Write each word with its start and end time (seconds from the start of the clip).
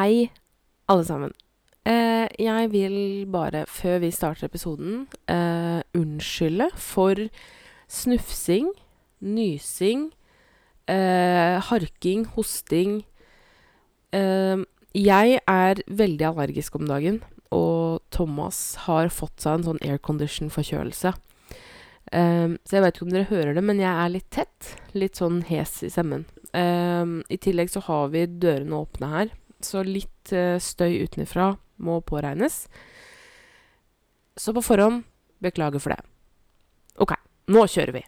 Hei, 0.00 0.30
alle 0.88 1.04
sammen. 1.04 1.32
Eh, 1.84 2.24
jeg 2.40 2.68
vil 2.72 3.26
bare, 3.28 3.66
før 3.68 3.98
vi 4.00 4.08
starter 4.10 4.46
episoden, 4.46 5.02
eh, 5.28 5.82
unnskylde 5.92 6.70
for 6.72 7.28
snufsing, 7.86 8.70
nysing, 9.20 10.06
eh, 10.88 11.60
harking, 11.60 12.24
hosting. 12.24 13.04
Eh, 14.14 14.64
jeg 14.94 15.40
er 15.46 15.74
veldig 15.86 16.26
allergisk 16.30 16.76
om 16.76 16.86
dagen, 16.86 17.22
og 17.52 18.00
Thomas 18.10 18.76
har 18.86 19.08
fått 19.08 19.36
seg 19.36 19.52
en 19.58 19.64
sånn 19.64 19.84
aircondition-forkjølelse. 19.84 21.12
Um, 22.10 22.58
så 22.64 22.78
jeg 22.78 22.82
vet 22.82 22.96
ikke 22.96 23.02
om 23.02 23.10
dere 23.10 23.24
hører 23.24 23.54
det, 23.54 23.62
men 23.62 23.76
jeg 23.76 23.92
er 23.92 24.08
litt 24.08 24.30
tett. 24.30 24.76
Litt 24.94 25.14
sånn 25.14 25.44
hes 25.44 25.82
i 25.82 25.90
stemmen. 25.90 26.24
Um, 26.54 27.22
I 27.28 27.36
tillegg 27.36 27.68
så 27.68 27.82
har 27.82 28.08
vi 28.08 28.26
dørene 28.26 28.80
åpne 28.80 29.10
her, 29.12 29.30
så 29.66 29.82
litt 29.86 30.32
uh, 30.34 30.58
støy 30.62 31.02
utenfra 31.04 31.52
må 31.80 32.00
påregnes. 32.06 32.64
Så 34.36 34.54
på 34.56 34.64
forhånd 34.64 35.04
beklager 35.42 35.82
for 35.82 35.94
det. 35.94 36.00
OK, 37.00 37.14
nå 37.52 37.66
kjører 37.70 37.96
vi. 38.00 38.04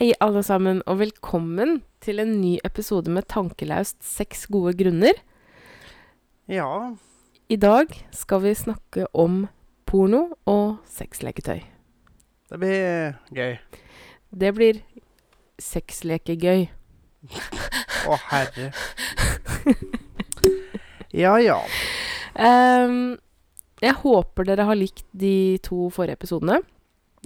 Hei, 0.00 0.14
alle 0.16 0.40
sammen, 0.40 0.78
og 0.88 0.96
velkommen 0.96 1.82
til 2.00 2.22
en 2.22 2.30
ny 2.40 2.54
episode 2.64 3.12
med 3.12 3.26
Tankelaust 3.28 3.98
seks 4.00 4.46
gode 4.48 4.72
grunner. 4.78 5.18
Ja, 6.48 6.94
I 7.52 7.58
dag 7.60 7.92
skal 8.16 8.40
vi 8.46 8.54
snakke 8.56 9.04
om 9.12 9.42
porno 9.84 10.22
og 10.48 10.78
sexleketøy. 10.88 11.60
det 12.48 12.60
blir 12.64 13.12
gøy. 13.28 13.58
Det 14.32 14.54
blir 14.54 14.80
sexlekegøy. 15.60 16.64
Å, 18.08 18.18
herre. 18.32 18.72
Ja, 21.12 21.36
ja. 21.44 21.60
Um, 22.40 23.18
jeg 23.84 24.00
håper 24.00 24.48
dere 24.48 24.64
har 24.64 24.80
likt 24.80 25.04
de 25.12 25.58
to 25.60 25.92
forrige 25.92 26.16
episodene. 26.16 26.62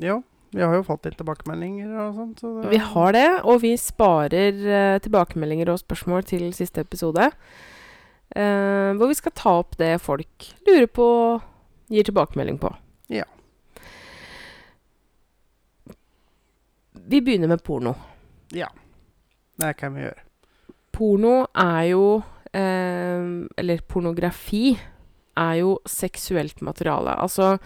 Jo, 0.03 0.25
vi 0.55 0.63
har 0.63 0.77
jo 0.77 0.85
fått 0.87 1.09
litt 1.09 1.17
tilbakemeldinger 1.19 1.95
og 1.99 2.19
sånt. 2.19 2.43
Så 2.43 2.69
Vi 2.71 2.79
har 2.79 3.15
det, 3.17 3.29
og 3.43 3.59
vi 3.65 3.73
sparer 3.81 4.61
uh, 4.63 4.99
tilbakemeldinger 5.03 5.73
og 5.73 5.81
spørsmål 5.83 6.23
til 6.31 6.47
siste 6.55 6.85
episode. 6.85 7.27
Uh, 8.35 8.95
hvor 8.95 9.11
vi 9.11 9.19
skal 9.19 9.35
ta 9.35 9.57
opp 9.65 9.75
det 9.81 9.97
folk 10.03 10.47
lurer 10.69 10.87
på, 10.87 11.09
gir 11.91 12.07
tilbakemelding 12.07 12.61
på. 12.63 12.71
Ja. 13.11 13.27
Vi 16.95 17.19
begynner 17.19 17.51
med 17.51 17.65
porno. 17.67 17.97
Ja. 18.55 18.71
Det 19.59 19.75
kan 19.81 19.99
vi 19.99 20.07
gjøre. 20.07 20.23
Porno 20.95 21.37
er 21.51 21.83
jo 21.91 22.05
uh, 22.23 23.25
Eller 23.59 23.83
pornografi 23.91 24.77
er 25.35 25.55
jo 25.59 25.81
seksuelt 25.91 26.63
materiale. 26.63 27.19
Altså 27.19 27.57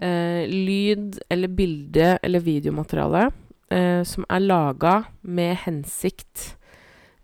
eh, 0.00 0.48
lyd 0.48 1.20
eller 1.28 1.48
bilde 1.48 2.18
eller 2.22 2.40
videomateriale 2.40 3.28
eh, 3.70 4.02
som 4.04 4.26
er 4.28 4.44
laga 4.44 4.94
med 5.20 5.56
hensikt 5.66 6.54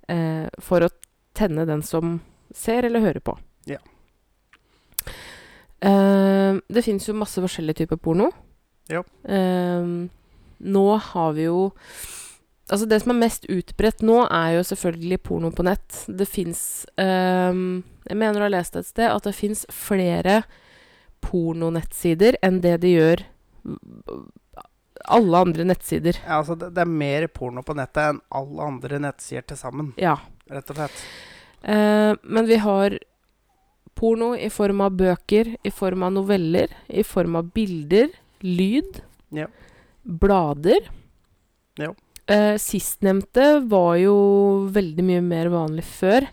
eh, 0.08 0.46
for 0.58 0.86
å 0.86 0.92
tenne 1.36 1.66
den 1.68 1.82
som 1.84 2.18
ser 2.54 2.86
eller 2.86 3.04
hører 3.04 3.24
på. 3.24 3.36
Ja. 3.68 3.80
Eh, 5.80 6.60
det 6.68 6.84
fins 6.84 7.08
jo 7.08 7.16
masse 7.16 7.42
forskjellige 7.42 7.84
typer 7.84 8.00
porno. 8.00 8.30
Ja. 8.92 9.02
Eh, 9.24 9.88
nå 10.56 10.86
har 11.10 11.34
vi 11.36 11.50
jo 11.50 11.72
Altså, 12.66 12.82
det 12.90 12.96
som 12.98 13.12
er 13.12 13.20
mest 13.20 13.44
utbredt 13.46 14.00
nå, 14.02 14.24
er 14.26 14.56
jo 14.56 14.62
selvfølgelig 14.66 15.20
porno 15.22 15.52
på 15.54 15.62
nett. 15.62 16.00
Det 16.10 16.26
fins 16.26 16.82
Jeg 16.98 18.16
mener 18.18 18.40
å 18.40 18.42
ha 18.42 18.48
lest 18.50 18.74
et 18.74 18.88
sted 18.88 19.06
at 19.06 19.22
det 19.22 19.36
fins 19.38 19.62
flere 19.70 20.40
pornonettsider 21.24 22.36
enn 22.42 22.60
det 22.64 22.76
de 22.84 22.92
gjør 22.96 23.22
alle 25.06 25.38
andre 25.38 25.66
nettsider. 25.68 26.16
Ja, 26.26 26.40
altså, 26.40 26.56
det, 26.58 26.72
det 26.74 26.82
er 26.82 26.90
mer 26.90 27.26
porno 27.30 27.62
på 27.66 27.74
nettet 27.78 28.02
enn 28.14 28.20
alle 28.34 28.64
andre 28.72 28.98
nettsider 29.04 29.44
til 29.52 29.58
sammen, 29.60 29.92
Ja. 30.00 30.16
rett 30.50 30.70
og 30.72 30.78
slett. 30.80 31.02
Eh, 31.66 32.14
men 32.22 32.46
vi 32.48 32.56
har 32.62 32.96
porno 33.96 34.32
i 34.36 34.48
form 34.52 34.80
av 34.84 34.96
bøker, 34.98 35.54
i 35.64 35.70
form 35.72 36.02
av 36.06 36.12
noveller, 36.16 36.72
i 36.88 37.04
form 37.06 37.36
av 37.38 37.52
bilder, 37.54 38.10
lyd, 38.42 39.02
Ja. 39.32 39.46
blader. 40.04 40.88
Ja. 41.78 41.92
Eh, 42.26 42.56
Sistnevnte 42.58 43.60
var 43.68 43.96
jo 44.00 44.16
veldig 44.72 45.04
mye 45.04 45.22
mer 45.22 45.48
vanlig 45.52 45.84
før. 45.84 46.26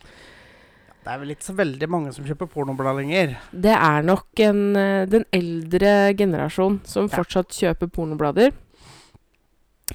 Det 1.04 1.12
er 1.12 1.20
vel 1.20 1.34
ikke 1.34 1.44
så 1.50 1.56
veldig 1.58 1.88
mange 1.92 2.14
som 2.16 2.24
kjøper 2.28 2.48
pornoblad 2.48 2.96
lenger. 3.02 3.34
Det 3.52 3.74
er 3.76 4.06
nok 4.08 4.40
en, 4.46 4.62
eh, 4.80 5.06
den 5.12 5.26
eldre 5.36 6.14
generasjon 6.16 6.80
som 6.88 7.10
Ja. 7.10 7.18
fortsatt 7.18 7.50
kjøper 7.52 7.90
pornoblader. 7.92 8.54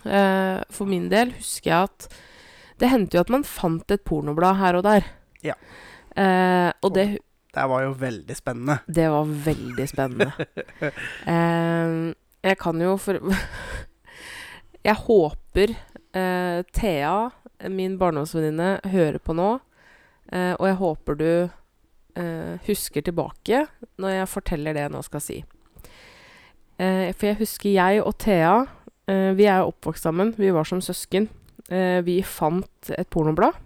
Uh, 0.04 0.60
for 0.70 0.84
min 0.86 1.08
del 1.08 1.32
husker 1.32 1.70
jeg 1.72 1.88
at 1.88 2.08
det 2.78 2.91
hendte 2.92 3.16
jo 3.16 3.20
at 3.24 3.30
man 3.32 3.42
fant 3.42 3.91
et 3.91 4.04
pornoblad 4.04 4.56
her 4.60 4.76
og 4.78 4.84
der. 4.84 5.02
Ja. 5.42 5.54
Uh, 6.16 6.70
og 6.84 6.92
det, 6.94 7.18
Det 7.54 7.64
var 7.68 7.82
jo 7.82 7.94
veldig 7.98 8.36
spennende. 8.36 8.78
det 8.86 9.08
var 9.10 9.24
veldig 9.24 9.88
spennende. 9.88 10.32
uh, 11.26 12.12
jeg 12.48 12.58
kan 12.60 12.80
jo 12.80 12.97
for 12.97 13.18
Jeg 14.84 14.94
håper 14.94 15.74
Thea, 16.72 17.30
min 17.68 17.98
barndomsvenninne, 17.98 18.80
hører 18.84 19.18
på 19.18 19.34
nå. 19.36 19.58
Eh, 20.33 20.55
og 20.59 20.66
jeg 20.69 20.78
håper 20.83 21.19
du 21.19 21.31
eh, 22.19 22.59
husker 22.66 23.05
tilbake 23.05 23.65
når 24.00 24.16
jeg 24.19 24.33
forteller 24.33 24.77
det 24.77 24.84
jeg 24.84 24.94
nå 24.94 25.05
skal 25.06 25.25
si. 25.25 25.39
Eh, 26.78 27.09
for 27.15 27.31
jeg 27.31 27.41
husker 27.41 27.75
jeg 27.75 28.03
og 28.05 28.15
Thea 28.22 28.61
eh, 29.11 29.33
Vi 29.34 29.49
er 29.49 29.62
jo 29.62 29.72
oppvokst 29.72 30.06
sammen. 30.06 30.34
Vi 30.39 30.53
var 30.55 30.69
som 30.69 30.83
søsken. 30.84 31.27
Eh, 31.69 32.05
vi 32.06 32.21
fant 32.22 32.93
et 32.94 33.09
pornoblad. 33.11 33.56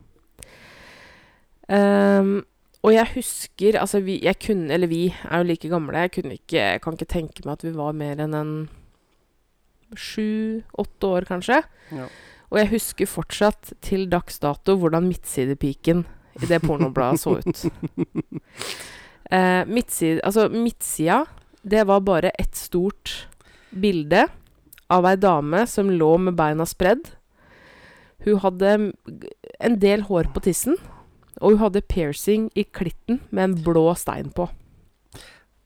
Um, 1.73 2.43
og 2.83 2.91
jeg 2.91 3.07
husker 3.15 3.77
Altså, 3.79 4.01
vi 4.03 4.17
Jeg 4.21 4.35
kunne 4.43 4.75
Eller 4.75 4.91
vi 4.91 5.07
er 5.09 5.39
jo 5.39 5.47
like 5.47 5.69
gamle. 5.71 5.97
Jeg 6.05 6.11
kunne 6.11 6.35
ikke 6.35 6.59
Jeg 6.59 6.81
kan 6.83 6.97
ikke 6.99 7.09
tenke 7.09 7.45
meg 7.47 7.53
at 7.53 7.65
vi 7.65 7.71
var 7.77 7.95
mer 7.97 8.19
enn 8.21 8.35
en 8.35 8.55
sju-åtte 9.93 11.05
år, 11.05 11.27
kanskje. 11.29 11.59
Ja. 11.93 12.07
Og 12.49 12.59
jeg 12.59 12.71
husker 12.71 13.09
fortsatt 13.09 13.75
til 13.85 14.07
dags 14.09 14.39
dato 14.41 14.79
hvordan 14.81 15.05
midtsidepiken 15.05 16.07
i 16.41 16.49
det 16.49 16.63
pornobladet 16.65 17.21
så 17.21 17.39
ut. 17.41 17.65
Eh, 19.33 19.63
midtside, 19.65 20.21
altså 20.29 20.51
midtsida, 20.53 21.23
det 21.65 21.87
var 21.89 22.03
bare 22.05 22.35
ett 22.37 22.57
stort 22.59 23.31
bilde 23.71 24.27
av 24.93 25.07
ei 25.09 25.17
dame 25.17 25.63
som 25.71 25.89
lå 25.89 26.11
med 26.21 26.37
beina 26.37 26.67
spredd. 26.69 27.07
Hun 28.27 28.43
hadde 28.43 28.75
en 29.57 29.79
del 29.81 30.05
hår 30.11 30.29
på 30.35 30.43
tissen, 30.45 30.77
og 31.41 31.55
hun 31.55 31.63
hadde 31.63 31.85
piercing 31.89 32.51
i 32.53 32.67
klitten 32.77 33.23
med 33.31 33.45
en 33.47 33.57
blå 33.65 33.87
stein 33.97 34.29
på. 34.37 34.51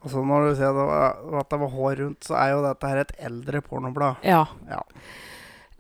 Altså 0.07 0.23
når 0.23 0.47
du 0.47 0.51
sier 0.61 0.77
det 0.77 0.87
var, 0.87 1.17
at 1.41 1.51
det 1.51 1.61
var 1.65 1.73
hår 1.75 2.01
rundt, 2.05 2.27
så 2.29 2.37
er 2.39 2.53
jo 2.55 2.65
dette 2.69 2.93
her 2.93 3.03
et 3.03 3.15
eldre 3.29 3.63
pornoblad. 3.67 4.23
Ja. 4.23 4.45
Ja. 4.71 4.85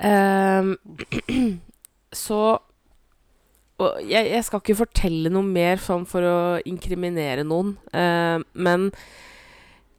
Eh, 0.02 0.74
så 2.26 2.40
og 3.78 3.98
jeg, 4.08 4.30
jeg 4.32 4.44
skal 4.46 4.62
ikke 4.62 4.78
fortelle 4.78 5.28
noe 5.32 5.44
mer 5.44 5.76
sånn 5.82 6.06
for 6.08 6.24
å 6.24 6.36
inkriminere 6.64 7.42
noen, 7.44 7.74
eh, 7.92 8.38
men 8.54 8.90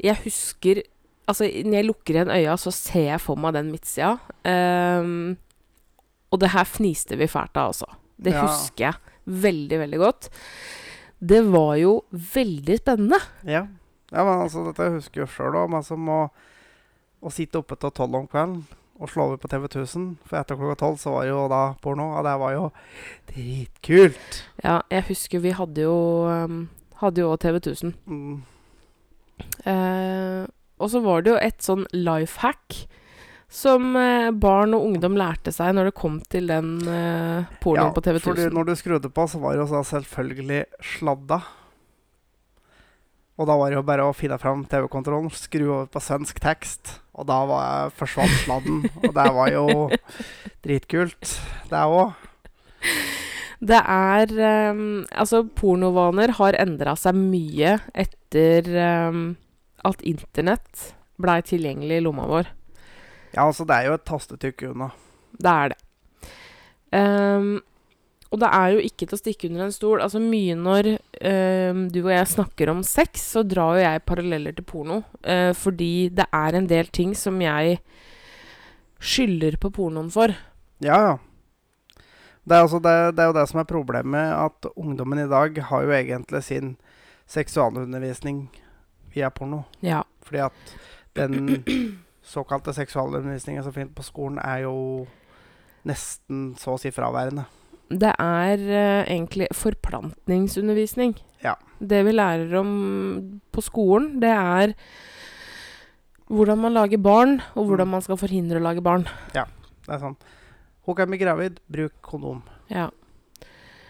jeg 0.01 0.17
husker 0.25 0.83
Altså, 1.27 1.43
når 1.43 1.73
jeg 1.75 1.85
lukker 1.89 2.15
igjen 2.15 2.29
øya, 2.31 2.53
så 2.55 2.71
ser 2.71 3.09
jeg 3.09 3.19
for 3.19 3.35
meg 3.35 3.51
den 3.57 3.67
midtsida. 3.73 4.13
Ehm, 4.47 5.33
og 6.31 6.39
det 6.39 6.53
her 6.53 6.63
fniste 6.63 7.17
vi 7.19 7.27
fælt 7.27 7.57
av, 7.59 7.73
altså. 7.73 7.89
Det 8.15 8.31
Ja. 8.31 8.45
husker 8.47 8.85
jeg 8.85 8.95
veldig, 9.43 9.79
veldig 9.81 9.99
godt. 9.99 10.29
Det 11.19 11.41
var 11.51 11.73
jo 11.81 12.05
veldig 12.15 12.77
spennende. 12.79 13.19
Ja. 13.43 13.65
ja, 14.13 14.23
men 14.23 14.39
altså, 14.45 14.63
dette 14.69 14.87
husker 14.95 15.25
jeg 15.25 15.33
sjøl 15.35 15.59
òg. 15.65 15.75
Altså, 15.75 15.99
å, 15.99 16.31
å 17.27 17.29
sitte 17.35 17.59
oppe 17.59 17.75
til 17.75 17.91
tolv 17.91 18.15
om 18.21 18.27
kvelden 18.31 18.63
og 18.97 19.11
slå 19.11 19.27
over 19.27 19.39
på 19.41 19.49
TV 19.51 19.67
1000, 19.67 20.09
for 20.25 20.39
etter 20.39 20.57
klokka 20.57 20.79
tolv 20.81 20.99
så 21.01 21.13
var 21.13 21.27
jo 21.29 21.45
da 21.51 21.61
porno, 21.83 22.09
og 22.17 22.25
det 22.25 22.35
var 22.41 22.55
jo 22.55 22.67
dritkult. 23.29 24.41
Ja, 24.63 24.79
jeg 24.93 25.07
husker 25.11 25.43
vi 25.43 25.53
hadde 25.57 25.87
jo 25.87 25.97
um, 26.25 26.65
Hadde 26.97 27.21
jo 27.21 27.35
TV 27.37 27.59
1000. 27.59 27.91
Mm. 28.09 28.37
Eh, 29.69 30.47
og 30.81 30.89
så 30.89 31.01
var 31.03 31.21
det 31.21 31.29
jo 31.29 31.35
et 31.37 31.61
sånn 31.61 31.83
life 31.93 32.41
hack 32.41 32.87
som 33.53 33.95
eh, 33.95 34.31
barn 34.35 34.73
og 34.75 34.87
ungdom 34.89 35.15
lærte 35.19 35.53
seg 35.55 35.75
når 35.77 35.91
det 35.91 35.97
kom 35.99 36.17
til 36.31 36.49
den 36.49 36.71
eh, 36.89 37.45
pornoen 37.63 37.93
på 37.95 38.03
TV 38.03 38.17
fordi 38.17 38.47
1000. 38.47 38.57
når 38.57 38.67
du 38.67 38.73
skrudde 38.79 39.11
på, 39.13 39.27
så 39.29 39.39
var 39.43 39.55
det 39.55 39.63
jo 39.63 39.83
selvfølgelig 39.91 40.63
sladda. 40.95 41.39
Og 43.37 43.45
da 43.45 43.53
var 43.59 43.69
det 43.69 43.77
jo 43.77 43.85
bare 43.85 44.05
å 44.07 44.15
finne 44.17 44.39
fram 44.41 44.63
TV-kontrollen, 44.69 45.29
skru 45.33 45.67
over 45.67 45.89
på 45.93 46.01
svensk 46.01 46.39
tekst. 46.41 46.95
Og 47.17 47.27
da 47.29 47.37
var, 47.49 47.67
jeg 47.67 47.95
forsvant 47.99 48.39
sladden. 48.43 48.79
og 49.03 49.13
det 49.13 49.27
var 49.37 49.51
jo 49.53 49.67
dritkult, 50.65 51.37
det 51.69 51.83
òg. 51.85 52.15
Det 53.57 53.79
er 53.81 54.33
um, 54.69 54.81
Altså, 55.09 55.41
pornovaner 55.57 56.35
har 56.37 56.57
endra 56.61 56.93
seg 56.97 57.17
mye 57.17 57.77
etter 57.97 58.69
um, 59.09 59.31
at 59.85 60.01
internett 60.05 60.91
blei 61.21 61.39
tilgjengelig 61.45 62.01
i 62.01 62.05
lomma 62.05 62.27
vår. 62.29 62.51
Ja, 63.33 63.47
altså, 63.47 63.65
det 63.69 63.77
er 63.77 63.89
jo 63.89 63.97
et 63.97 64.05
tastetrykk 64.07 64.69
unna. 64.71 64.91
Det 65.37 65.53
er 65.53 65.73
det. 65.73 65.81
Ehm, 66.95 67.57
og 68.27 68.41
det 68.41 68.49
er 68.51 68.73
jo 68.73 68.83
ikke 68.83 69.05
til 69.07 69.15
å 69.15 69.19
stikke 69.21 69.49
under 69.49 69.67
en 69.67 69.75
stol. 69.75 70.01
Altså 70.03 70.19
Mye 70.19 70.55
når 70.59 70.89
ehm, 71.23 71.85
du 71.93 72.01
og 72.01 72.11
jeg 72.11 72.31
snakker 72.33 72.71
om 72.73 72.81
sex, 72.83 73.23
så 73.35 73.43
drar 73.47 73.77
jo 73.77 73.85
jeg 73.85 74.03
paralleller 74.09 74.57
til 74.57 74.67
porno. 74.67 75.03
eh, 75.23 75.53
fordi 75.55 76.09
det 76.09 76.27
er 76.35 76.57
en 76.57 76.67
del 76.67 76.91
ting 76.91 77.15
som 77.15 77.39
jeg 77.41 77.79
skylder 78.99 79.57
på 79.61 79.71
pornoen 79.71 80.11
for. 80.11 80.35
Ja, 80.83 80.99
ja. 81.05 81.15
Det 82.47 82.55
er, 82.55 82.61
altså 82.63 82.79
det, 82.79 82.95
det 83.15 83.23
er 83.23 83.31
jo 83.31 83.35
det 83.35 83.47
som 83.49 83.59
er 83.59 83.67
problemet, 83.67 84.31
at 84.31 84.67
ungdommen 84.75 85.19
i 85.19 85.27
dag 85.27 85.57
har 85.69 85.83
jo 85.83 85.91
egentlig 85.91 86.43
sin 86.43 86.77
seksualundervisning 87.27 88.47
via 89.13 89.29
porno. 89.29 89.65
Ja. 89.83 90.03
Fordi 90.23 90.45
at 90.45 90.75
den 91.15 91.63
såkalte 92.23 92.73
seksualundervisningen 92.73 93.63
som 93.63 93.75
finnes 93.75 93.95
på 93.95 94.03
skolen, 94.03 94.39
er 94.39 94.63
jo 94.67 95.07
nesten 95.87 96.55
så 96.59 96.75
å 96.75 96.81
si 96.81 96.91
fraværende. 96.91 97.47
Det 97.89 98.11
er 98.19 98.57
uh, 98.67 99.03
egentlig 99.07 99.47
forplantningsundervisning. 99.55 101.15
Ja. 101.43 101.53
Det 101.79 102.01
vi 102.07 102.11
lærer 102.11 102.55
om 102.59 102.71
på 103.53 103.61
skolen, 103.63 104.19
det 104.19 104.31
er 104.33 104.73
hvordan 106.27 106.59
man 106.59 106.73
lager 106.75 106.97
barn, 106.99 107.37
og 107.55 107.65
hvordan 107.69 107.87
Mm. 107.87 107.91
man 107.91 108.01
skal 108.01 108.17
forhindre 108.17 108.59
å 108.59 108.63
lage 108.63 108.81
barn. 108.83 109.05
Ja, 109.33 109.45
Det 109.85 109.93
er 109.95 109.99
sånn 109.99 110.17
Hun 110.85 110.95
kan 110.95 111.07
bli 111.09 111.17
gravid, 111.17 111.59
bruk 111.71 111.93
kondom. 112.01 112.41
Ja. 112.69 112.89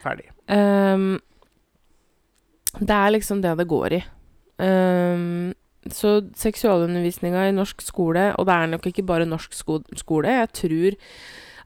Ferdig. 0.03 0.29
Um, 0.49 1.19
det 2.79 2.89
er 2.93 3.11
liksom 3.11 3.41
det 3.41 3.55
det 3.57 3.67
går 3.67 3.93
i. 3.93 4.03
Um, 4.59 5.53
så 5.89 6.21
seksualundervisninga 6.35 7.47
i 7.47 7.51
norsk 7.55 7.81
skole, 7.81 8.33
og 8.37 8.45
det 8.45 8.53
er 8.53 8.67
nok 8.67 8.85
ikke 8.89 9.05
bare 9.05 9.25
norsk 9.29 9.53
sko 9.53 9.79
skole, 9.95 10.27
jeg 10.27 10.49
tror 10.53 10.97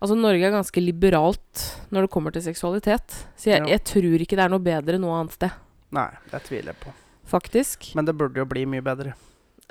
Altså, 0.01 0.15
Norge 0.17 0.41
er 0.47 0.51
ganske 0.55 0.81
liberalt 0.81 1.65
når 1.93 2.07
det 2.07 2.11
kommer 2.13 2.33
til 2.33 2.41
seksualitet. 2.41 3.19
Så 3.37 3.51
jeg, 3.51 3.61
Ja. 3.61 3.67
jeg 3.75 3.83
tror 3.85 4.17
ikke 4.23 4.35
det 4.39 4.45
er 4.45 4.49
noe 4.49 4.59
bedre 4.65 4.97
noe 4.99 5.19
annet 5.19 5.33
sted. 5.37 5.51
Nei, 5.91 6.09
det 6.31 6.41
tviler 6.47 6.73
jeg 6.73 6.79
på. 6.81 6.93
Faktisk. 7.29 7.91
Men 7.95 8.05
det 8.05 8.15
burde 8.17 8.41
jo 8.41 8.45
bli 8.45 8.65
mye 8.65 8.81
bedre. 8.81 9.13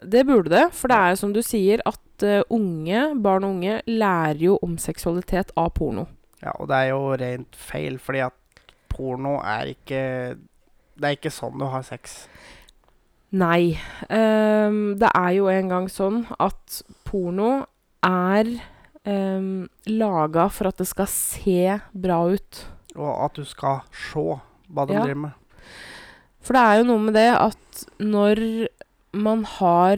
Det 0.01 0.23
burde 0.25 0.49
det, 0.49 0.73
for 0.73 0.89
det 0.89 0.97
er 0.97 1.11
jo 1.11 1.17
som 1.17 1.33
du 1.35 1.43
sier, 1.43 1.81
at 1.85 2.25
uh, 2.25 2.43
unge, 2.49 3.03
barn 3.21 3.45
og 3.45 3.51
unge 3.57 3.83
lærer 3.91 4.39
jo 4.41 4.59
om 4.63 4.79
seksualitet 4.81 5.51
av 5.61 5.75
porno. 5.77 6.07
Ja, 6.41 6.53
og 6.57 6.69
det 6.71 6.77
er 6.77 6.89
jo 6.95 7.03
rent 7.21 7.57
feil, 7.57 7.99
fordi 7.99 8.23
at 8.25 8.33
porno 8.89 9.41
er 9.45 9.75
ikke 9.75 10.37
Det 11.01 11.05
er 11.09 11.17
ikke 11.17 11.33
sånn 11.33 11.59
du 11.59 11.65
har 11.65 11.83
sex. 11.83 12.29
Nei. 13.33 13.79
Um, 14.11 14.97
det 15.01 15.11
er 15.15 15.31
jo 15.37 15.47
engang 15.53 15.87
sånn 15.89 16.25
at 16.39 16.83
porno 17.05 17.67
er 18.05 18.51
laga 19.07 20.49
for 20.53 20.69
at 20.69 20.77
det 20.79 20.87
skal 20.89 21.07
se 21.07 21.81
bra 21.95 22.19
ut. 22.35 22.65
Og 22.97 23.25
at 23.25 23.35
du 23.39 23.45
skal 23.45 23.81
se 23.95 24.25
hva 24.71 24.87
de 24.87 24.95
Ja. 24.95 25.05
driver 25.05 25.17
med. 25.17 25.33
For 26.41 26.53
det 26.55 26.61
er 26.63 26.79
jo 26.79 26.85
noe 26.85 26.99
med 26.99 27.15
det 27.15 27.29
at 27.37 27.85
når 28.01 28.69
man 29.13 29.45
har 29.45 29.97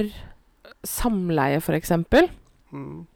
samleie, 0.85 1.57
f.eks., 1.61 1.91
Mm. 2.73 3.07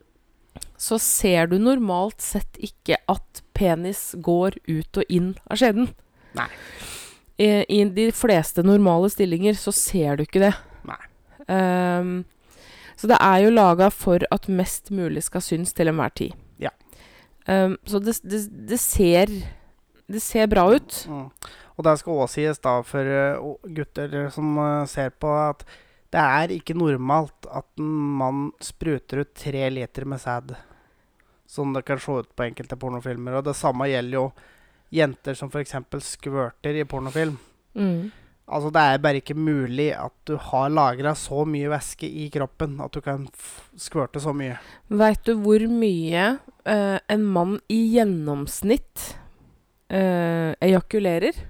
så 0.79 0.99
ser 1.01 1.47
du 1.47 1.59
normalt 1.59 2.21
sett 2.21 2.53
ikke 2.61 2.97
at 3.09 3.43
penis 3.55 4.15
går 4.21 4.53
ut 4.69 4.97
og 4.99 5.05
inn 5.09 5.35
av 5.51 5.57
skjeden. 5.57 5.95
Nei. 6.35 6.49
I, 7.39 7.65
I 7.69 7.85
de 7.85 8.11
fleste 8.13 8.63
normale 8.63 9.09
stillinger 9.11 9.55
så 9.55 9.73
ser 9.73 10.17
du 10.17 10.25
ikke 10.25 10.41
det. 10.41 10.55
Nei. 10.85 11.01
Ehm, 11.49 12.25
så 12.97 13.11
det 13.11 13.19
er 13.21 13.45
jo 13.45 13.53
laga 13.53 13.91
for 13.93 14.25
at 14.33 14.49
mest 14.49 14.91
mulig 14.95 15.23
skal 15.27 15.45
synes 15.45 15.75
til 15.77 15.93
enhver 15.93 16.15
tid. 16.17 16.37
Ja. 16.63 16.73
Um, 17.47 17.77
så 17.85 18.01
det, 18.01 18.17
det, 18.25 18.41
det 18.69 18.81
ser 18.83 19.31
Det 20.07 20.21
ser 20.23 20.47
bra 20.47 20.69
ut. 20.71 21.05
Mm. 21.11 21.31
Og 21.77 21.85
det 21.85 21.97
skal 22.01 22.21
også 22.23 22.39
sies 22.39 22.61
da 22.63 22.79
for 22.87 23.11
eh, 23.11 23.49
gutter 23.75 24.13
som 24.33 24.55
eh, 24.63 24.85
ser 24.89 25.11
på, 25.11 25.29
at 25.29 25.65
det 26.15 26.23
er 26.23 26.55
ikke 26.55 26.77
normalt 26.79 27.49
at 27.51 27.67
en 27.83 27.91
mann 28.21 28.45
spruter 28.63 29.25
ut 29.25 29.33
tre 29.37 29.67
liter 29.75 30.07
med 30.09 30.23
sæd. 30.23 30.55
Som 31.47 31.75
det 31.75 31.85
kan 31.85 31.99
se 32.01 32.23
ut 32.23 32.31
på 32.37 32.47
enkelte 32.47 32.79
pornofilmer. 32.81 33.37
Og 33.39 33.45
det 33.49 33.57
samme 33.59 33.91
gjelder 33.91 34.17
jo 34.17 34.31
jenter 34.95 35.37
som 35.37 35.51
f.eks. 35.51 35.75
skvørter 36.07 36.79
i 36.81 36.87
pornofilm. 36.89 37.37
Mm. 37.75 38.09
Altså 38.47 38.71
Det 38.71 38.83
er 38.83 39.03
bare 39.03 39.19
ikke 39.19 39.35
mulig 39.35 39.89
at 39.99 40.15
du 40.29 40.37
har 40.39 40.71
lagra 40.71 41.17
så 41.19 41.43
mye 41.49 41.71
væske 41.73 42.07
i 42.07 42.29
kroppen 42.31 42.79
at 42.85 42.95
du 42.95 43.03
kan 43.03 43.27
skvørte 43.75 44.23
så 44.23 44.35
mye. 44.37 44.61
Veit 44.87 45.25
du 45.27 45.35
hvor 45.43 45.65
mye 45.67 46.29
eh, 46.63 46.99
en 47.11 47.27
mann 47.27 47.59
i 47.73 47.81
gjennomsnitt 47.97 49.17
eh, 49.91 50.55
ejakulerer? 50.63 51.43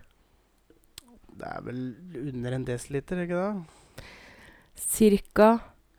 Det 1.37 1.53
er 1.53 1.65
vel 1.67 1.83
under 2.31 2.57
en 2.57 2.65
desiliter, 2.65 3.27
ikke 3.27 3.45
det? 3.45 4.07
Cirka 4.81 5.51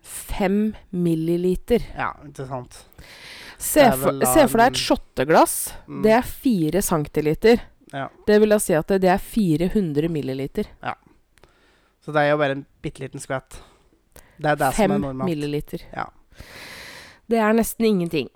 fem 0.01 0.73
milliliter. 0.89 1.83
Ja, 1.93 2.15
ikke 2.25 2.47
sant. 2.49 2.81
Se 3.57 3.85
for, 3.97 4.17
se 4.25 4.45
for 4.49 4.61
deg 4.61 4.71
et 4.71 4.81
shotteglass. 4.81 5.55
Mm. 5.85 6.01
Det 6.05 6.13
er 6.17 6.29
fire 6.29 6.81
centiliter. 6.85 7.61
Ja. 7.93 8.09
Det 8.27 8.39
vil 8.41 8.49
da 8.49 8.57
si 8.59 8.73
at 8.75 8.87
det, 8.87 9.01
det 9.01 9.09
er 9.13 9.17
400 9.23 10.09
milliliter. 10.11 10.67
Så 12.03 12.13
det 12.15 12.21
er 12.23 12.29
jo 12.31 12.37
bare 12.39 12.55
en 12.57 12.65
bitte 12.83 12.99
liten 13.03 13.19
skvett. 13.23 13.59
Det 14.37 14.45
er 14.51 14.55
det 14.59 14.73
Fem 14.77 14.91
som 14.91 14.95
er 15.03 15.07
normalt. 15.07 15.27
milliliter. 15.29 15.81
Ja. 15.93 16.05
Det 17.27 17.39
er 17.43 17.53
nesten 17.57 17.85
ingenting. 17.85 18.29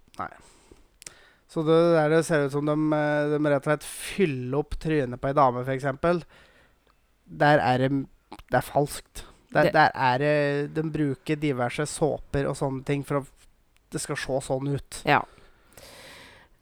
Så 1.51 1.63
det 1.67 1.77
der 1.95 2.09
det 2.09 2.21
ser 2.25 2.45
ut 2.45 2.51
som 2.53 2.65
de, 2.65 2.75
eh, 2.95 3.29
de 3.33 3.49
rett 3.51 3.65
og 3.65 3.67
slett 3.67 3.83
fyller 3.83 4.57
opp 4.61 4.77
trynet 4.79 5.19
på 5.19 5.27
ei 5.27 5.33
dame, 5.35 5.63
f.eks. 5.67 5.83
Der 7.27 7.59
er 7.59 7.77
det 7.77 7.91
Det 8.51 8.57
er 8.57 8.61
falskt. 8.63 9.25
Der, 9.51 9.63
Det- 9.63 9.73
der 9.73 9.91
er 9.93 10.17
det 10.17 10.73
De 10.73 10.83
bruker 10.89 11.35
diverse 11.35 11.85
såper 11.85 12.47
og 12.47 12.55
sånne 12.55 12.85
ting 12.85 13.03
for 13.03 13.17
at 13.17 13.27
det 13.91 13.99
skal 13.99 14.15
se 14.15 14.39
sånn 14.47 14.69
ut. 14.73 15.01
Ja. 15.05 15.21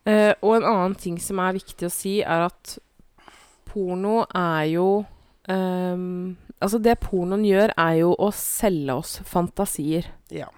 Eh, 0.08 0.34
og 0.42 0.56
en 0.58 0.68
annen 0.68 0.96
ting 0.96 1.18
som 1.22 1.40
er 1.44 1.58
viktig 1.60 1.88
å 1.88 1.94
si, 1.94 2.20
er 2.22 2.46
at 2.48 2.78
porno 3.70 4.24
er 4.36 4.64
jo 4.72 4.88
um, 5.50 6.38
Altså, 6.60 6.76
det 6.84 6.98
pornoen 7.00 7.46
gjør, 7.48 7.72
er 7.80 7.94
jo 8.02 8.10
å 8.20 8.34
selge 8.36 8.92
oss 9.00 9.14
fantasier. 9.24 10.10
Ja. 10.28 10.50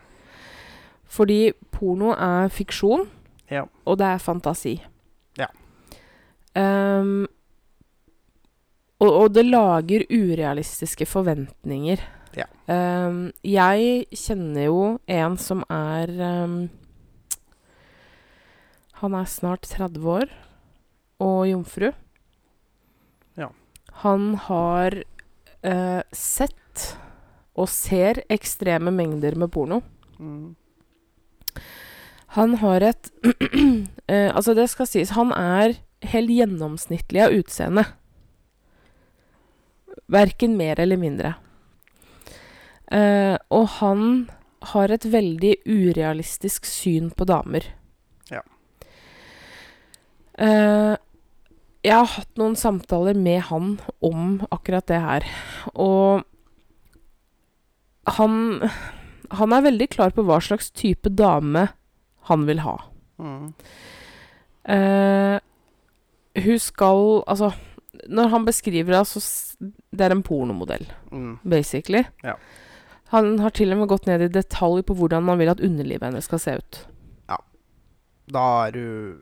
Fordi 1.05 1.51
porno 1.69 2.15
er 2.15 2.50
fiksjon, 2.50 3.03
Ja. 3.51 3.67
og 3.86 4.00
det 4.00 4.07
er 4.07 4.24
fantasi. 4.24 4.71
Ja. 5.38 5.45
Um, 6.57 7.27
og, 8.98 9.12
og 9.12 9.27
det 9.36 9.45
lager 9.45 10.07
urealistiske 10.10 11.05
forventninger. 11.05 12.01
Ja. 12.33 12.48
Um, 12.65 13.27
jeg 13.45 14.07
kjenner 14.17 14.65
jo 14.71 14.81
en 15.05 15.38
som 15.38 15.62
er 15.69 16.15
Han 19.01 19.15
er 19.17 19.29
snart 19.29 19.65
30 19.65 20.05
år 20.05 20.31
og 21.22 21.46
jomfru. 21.50 21.89
Ja. 23.39 23.50
Han 24.03 24.36
har 24.48 25.00
eh, 25.01 26.01
sett 26.13 26.86
og 27.58 27.70
ser 27.70 28.22
ekstreme 28.31 28.93
mengder 28.93 29.38
med 29.41 29.51
porno. 29.53 29.81
Mm. 30.22 30.53
Han 32.38 32.55
har 32.62 32.86
et 32.91 33.10
eh, 34.08 34.29
Altså, 34.29 34.53
det 34.53 34.70
skal 34.72 34.88
sies, 34.88 35.15
han 35.17 35.34
er 35.36 35.79
helt 36.13 36.31
gjennomsnittlig 36.31 37.25
av 37.25 37.34
utseende. 37.36 37.88
Verken 40.12 40.55
mer 40.62 40.79
eller 40.79 41.01
mindre. 41.01 41.36
Eh, 42.91 43.36
og 43.50 43.67
han 43.81 44.08
har 44.72 44.93
et 44.93 45.05
veldig 45.10 45.55
urealistisk 45.65 46.70
syn 46.70 47.10
på 47.10 47.25
damer. 47.25 47.65
Eh, 50.41 50.95
jeg 51.86 51.93
har 51.98 52.10
hatt 52.15 52.38
noen 52.38 52.55
samtaler 52.57 53.17
med 53.17 53.41
han 53.50 53.75
om 54.05 54.39
akkurat 54.53 54.86
det 54.89 55.00
her, 55.01 55.25
og 55.75 56.24
han 58.17 58.69
Han 59.31 59.53
er 59.55 59.62
veldig 59.63 59.88
klar 59.93 60.12
på 60.12 60.25
hva 60.27 60.41
slags 60.43 60.71
type 60.75 61.07
dame 61.15 61.69
han 62.27 62.41
vil 62.50 62.60
ha. 62.65 62.74
Mm. 63.21 63.53
Uh, 64.67 65.38
hun 66.36 66.60
skal 66.60 67.24
Altså, 67.31 67.53
når 68.12 68.29
han 68.33 68.45
beskriver 68.45 68.91
det, 68.98 69.07
så 69.07 69.21
Det 69.95 70.01
er 70.05 70.12
en 70.12 70.24
pornomodell, 70.24 70.86
Mm. 71.12 71.39
basically. 71.48 72.03
Ja. 72.24 72.36
Han 73.10 73.39
har 73.39 73.50
til 73.51 73.71
og 73.71 73.77
med 73.79 73.88
gått 73.89 74.05
ned 74.07 74.21
i 74.21 74.27
detalj 74.27 74.83
på 74.83 74.95
hvordan 74.95 75.27
han 75.27 75.38
vil 75.39 75.50
at 75.50 75.60
underlivet 75.62 76.03
hennes 76.03 76.25
skal 76.25 76.39
se 76.39 76.51
ut. 76.57 76.86
Ja. 77.29 77.38
Da 78.31 78.67
er 78.67 78.71
du 78.71 79.17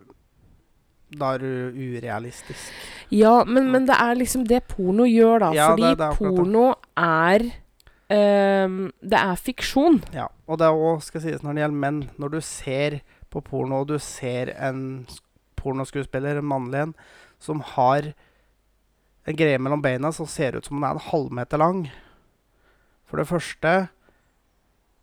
Da 1.12 1.34
er 1.34 1.40
du 1.42 1.74
urealistisk. 1.74 2.68
Ja, 3.10 3.44
men, 3.44 3.72
men 3.74 3.86
det 3.88 3.96
er 3.98 4.16
liksom 4.20 4.44
det 4.48 4.60
porno 4.70 5.08
gjør, 5.10 5.40
da. 5.40 5.52
Ja, 5.58 5.70
fordi 5.72 5.88
det- 5.90 5.98
det 5.98 6.08
er 6.08 6.18
porno 6.20 6.66
er 6.98 7.46
um, 8.66 8.92
Det 9.02 9.18
er 9.20 9.36
fiksjon. 9.36 10.02
Ja, 10.14 10.28
og 10.48 10.58
det 10.60 10.66
er 10.68 10.72
òg 10.78 11.02
skal 11.02 11.22
sies 11.22 11.42
når 11.42 11.54
det 11.56 11.64
gjelder 11.64 11.82
menn. 11.82 12.10
Når 12.20 12.30
du 12.32 12.40
ser 12.42 13.00
på 13.30 13.42
porno, 13.42 13.82
og 13.82 13.88
du 13.88 13.98
ser 14.00 14.54
en 14.58 15.08
pornoskuespiller, 15.58 16.38
en 16.40 16.46
mannlig 16.50 16.82
en, 16.82 16.94
som 17.40 17.60
har 17.76 18.14
en 19.28 19.36
greie 19.36 19.58
mellom 19.60 19.82
beina 19.82 20.12
som 20.12 20.26
ser 20.26 20.56
ut 20.58 20.66
som 20.66 20.78
den 20.80 20.84
er 20.90 20.96
en 20.98 21.10
halvmeter 21.12 21.58
lang 21.62 21.90
For 23.06 23.18
det 23.18 23.28
første 23.28 23.90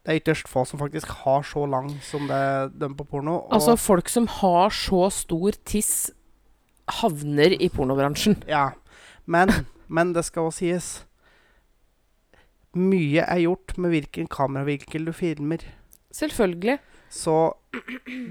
Det 0.07 0.13
er 0.13 0.21
ytterst 0.21 0.47
få 0.47 0.63
som 0.63 0.79
faktisk 0.79 1.11
har 1.25 1.43
så 1.43 1.65
lang 1.67 1.89
som 2.07 2.29
det 2.31 2.39
dem 2.79 2.93
på 2.95 3.05
porno. 3.11 3.41
Altså, 3.51 3.75
folk 3.75 4.07
som 4.09 4.29
har 4.31 4.71
så 4.71 5.09
stor 5.11 5.57
tiss, 5.67 6.13
havner 7.01 7.57
i 7.59 7.67
pornobransjen. 7.75 8.39
Ja, 8.47 8.69
men, 9.27 9.51
men 9.91 10.13
det 10.15 10.23
skal 10.29 10.47
også 10.47 10.63
sies 10.63 10.91
Mye 12.77 13.25
er 13.25 13.41
gjort 13.41 13.75
med 13.81 13.91
hvilken 13.91 14.29
kameravinkel 14.31 15.09
du 15.09 15.13
filmer. 15.17 15.65
Selvfølgelig. 16.15 16.79
Så 17.11 17.57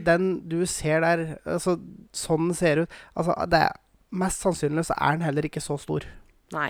den 0.06 0.48
du 0.48 0.62
ser 0.70 1.02
der 1.04 1.38
altså, 1.44 1.76
Sånn 2.16 2.50
den 2.50 2.58
ser 2.58 2.84
ut 2.84 2.96
altså, 3.16 3.36
det 3.50 3.62
er, 3.68 3.78
Mest 4.16 4.46
sannsynlig 4.46 4.86
så 4.88 4.96
er 4.96 5.18
den 5.18 5.26
heller 5.26 5.48
ikke 5.48 5.64
så 5.64 5.76
stor. 5.82 6.06
Nei. 6.54 6.70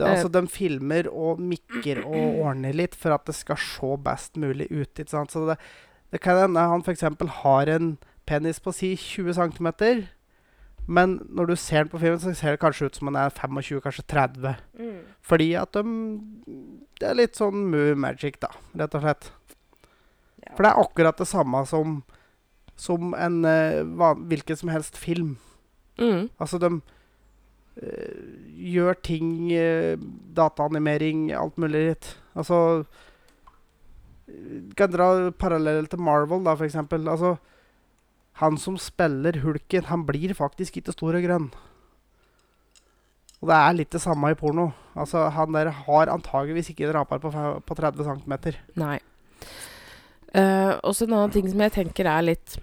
Det, 0.00 0.06
Eh. 0.08 0.14
altså, 0.16 0.30
de 0.32 0.42
filmer 0.48 1.08
og 1.12 1.40
mikker 1.44 2.00
og 2.06 2.38
ordner 2.48 2.72
litt 2.76 2.96
for 2.96 3.12
at 3.14 3.26
det 3.28 3.34
skal 3.36 3.58
se 3.60 3.90
best 4.04 4.38
mulig 4.40 4.70
ut. 4.72 4.88
Ikke 4.96 5.12
sant? 5.12 5.32
Så 5.34 5.44
det, 5.50 5.58
det 6.12 6.20
kan 6.24 6.38
hende 6.40 6.60
han 6.72 6.80
f.eks. 6.86 7.04
har 7.44 7.68
en 7.74 7.92
penis 8.26 8.60
på 8.64 8.72
si 8.72 8.94
20 8.96 9.36
cm. 9.36 9.68
Men 10.90 11.18
når 11.28 11.50
du 11.52 11.56
ser 11.60 11.84
den 11.84 11.90
på 11.92 12.00
filmen, 12.02 12.18
så 12.18 12.32
ser 12.34 12.56
det 12.56 12.62
kanskje 12.62 12.88
ut 12.88 12.96
som 12.96 13.10
han 13.10 13.18
er 13.20 13.30
25, 13.30 13.80
kanskje 13.84 14.06
30. 14.10 14.56
Fordi 15.22 15.50
at 15.60 15.72
de 15.76 15.82
Det 17.00 17.08
er 17.08 17.14
litt 17.16 17.36
sånn 17.38 17.68
movie 17.70 17.94
magic, 17.96 18.40
da, 18.42 18.48
rett 18.76 18.94
og 18.98 19.04
slett. 19.04 19.28
For 20.56 20.64
det 20.64 20.70
er 20.72 20.80
akkurat 20.82 21.16
det 21.20 21.28
samme 21.28 21.60
som 21.68 22.00
Som 22.80 23.12
en 23.14 23.44
eh, 23.44 23.84
hvilken 23.84 24.56
som 24.56 24.70
helst 24.72 24.96
film. 24.96 25.36
Mm. 26.00 26.30
Altså, 26.40 26.58
de 26.58 26.80
gjør 27.78 28.98
ting 29.04 29.50
uh, 29.52 30.00
Dataanimering, 30.36 31.30
alt 31.36 31.58
mulig 31.60 31.84
litt. 31.90 32.10
Altså 32.38 32.58
eh, 34.28 34.60
Kan 34.78 34.92
dra 34.92 35.30
parallell 35.32 35.88
til 35.90 36.02
Marvel, 36.02 36.44
da, 36.46 36.56
eksempel. 36.64 37.08
Altså, 37.08 37.36
han 38.40 38.58
som 38.60 38.78
spiller 38.80 39.40
hulken, 39.44 39.88
han 39.90 40.06
blir 40.08 40.34
faktisk 40.36 40.80
ikke 40.80 40.94
stor 40.96 41.18
og 41.18 41.26
grønn. 41.26 41.50
Og 43.40 43.48
det 43.48 43.56
er 43.56 43.76
litt 43.76 43.92
det 43.92 44.02
samme 44.04 44.32
i 44.32 44.36
porno. 44.36 44.70
Altså, 44.94 45.28
Han 45.32 45.54
der 45.54 45.70
har 45.72 46.12
antageligvis 46.12 46.70
ikke 46.70 46.88
en 46.88 46.94
rapar 46.94 47.18
på 47.18 47.74
30 47.74 48.04
cm. 48.04 48.34
Nei. 48.76 48.98
Uh, 50.30 50.78
også 50.86 51.08
en 51.08 51.16
annen 51.16 51.32
ting 51.34 51.48
som 51.50 51.58
jeg 51.64 51.72
tenker 51.74 52.06
er 52.06 52.22
litt 52.22 52.60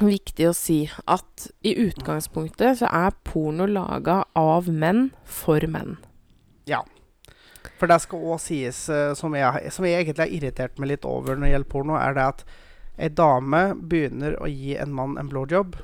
viktig 0.00 0.48
å 0.48 0.54
si, 0.56 0.82
at 1.06 1.48
i 1.66 1.74
utgangspunktet 1.86 2.80
så 2.80 2.90
er 2.90 3.16
porno 3.26 3.66
laga 3.68 4.22
av 4.38 4.70
menn 4.70 5.10
for 5.24 5.64
menn. 5.70 5.96
Ja. 6.68 6.84
For 7.78 7.90
det 7.90 8.00
skal 8.02 8.24
òg 8.32 8.40
sies, 8.42 8.80
eh, 8.92 9.12
som 9.18 9.34
jeg, 9.38 9.72
som 9.74 9.86
jeg 9.86 10.00
egentlig 10.00 10.24
har 10.24 10.34
irritert 10.38 10.80
meg 10.80 10.92
litt 10.94 11.06
over 11.08 11.36
når 11.36 11.46
det 11.46 11.52
gjelder 11.52 11.72
porno, 11.74 11.98
er 11.98 12.16
det 12.16 12.26
at 12.32 12.44
ei 12.98 13.10
dame 13.14 13.62
begynner 13.78 14.34
å 14.42 14.50
gi 14.50 14.74
en 14.78 14.94
mann 14.94 15.16
en 15.20 15.30
blowjob, 15.30 15.78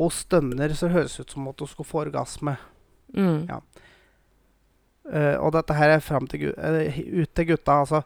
og 0.00 0.14
stønner 0.14 0.72
så 0.72 0.88
det 0.88 0.96
høres 0.96 1.18
ut 1.20 1.34
som 1.34 1.48
at 1.50 1.60
hun 1.60 1.68
skulle 1.68 1.90
få 1.90 2.04
orgasme. 2.06 2.56
Mm. 3.12 3.46
Ja. 3.50 3.60
Uh, 5.10 5.36
og 5.42 5.54
dette 5.56 5.74
her 5.74 5.96
er 5.96 6.04
fram 6.04 6.28
til 6.30 6.52
eh, 6.54 7.00
ut 7.02 7.32
til 7.34 7.48
gutta. 7.50 7.80
Altså, 7.82 8.02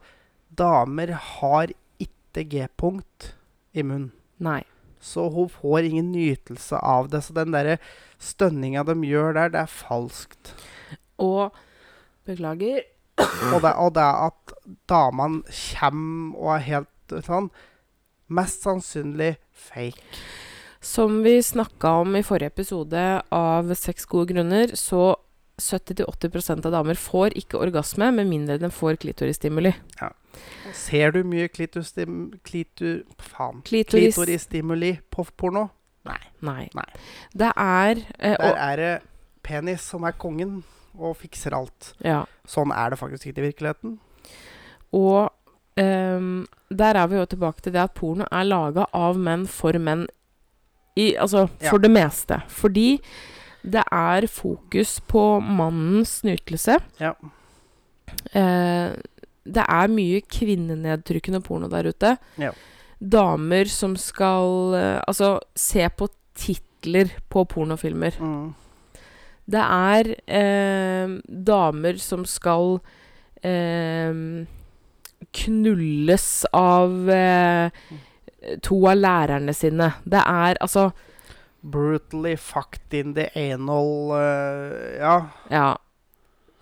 damer 0.48 1.12
har 1.12 1.74
ikke 2.00 2.46
G-punkt 2.48 3.34
i 3.76 3.84
munnen. 3.84 4.14
Nei. 4.42 4.62
Så 5.04 5.28
hun 5.32 5.50
får 5.52 5.90
ingen 5.90 6.10
nytelse 6.14 6.80
av 6.80 7.10
det. 7.12 7.20
Så 7.26 7.36
den 7.36 7.52
derre 7.54 7.76
stønninga 8.22 8.86
de 8.88 8.96
gjør 9.04 9.36
der, 9.36 9.52
det 9.52 9.62
er 9.66 9.76
falskt. 9.84 10.54
Og 11.20 11.54
Beklager. 12.24 12.80
Og 13.52 13.60
det, 13.62 13.74
og 13.78 13.92
det 13.94 14.04
at 14.04 14.54
damene 14.90 15.44
kommer 15.52 16.38
og 16.40 16.50
er 16.56 16.66
helt 16.70 17.16
sånn 17.26 17.52
Mest 18.34 18.64
sannsynlig 18.64 19.34
fake. 19.52 20.00
Som 20.80 21.20
vi 21.22 21.36
snakka 21.44 21.90
om 22.00 22.16
i 22.16 22.24
forrige 22.24 22.54
episode 22.54 23.02
av 23.32 23.68
Seks 23.76 24.08
gode 24.08 24.32
grunner, 24.32 24.72
så 24.76 25.12
70-80 25.60 26.66
av 26.66 26.72
damer 26.72 26.98
får 26.98 27.36
ikke 27.38 27.60
orgasme 27.62 28.10
med 28.16 28.26
mindre 28.26 28.58
de 28.58 28.70
får 28.74 28.98
klitorisstimuli. 29.04 29.72
Ser 30.74 31.14
du 31.14 31.22
mye 31.26 31.48
klitustim... 31.48 32.32
Klitu... 32.42 33.04
Faen. 33.22 33.62
Klitoris 33.66 34.16
Klitorisstimuli 34.16 34.96
på 35.14 35.26
porno? 35.38 35.68
Nei. 36.04 36.18
Nei. 36.74 36.86
Det 37.32 37.52
er 37.56 38.00
eh, 38.18 38.34
Der 38.36 38.58
er 38.60 38.80
det 38.80 38.94
penis 39.44 39.86
som 39.86 40.04
er 40.04 40.16
kongen 40.18 40.62
og 40.94 41.16
fikser 41.22 41.54
alt. 41.56 41.92
Ja. 42.04 42.24
Sånn 42.48 42.74
er 42.74 42.92
det 42.92 42.98
faktisk 43.00 43.30
ikke 43.30 43.42
i 43.42 43.46
virkeligheten. 43.48 43.96
Og 44.94 45.30
um, 45.78 46.44
der 46.70 46.98
er 46.98 47.08
vi 47.10 47.18
jo 47.18 47.24
tilbake 47.30 47.64
til 47.64 47.74
det 47.74 47.82
at 47.82 47.94
porno 47.96 48.26
er 48.30 48.46
laga 48.46 48.86
av 48.94 49.18
menn 49.18 49.46
for 49.50 49.78
menn. 49.78 50.06
I, 50.94 51.14
altså 51.18 51.48
Ja. 51.58 51.70
for 51.70 51.82
det 51.82 51.90
meste. 51.90 52.42
Fordi 52.48 53.00
det 53.64 53.84
er 53.92 54.26
fokus 54.28 54.98
på 55.08 55.22
mannens 55.40 56.18
nytelse. 56.26 56.78
Ja. 57.00 57.14
Eh, 58.36 58.92
det 59.44 59.64
er 59.64 59.92
mye 59.92 60.20
kvinnenedtrykkende 60.28 61.40
porno 61.44 61.68
der 61.72 61.88
ute. 61.88 62.16
Ja. 62.40 62.52
Damer 63.00 63.68
som 63.68 63.96
skal 64.00 64.76
eh, 64.78 65.00
Altså, 65.08 65.38
se 65.56 65.88
på 65.88 66.08
titler 66.36 67.12
på 67.32 67.44
pornofilmer. 67.48 68.16
Mm. 68.20 68.52
Det 69.44 69.60
er 69.60 70.12
eh, 70.24 71.16
damer 71.28 72.00
som 72.00 72.24
skal 72.28 72.78
eh, 73.44 74.12
knulles 75.34 76.28
av 76.52 77.10
eh, 77.12 77.84
to 78.64 78.78
av 78.88 79.00
lærerne 79.00 79.54
sine. 79.56 79.90
Det 80.04 80.20
er 80.20 80.60
altså 80.60 80.90
Brutally 81.64 82.36
fucked 82.36 82.92
in 82.94 83.14
the 83.16 83.30
anal 83.38 84.12
uh, 84.12 84.98
Ja. 84.98 85.16
Ja. 85.50 85.68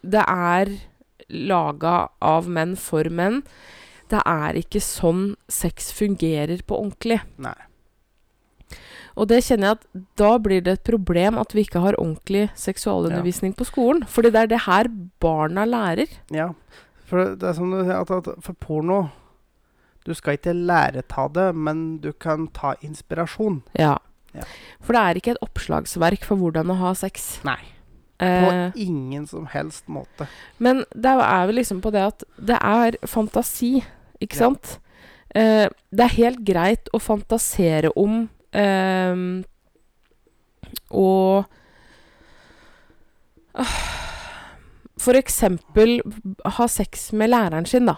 Det 0.02 0.22
er 0.26 0.70
laga 1.32 2.08
av 2.22 2.48
menn 2.50 2.76
for 2.78 3.06
menn. 3.10 3.42
Det 4.10 4.20
er 4.28 4.58
ikke 4.58 4.82
sånn 4.82 5.34
sex 5.50 5.92
fungerer 5.96 6.62
på 6.66 6.78
ordentlig. 6.78 7.20
Nei. 7.40 7.56
Og 9.18 9.28
det 9.28 9.42
kjenner 9.44 9.72
jeg 9.72 9.78
at 9.78 10.04
da 10.20 10.30
blir 10.40 10.62
det 10.64 10.78
et 10.78 10.84
problem 10.88 11.38
at 11.40 11.52
vi 11.52 11.66
ikke 11.66 11.82
har 11.84 11.98
ordentlig 12.00 12.46
seksualundervisning 12.58 13.52
på 13.56 13.66
skolen. 13.68 14.06
Fordi 14.08 14.32
det 14.32 14.44
er 14.44 14.52
det 14.52 14.62
her 14.66 14.88
barna 15.20 15.66
lærer. 15.68 16.12
Ja. 16.32 16.52
For 17.08 17.34
det 17.36 17.50
er 17.50 17.58
som 17.58 17.72
du 17.72 17.82
sier, 17.82 17.98
at, 18.00 18.10
at 18.10 18.44
for 18.44 18.56
porno 18.56 19.02
Du 20.02 20.14
skal 20.18 20.34
ikke 20.34 20.54
lære 20.56 21.04
ta 21.06 21.28
det, 21.30 21.52
men 21.54 22.00
du 22.02 22.10
kan 22.12 22.48
ta 22.50 22.72
inspirasjon. 22.82 23.60
Ja. 23.78 24.00
Ja. 24.34 24.44
For 24.80 24.92
det 24.96 25.02
er 25.02 25.14
ikke 25.20 25.30
et 25.36 25.42
oppslagsverk 25.44 26.24
for 26.24 26.36
hvordan 26.40 26.70
å 26.72 26.78
ha 26.78 26.92
sex. 26.94 27.40
Nei. 27.44 27.58
På 28.22 28.26
Eh, 28.52 28.72
ingen 28.76 29.26
som 29.26 29.46
helst 29.50 29.88
måte. 29.88 30.28
men 30.58 30.84
det 30.94 31.10
er 31.10 31.46
vel 31.48 31.56
liksom 31.56 31.80
på 31.82 31.90
det 31.90 32.02
at 32.06 32.22
det 32.38 32.58
er 32.62 32.92
fantasi, 33.06 33.82
ikke 34.20 34.36
Ja. 34.36 34.44
sant? 34.46 34.78
Eh, 35.34 35.68
det 35.90 36.00
er 36.04 36.16
helt 36.16 36.44
greit 36.44 36.88
å 36.94 37.00
fantasere 37.00 37.90
om 37.96 38.28
eh, 38.52 39.42
og 40.90 41.44
Ah, 43.54 43.66
For 44.98 45.12
eksempel 45.18 46.00
ha 46.46 46.66
sex 46.68 47.12
med 47.12 47.30
læreren 47.30 47.66
sin, 47.66 47.84
da. 47.86 47.96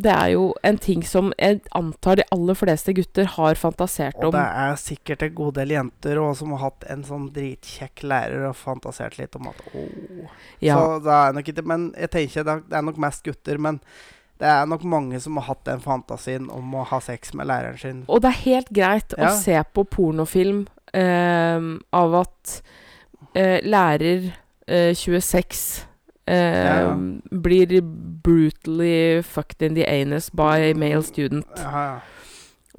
Det 0.00 0.12
er 0.14 0.28
jo 0.32 0.44
en 0.64 0.78
ting 0.80 1.02
som 1.04 1.32
jeg 1.36 1.58
antar 1.76 2.20
de 2.20 2.24
aller 2.32 2.56
fleste 2.56 2.94
gutter 2.96 3.26
har 3.34 3.58
fantasert 3.60 4.16
om. 4.20 4.30
Og 4.30 4.36
det 4.36 4.44
er 4.62 4.78
sikkert 4.80 5.24
en 5.26 5.34
god 5.36 5.58
del 5.58 5.74
jenter 5.74 6.20
også, 6.22 6.38
som 6.44 6.54
har 6.56 6.62
hatt 6.70 6.86
en 6.94 7.02
sånn 7.04 7.26
dritkjekk 7.34 8.04
lærer 8.08 8.46
og 8.48 8.56
fantasert 8.56 9.18
litt 9.20 9.36
om 9.36 9.50
at 9.50 9.60
åh. 9.74 10.30
Ja. 10.64 10.78
Så 10.78 11.00
det 11.04 11.18
er 11.18 11.36
nok 11.36 11.50
ikke 11.52 11.66
Men 11.68 11.90
jeg 11.98 12.10
tenker 12.14 12.46
det 12.48 12.56
er, 12.72 12.82
nok 12.86 12.96
mest 13.02 13.24
gutter. 13.26 13.58
Men 13.58 13.80
Det 14.40 14.48
er 14.48 14.64
nok 14.64 14.84
mange 14.88 15.18
som 15.20 15.36
har 15.36 15.50
hatt 15.50 15.66
den 15.68 15.82
fantasien 15.84 16.46
om 16.48 16.72
å 16.80 16.86
ha 16.88 17.00
sex 17.04 17.34
med 17.36 17.46
læreren 17.50 17.76
sin. 17.78 17.98
Og 18.08 18.22
det 18.24 18.30
er 18.30 18.38
helt 18.46 18.70
greit 18.72 19.12
Ja. 19.18 19.28
å 19.28 19.36
se 19.36 19.58
på 19.74 19.84
pornofilm 19.84 20.62
eh, 20.96 21.60
av 21.92 22.14
at 22.22 22.62
eh, 23.34 23.60
lærer 23.68 24.30
eh, 24.66 24.94
26 24.96 25.84
eh, 25.84 25.89
Ja. 26.34 26.94
blir 27.30 27.80
brutally 28.22 29.22
fucked 29.26 29.62
in 29.66 29.74
the 29.74 29.86
anus 29.88 30.30
by 30.30 30.72
male 30.78 31.02
student. 31.02 31.46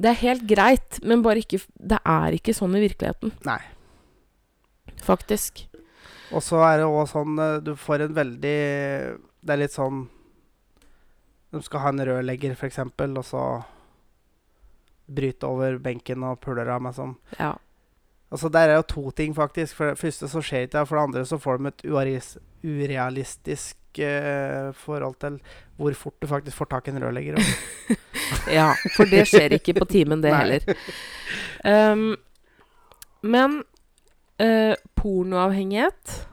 Det 0.01 0.09
er 0.09 0.19
helt 0.21 0.45
greit, 0.47 0.99
men 1.03 1.21
bare 1.21 1.43
ikke 1.43 1.59
Det 1.77 1.99
er 2.05 2.37
ikke 2.37 2.55
sånn 2.55 2.75
i 2.77 2.81
virkeligheten, 2.87 3.33
Nei. 3.45 3.59
faktisk. 5.03 5.65
Og 6.31 6.41
så 6.41 6.61
er 6.63 6.77
det 6.79 6.87
òg 6.87 7.09
sånn 7.11 7.39
eh, 7.43 7.57
Du 7.59 7.73
får 7.75 8.05
en 8.05 8.13
veldig 8.15 8.57
Det 9.43 9.51
er 9.51 9.59
litt 9.59 9.73
sånn 9.75 10.05
De 11.51 11.59
skal 11.65 11.83
ha 11.83 11.89
en 11.91 12.05
rørlegger, 12.07 12.53
f.eks., 12.55 12.79
og 12.79 13.25
så 13.27 13.43
bryte 15.11 15.43
over 15.43 15.75
benken 15.83 16.23
og 16.23 16.39
puler 16.39 16.69
av 16.71 16.79
meg 16.85 16.93
sånn. 16.95 17.17
Ja. 17.35 17.49
Altså 18.31 18.49
Der 18.49 18.59
er 18.59 18.75
jo 18.75 18.81
to 18.81 19.11
ting, 19.11 19.35
faktisk. 19.35 19.75
For 19.75 19.91
det 19.91 19.99
første 19.99 20.27
så 20.31 20.41
skjer 20.41 20.67
ikke 20.67 20.77
det. 20.77 20.87
For 20.87 20.97
det 20.97 21.03
andre 21.03 21.25
så 21.25 21.37
får 21.37 21.57
de 21.57 21.71
et 21.71 22.37
urealistisk 22.63 23.77
uh, 23.99 24.71
forhold 24.73 25.15
til 25.19 25.39
hvor 25.75 25.93
fort 25.93 26.21
du 26.21 26.27
faktisk 26.27 26.57
får 26.57 26.65
tak 26.71 26.87
i 26.87 26.91
en 26.91 27.03
rørlegger. 27.03 27.39
ja. 28.57 28.71
For 28.95 29.09
det 29.09 29.27
skjer 29.27 29.57
ikke 29.57 29.73
på 29.79 29.85
timen, 29.85 30.23
det 30.23 30.35
heller. 30.37 30.59
Um, 31.65 32.15
men 33.21 33.63
uh, 34.41 34.75
pornoavhengighet 34.95 36.27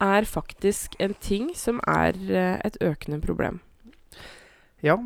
er 0.00 0.24
faktisk 0.24 0.96
en 0.98 1.14
ting 1.20 1.50
som 1.56 1.80
er 1.86 2.16
uh, 2.16 2.56
et 2.64 2.78
økende 2.80 3.20
problem. 3.20 3.60
Ja. 4.82 4.96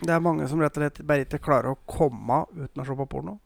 Det 0.00 0.10
er 0.10 0.22
mange 0.22 0.46
som 0.48 0.60
rett 0.62 0.76
og 0.78 0.84
slett 0.84 1.02
bare 1.06 1.26
ikke 1.26 1.42
klarer 1.42 1.72
å 1.72 1.80
komme 1.86 2.44
uten 2.54 2.82
å 2.82 2.86
se 2.86 2.94
på 2.98 3.06
porno. 3.10 3.38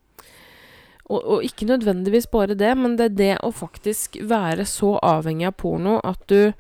Og, 1.09 1.21
og 1.25 1.47
ikke 1.47 1.69
nødvendigvis 1.69 2.29
bare 2.31 2.57
det, 2.59 2.75
men 2.77 2.99
det 2.99 3.07
er 3.09 3.17
det 3.17 3.33
å 3.47 3.53
faktisk 3.55 4.21
være 4.29 4.67
så 4.69 4.97
avhengig 5.05 5.49
av 5.49 5.57
porno 5.61 5.97
at 6.05 6.21
du 6.29 6.53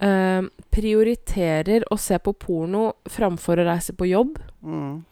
eh, 0.00 0.48
prioriterer 0.72 1.84
å 1.92 1.98
se 2.00 2.16
på 2.22 2.32
porno 2.32 2.86
framfor 3.12 3.60
å 3.60 3.68
reise 3.68 3.92
på 3.92 4.08
jobb. 4.08 4.40
Mm. 4.64 5.04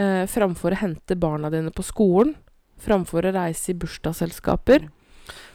Eh, 0.00 0.24
framfor 0.30 0.74
å 0.74 0.80
hente 0.80 1.18
barna 1.20 1.52
dine 1.52 1.74
på 1.74 1.84
skolen. 1.84 2.34
Framfor 2.80 3.28
å 3.28 3.34
reise 3.36 3.72
i 3.72 3.78
bursdagsselskaper. 3.78 4.88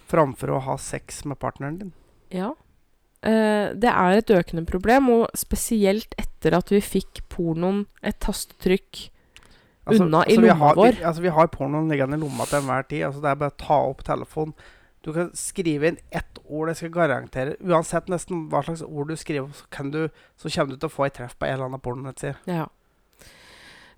Framfor 0.10 0.56
å 0.56 0.64
ha 0.66 0.78
sex 0.82 1.24
med 1.30 1.40
partneren 1.42 1.82
din. 1.82 1.94
Ja. 2.34 2.54
Eh, 3.26 3.76
det 3.76 3.92
er 3.92 4.16
et 4.16 4.32
økende 4.32 4.64
problem, 4.70 5.10
og 5.12 5.38
spesielt 5.38 6.16
etter 6.22 6.56
at 6.56 6.72
vi 6.72 6.80
fikk 6.84 7.26
pornoen 7.32 7.88
et 8.06 8.22
tastetrykk 8.24 9.10
unna 9.96 10.24
i 10.26 10.36
vi 10.38 10.48
lomma 10.48 10.66
har, 10.66 10.76
vår. 10.76 10.98
Vi, 10.98 11.06
altså, 11.12 11.24
vi 11.24 11.34
har 11.36 11.50
pornoen 11.54 11.90
liggende 11.92 12.20
i 12.20 12.22
lomma 12.22 12.48
til 12.50 12.62
enhver 12.62 12.86
tid. 12.90 13.06
Altså, 13.08 13.24
det 13.24 13.32
er 13.32 13.40
bare 13.44 13.56
å 13.56 13.62
ta 13.64 13.80
opp 13.92 14.04
telefonen. 14.08 14.68
Du 15.06 15.14
kan 15.16 15.32
skrive 15.38 15.90
inn 15.92 16.02
ett 16.12 16.42
ord. 16.44 16.72
Jeg 16.72 16.82
skal 16.82 16.92
garantere 16.98 17.56
Uansett 17.64 18.10
nesten 18.12 18.50
hva 18.52 18.66
slags 18.66 18.84
ord 18.84 19.14
du 19.14 19.16
skriver, 19.20 19.48
så, 19.56 19.70
kan 19.72 19.94
du, 19.94 20.02
så 20.36 20.52
kommer 20.52 20.76
du 20.76 20.82
til 20.82 20.90
å 20.90 20.96
få 20.98 21.08
et 21.08 21.16
treff 21.16 21.38
på 21.40 21.48
en 21.48 21.56
eller 21.56 21.70
annen 21.70 21.84
pornonettside. 21.84 22.36
Ja. 22.50 22.68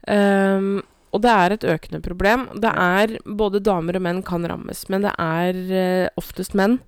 Um, 0.06 0.84
og 1.12 1.24
det 1.26 1.34
er 1.34 1.56
et 1.56 1.66
økende 1.68 2.00
problem. 2.06 2.48
Det 2.62 2.70
er 2.72 3.18
Både 3.26 3.60
damer 3.62 3.98
og 4.00 4.06
menn 4.06 4.22
kan 4.26 4.46
rammes, 4.48 4.86
men 4.94 5.04
det 5.06 5.12
er 5.18 5.60
uh, 5.74 6.08
oftest 6.22 6.56
menn. 6.58 6.80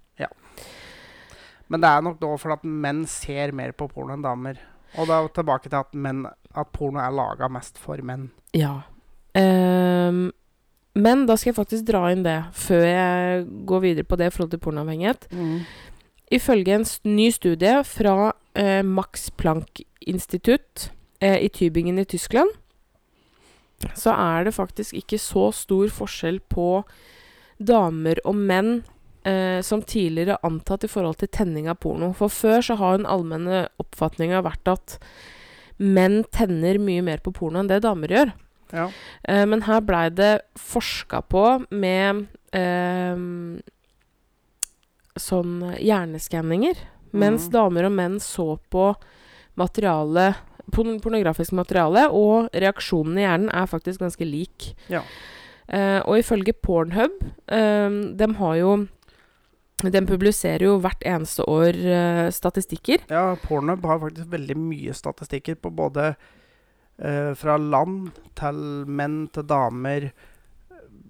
Men 1.73 1.81
det 1.81 1.89
er 1.89 2.03
nok 2.05 2.19
da 2.21 2.35
fordi 2.37 2.53
at 2.59 2.65
menn 2.85 3.03
ser 3.09 3.53
mer 3.57 3.71
på 3.73 3.87
porno 3.89 4.13
enn 4.13 4.25
damer. 4.25 4.59
Og 4.99 5.07
da 5.09 5.23
tilbake 5.33 5.71
til 5.71 5.79
at, 5.79 5.95
menn, 5.97 6.27
at 6.53 6.73
porno 6.75 7.01
er 7.01 7.15
laga 7.15 7.49
mest 7.49 7.79
for 7.81 7.97
menn. 8.05 8.27
Ja. 8.53 8.83
Ehm, 9.33 10.31
men 10.93 11.25
da 11.25 11.37
skal 11.37 11.51
jeg 11.51 11.57
faktisk 11.57 11.87
dra 11.89 12.05
inn 12.13 12.25
det, 12.25 12.37
før 12.53 12.83
jeg 12.85 13.45
går 13.65 13.85
videre 13.87 14.05
på 14.05 14.19
det 14.19 14.29
i 14.29 14.33
forhold 14.33 14.51
til 14.53 14.61
pornoavhengighet. 14.61 15.27
Ifølge 16.33 16.75
en 16.77 16.85
ny 17.03 17.29
studie 17.33 17.83
fra 17.85 18.33
eh, 18.57 18.81
Max 18.85 19.29
Planck-institutt 19.37 20.91
eh, 21.19 21.39
i 21.45 21.49
Tybingen 21.49 21.99
i 21.99 22.05
Tyskland, 22.05 22.49
så 23.97 24.13
er 24.13 24.45
det 24.45 24.55
faktisk 24.55 24.95
ikke 24.95 25.19
så 25.19 25.49
stor 25.51 25.89
forskjell 25.91 26.39
på 26.49 26.83
damer 27.59 28.21
og 28.23 28.37
menn 28.37 28.71
eh, 29.27 29.59
som 29.65 29.81
tidligere 29.81 30.39
antatt 30.45 30.85
i 30.85 30.91
forhold 30.91 31.19
til 31.19 31.31
tenning 31.33 31.67
av 31.69 31.81
porno. 31.83 32.13
For 32.13 32.31
før 32.31 32.61
så 32.61 32.77
har 32.79 32.97
den 32.97 33.09
allmenne 33.09 33.67
oppfatninga 33.81 34.43
vært 34.45 34.71
at 34.71 34.97
menn 35.77 36.21
tenner 36.31 36.79
mye 36.79 37.03
mer 37.03 37.21
på 37.23 37.33
porno 37.35 37.59
enn 37.59 37.69
det 37.71 37.81
damer 37.83 38.13
gjør. 38.13 38.33
Ja. 38.71 38.87
Uh, 39.29 39.45
men 39.49 39.61
her 39.67 39.81
blei 39.81 40.07
det 40.09 40.41
forska 40.59 41.21
på 41.27 41.65
med 41.71 42.27
uh, 42.55 43.61
sånn 45.19 45.53
hjerneskanninger. 45.77 46.77
Mens 47.13 47.45
Mhm. 47.47 47.51
damer 47.53 47.85
og 47.85 47.91
menn 47.93 48.19
så 48.19 48.57
på 48.71 48.95
materiale 49.55 50.35
porn 50.71 50.99
pornografisk 50.99 51.51
materiale, 51.53 52.07
og 52.09 52.49
reaksjonen 52.53 53.17
i 53.19 53.21
hjernen 53.21 53.49
er 53.53 53.67
faktisk 53.67 53.99
ganske 53.99 54.25
lik. 54.25 54.73
Ja. 54.89 55.03
Uh, 55.67 56.01
og 56.07 56.17
ifølge 56.19 56.51
Pornhub 56.53 57.11
De 57.47 58.27
har 58.35 58.55
jo 58.55 58.87
den 59.81 60.05
publiserer 60.05 60.63
jo 60.63 60.77
hvert 60.79 61.01
eneste 61.07 61.43
år 61.47 61.75
uh, 61.75 62.29
statistikker. 62.31 63.03
Ja, 63.09 63.35
Pornhub 63.35 63.83
har 63.85 63.99
faktisk 63.99 64.29
veldig 64.31 64.55
mye 64.57 64.93
statistikker 64.95 65.55
på 65.55 65.71
både 65.75 66.15
fra 67.39 67.55
land 67.57 68.11
til 68.37 68.57
menn 68.87 69.23
til 69.33 69.43
damer, 69.49 70.11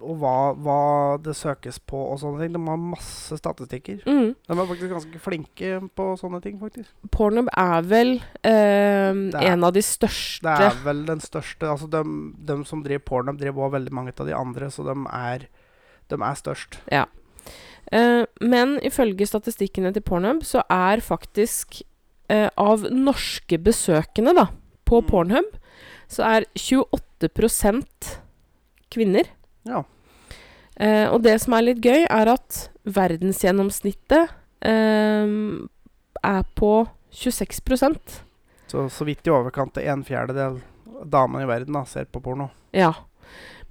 og 0.03 0.17
hva, 0.19 0.31
hva 0.59 0.77
det 1.23 1.31
søkes 1.37 1.77
på 1.87 1.95
og 2.11 2.17
sånne 2.19 2.41
ting. 2.41 2.53
De 2.55 2.61
har 2.67 2.79
masse 2.81 3.37
statistikker. 3.39 4.01
Mm. 4.03 4.33
De 4.35 4.51
er 4.55 4.67
faktisk 4.67 4.91
ganske 4.91 5.21
flinke 5.23 5.69
på 5.95 6.07
sånne 6.19 6.41
ting, 6.43 6.57
faktisk. 6.59 6.89
Pornhub 7.13 7.47
er 7.55 7.85
vel 7.87 8.11
eh, 8.43 9.11
er- 9.13 9.47
en 9.53 9.63
av 9.63 9.71
de 9.75 9.83
største 9.85 10.43
Det 10.59 10.67
er 10.71 10.81
vel 10.83 11.05
den 11.07 11.21
største 11.23 11.69
Altså, 11.71 11.87
de, 11.87 12.01
de 12.49 12.57
som 12.67 12.83
driver 12.83 13.05
Pornhub, 13.07 13.39
driver 13.39 13.63
også 13.67 13.75
veldig 13.77 13.93
mange 13.95 14.15
av 14.19 14.27
de 14.27 14.35
andre, 14.35 14.71
så 14.75 14.83
de 14.89 14.97
er, 15.07 15.45
de 16.11 16.19
er 16.19 16.41
størst. 16.41 16.79
Eh, 16.91 18.25
men 18.41 18.75
ifølge 18.83 19.27
statistikkene 19.29 19.93
til 19.95 20.03
Pornhub 20.03 20.43
så 20.47 20.65
er 20.71 20.99
faktisk 21.05 21.79
eh, 22.31 22.49
av 22.59 22.83
norske 22.91 23.59
besøkende 23.59 24.35
da, 24.35 24.49
på 24.93 25.01
Mm. 25.01 25.09
Pornhub, 25.09 25.49
så 26.07 26.23
er 26.27 26.45
28 26.55 27.29
kvinner. 28.93 29.25
Ja. 29.65 29.83
Eh, 30.75 31.07
og 31.09 31.21
det 31.23 31.39
som 31.41 31.53
er 31.57 31.61
litt 31.67 31.81
gøy, 31.81 32.05
er 32.09 32.27
at 32.33 32.69
verdensgjennomsnittet 32.85 34.29
eh, 34.61 35.27
er 36.23 36.43
på 36.57 36.71
26% 37.13 38.21
Så 38.67 38.87
så 38.89 39.05
vidt 39.05 39.27
i 39.27 39.33
overkant 39.33 39.77
av 39.77 39.83
en 39.83 40.03
fjerdedel 40.03 40.61
damer 41.03 41.09
damene 41.09 41.43
i 41.43 41.49
verden 41.49 41.73
da, 41.75 41.83
ser 41.85 42.05
på 42.05 42.21
porno. 42.23 42.49
Ja. 42.73 42.93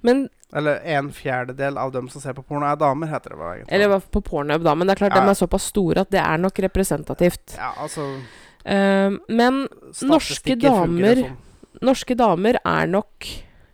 Men 0.01 0.27
Eller 0.53 0.79
en 0.85 1.09
fjerdedel 1.11 1.77
av 1.81 1.91
dem 1.91 2.07
som 2.13 2.21
ser 2.21 2.33
på 2.37 2.43
porno, 2.45 2.67
er 2.69 2.75
damer, 2.77 3.07
heter 3.09 3.33
det 3.33 3.37
bare. 3.39 3.55
egentlig. 3.57 3.73
Eller 3.73 3.99
på 3.99 4.21
Pornhub, 4.21 4.63
da. 4.63 4.75
Men 4.75 4.87
det 4.87 4.93
er 4.93 4.99
klart 5.07 5.15
Ja. 5.17 5.23
de 5.25 5.29
er 5.31 5.39
såpass 5.39 5.63
store 5.71 6.01
at 6.01 6.11
det 6.11 6.19
er 6.21 6.37
nok 6.37 6.53
representativt. 6.59 7.55
Ja, 7.57 7.71
altså 7.81 8.05
Eh, 8.65 9.09
men 9.29 9.67
Norske 10.01 10.55
damer- 10.59 11.23
sånn. 11.23 11.37
norske 11.81 12.15
damer 12.15 12.59
er 12.63 12.87
nok 12.87 13.27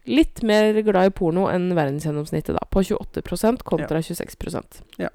litt 0.10 0.41
mer 0.43 0.73
glad 0.82 1.06
i 1.12 1.13
porno 1.13 1.47
enn 1.52 1.69
verdensgjennomsnittet, 1.78 2.56
da. 2.58 2.63
På 2.71 2.82
28% 2.82 3.63
kontra 3.63 4.02
26 4.02 4.82
Ja. 4.97 5.10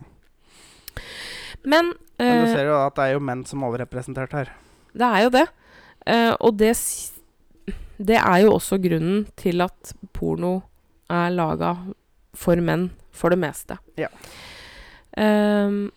Men, 1.65 1.95
Men 2.19 2.45
du 2.45 2.51
eh, 2.51 2.55
ser 2.55 2.67
jo 2.69 2.77
at 2.87 2.95
det 2.95 3.03
er 3.09 3.13
jo 3.17 3.21
menn 3.25 3.45
som 3.49 3.63
er 3.65 3.73
overrepresentert 3.73 4.33
her. 4.33 4.53
det 4.95 5.09
er 5.09 5.23
jo 5.25 5.31
det. 5.31 5.49
Uh, 6.07 6.37
og 6.41 6.59
det 6.59 6.77
Det 7.97 8.17
er 8.19 8.39
jo 8.43 8.53
også 8.53 8.79
grunnen 8.83 9.27
til 9.37 9.61
at 9.63 9.95
porno 10.13 10.63
er 11.09 11.31
laga 11.31 11.77
for 12.35 12.57
menn, 12.57 12.91
for 13.11 13.31
det 13.31 13.39
meste. 13.39 13.79
Ja. 13.97 14.09
Ehm, 15.17 15.91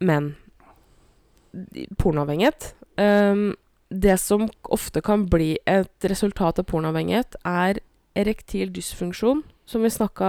men 0.00 0.36
pornoavhengighet 1.98 2.72
um, 3.00 3.52
Det 3.88 4.16
som 4.20 4.48
ofte 4.62 5.02
kan 5.04 5.26
bli 5.30 5.54
et 5.68 6.08
resultat 6.10 6.60
av 6.60 6.66
pornoavhengighet, 6.68 7.38
er 7.48 7.80
erektil 8.18 8.72
dysfunksjon, 8.74 9.44
som 9.68 9.84
vi 9.84 9.90
snakka 9.92 10.28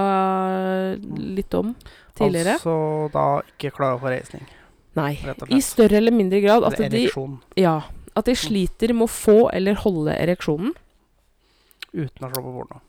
litt 1.18 1.54
om 1.58 1.74
tidligere. 2.16 2.56
Altså 2.60 3.10
da 3.12 3.26
ikke 3.50 3.74
klare 3.76 4.00
for 4.00 4.14
reisning. 4.14 4.46
Nei. 4.96 5.14
I 5.52 5.60
større 5.64 6.00
eller 6.00 6.16
mindre 6.16 6.40
grad 6.44 6.66
at 6.68 6.80
de, 6.92 7.04
ja, 7.60 7.76
at 8.16 8.30
de 8.30 8.36
sliter 8.38 8.94
med 8.96 9.10
å 9.10 9.12
få 9.12 9.38
eller 9.52 9.80
holde 9.84 10.16
ereksjonen. 10.16 10.72
Uten 11.92 12.26
å 12.26 12.32
slå 12.32 12.46
på 12.46 12.56
porno. 12.62 12.82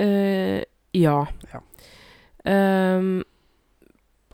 Uh, 0.00 0.60
ja. 0.96 1.18
Ja. 1.52 1.60
Ehm, 2.48 3.20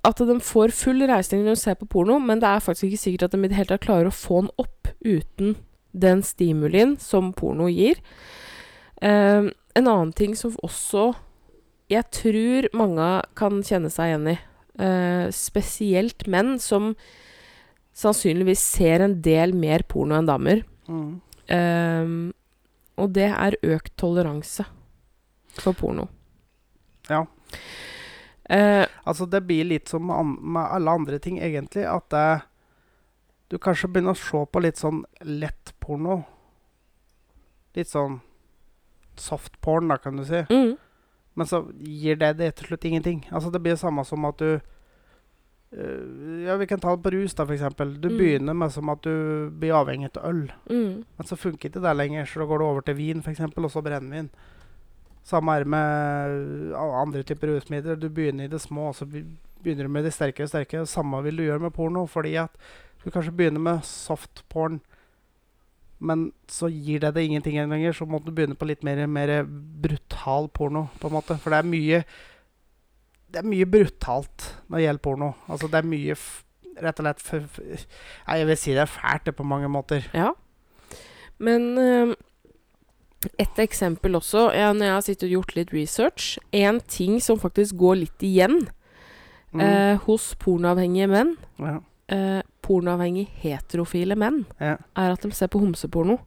at 0.07 0.21
de 0.29 0.37
får 0.45 0.73
full 0.77 1.03
reisning 1.11 1.43
når 1.43 1.57
de 1.57 1.61
ser 1.65 1.77
på 1.81 1.89
porno, 1.91 2.19
men 2.23 2.39
det 2.43 2.49
er 2.49 2.63
faktisk 2.63 2.87
ikke 2.89 3.03
sikkert 3.03 3.27
at 3.27 3.35
de 3.35 3.41
i 3.45 3.49
det 3.51 3.59
hele 3.59 3.73
tatt 3.73 3.85
klarer 3.87 4.11
å 4.11 4.15
få 4.15 4.43
den 4.45 4.51
opp 4.63 4.91
uten 5.03 5.57
den 5.97 6.23
stimulien 6.27 6.95
som 7.03 7.33
porno 7.37 7.67
gir. 7.73 7.99
Eh, 9.03 9.49
en 9.77 9.89
annen 9.91 10.13
ting 10.17 10.37
som 10.39 10.55
også 10.65 11.11
jeg 11.93 12.03
tror 12.11 12.67
mange 12.75 13.07
kan 13.39 13.61
kjenne 13.63 13.91
seg 13.95 14.11
igjen 14.11 14.31
i, 14.33 14.39
eh, 14.83 15.27
spesielt 15.35 16.27
menn 16.27 16.57
som 16.59 16.95
sannsynligvis 17.97 18.61
ser 18.61 19.05
en 19.05 19.21
del 19.23 19.55
mer 19.57 19.85
porno 19.89 20.19
enn 20.19 20.27
damer, 20.29 20.65
Mm. 20.89 21.21
eh, 21.49 22.33
og 22.99 23.13
det 23.13 23.31
er 23.31 23.57
økt 23.63 23.97
toleranse 23.97 24.67
for 25.55 25.73
porno. 25.73 26.09
Ja. 27.09 27.25
Eh, 28.49 28.87
Altså, 29.07 29.27
det 29.31 29.45
blir 29.47 29.65
litt 29.65 29.89
som 29.89 30.03
med, 30.07 30.63
alle 30.71 30.91
andre 30.91 31.19
ting, 31.23 31.39
egentlig. 31.39 31.85
At 31.87 32.09
det, 32.11 32.43
du 33.51 33.59
kanskje 33.59 33.89
begynner 33.93 34.17
å 34.17 34.19
se 34.19 34.41
på 34.51 34.63
litt 34.63 34.77
sånn 34.81 35.05
lett 35.23 35.73
porno. 35.81 36.25
Litt 37.77 37.87
sånn 37.93 38.21
soft 39.17 39.61
porn, 39.63 39.89
da, 39.89 39.97
kan 40.03 40.17
du 40.17 40.25
si. 40.25 40.43
mm, 40.51 40.77
Men 41.37 41.47
så 41.47 41.61
gir 41.79 42.17
det 42.17 42.37
det 42.39 42.55
til 42.57 42.67
slutt 42.73 42.85
ingenting. 42.85 43.25
Altså, 43.31 43.51
det 43.53 43.61
blir 43.63 43.73
det 43.77 43.81
samme 43.85 44.05
som 44.05 44.25
at 44.25 44.39
du 44.39 44.59
øh, 45.77 46.45
Ja, 46.47 46.57
vi 46.57 46.67
kan 46.67 46.81
ta 46.81 46.97
det 46.97 47.03
på 47.05 47.13
rus, 47.13 47.35
da, 47.35 47.45
eksempel. 47.45 48.01
Du 48.01 48.09
Mm. 48.09 48.19
begynner 48.19 48.55
med 48.55 48.73
som 48.73 48.89
at 48.89 49.03
du 49.03 49.51
blir 49.51 49.73
avhengig 49.75 50.17
av 50.17 50.25
øl. 50.31 50.53
mm, 50.71 51.05
Men 51.19 51.27
så 51.27 51.37
funker 51.37 51.69
ikke 51.71 51.83
det 51.83 51.97
lenger, 51.97 52.25
så 52.27 52.41
da 52.41 52.47
går 52.47 52.59
du 52.59 52.65
over 52.65 52.81
til 52.83 52.95
vin, 52.95 53.23
eksempel, 53.23 53.65
og 53.65 53.71
så 53.71 53.83
brennevin. 53.83 54.31
Samme 55.27 55.57
er 55.59 55.67
med 55.67 56.73
uh, 56.73 57.01
andre 57.03 57.25
typer 57.27 57.51
rusmidler. 57.51 57.99
Du 57.99 58.09
begynner 58.09 58.47
i 58.47 58.53
det 58.53 58.61
små, 58.63 58.91
og 58.93 58.99
så 58.99 59.07
begynner 59.09 59.89
du 59.89 59.93
med 59.93 60.07
de 60.07 60.13
sterkere 60.15 60.47
og 60.47 60.53
sterkere. 60.53 60.87
Samme 60.87 61.23
vil 61.27 61.41
du 61.41 61.47
gjøre 61.49 61.65
med 61.65 61.75
porno, 61.75 62.05
fordi 62.11 62.37
at 62.39 62.55
du 63.03 63.11
kanskje 63.11 63.35
begynner 63.35 63.63
med 63.63 63.83
soft 63.87 64.45
porn, 64.51 64.81
men 65.99 66.29
så 66.53 66.69
gir 66.69 67.01
det 67.01 67.15
deg 67.17 67.31
ingenting 67.31 67.57
lenger, 67.71 67.95
så 67.97 68.07
må 68.07 68.21
du 68.21 68.33
begynne 68.35 68.59
på 68.59 68.69
litt 68.69 68.83
mer, 68.85 69.01
mer 69.09 69.33
brutal 69.83 70.51
porno, 70.53 70.87
på 71.01 71.09
en 71.09 71.17
måte. 71.17 71.39
For 71.41 71.55
det 71.55 71.63
er 71.63 71.71
mye 71.71 72.01
Det 73.27 73.41
er 73.41 73.49
mye 73.49 73.67
brutalt 73.67 74.45
når 74.69 74.79
det 74.79 74.85
gjelder 74.85 75.03
porno. 75.03 75.31
Altså, 75.49 75.69
det 75.73 75.81
er 75.81 75.89
mye 75.89 76.19
Rett 76.77 77.01
og 77.01 77.07
slett 77.09 77.57
Nei, 78.29 78.37
Jeg 78.43 78.47
vil 78.51 78.59
si 78.61 78.75
det 78.77 78.83
er 78.85 78.91
fælt, 78.93 79.25
det, 79.25 79.35
på 79.37 79.47
mange 79.49 79.69
måter. 79.73 80.05
ja. 80.15 80.35
Men 81.39 81.79
eh, 81.79 82.15
et 83.39 83.59
eksempel 83.59 84.13
også, 84.19 84.51
ja, 84.55 84.73
når 84.73 84.85
jeg 84.87 84.95
har 84.95 85.01
sittet 85.07 85.27
og 85.29 85.31
gjort 85.39 85.55
litt 85.57 85.73
research 85.73 86.39
En 86.53 86.81
ting 86.81 87.21
som 87.21 87.39
faktisk 87.39 87.77
går 87.77 87.97
litt 88.05 88.19
igjen 88.23 88.69
Mm. 89.55 89.61
eh, 89.63 89.97
hos 90.05 90.35
pornoavhengige 90.35 91.07
menn, 91.09 91.37
ja. 91.59 91.79
eh, 92.13 92.43
pornoavhengige 92.63 93.29
heterofile 93.41 94.17
menn, 94.19 94.45
Ja. 94.61 94.77
er 94.97 95.13
at 95.13 95.21
de 95.23 95.31
ser 95.31 95.47
på 95.49 95.61
homseporno. 95.63 96.19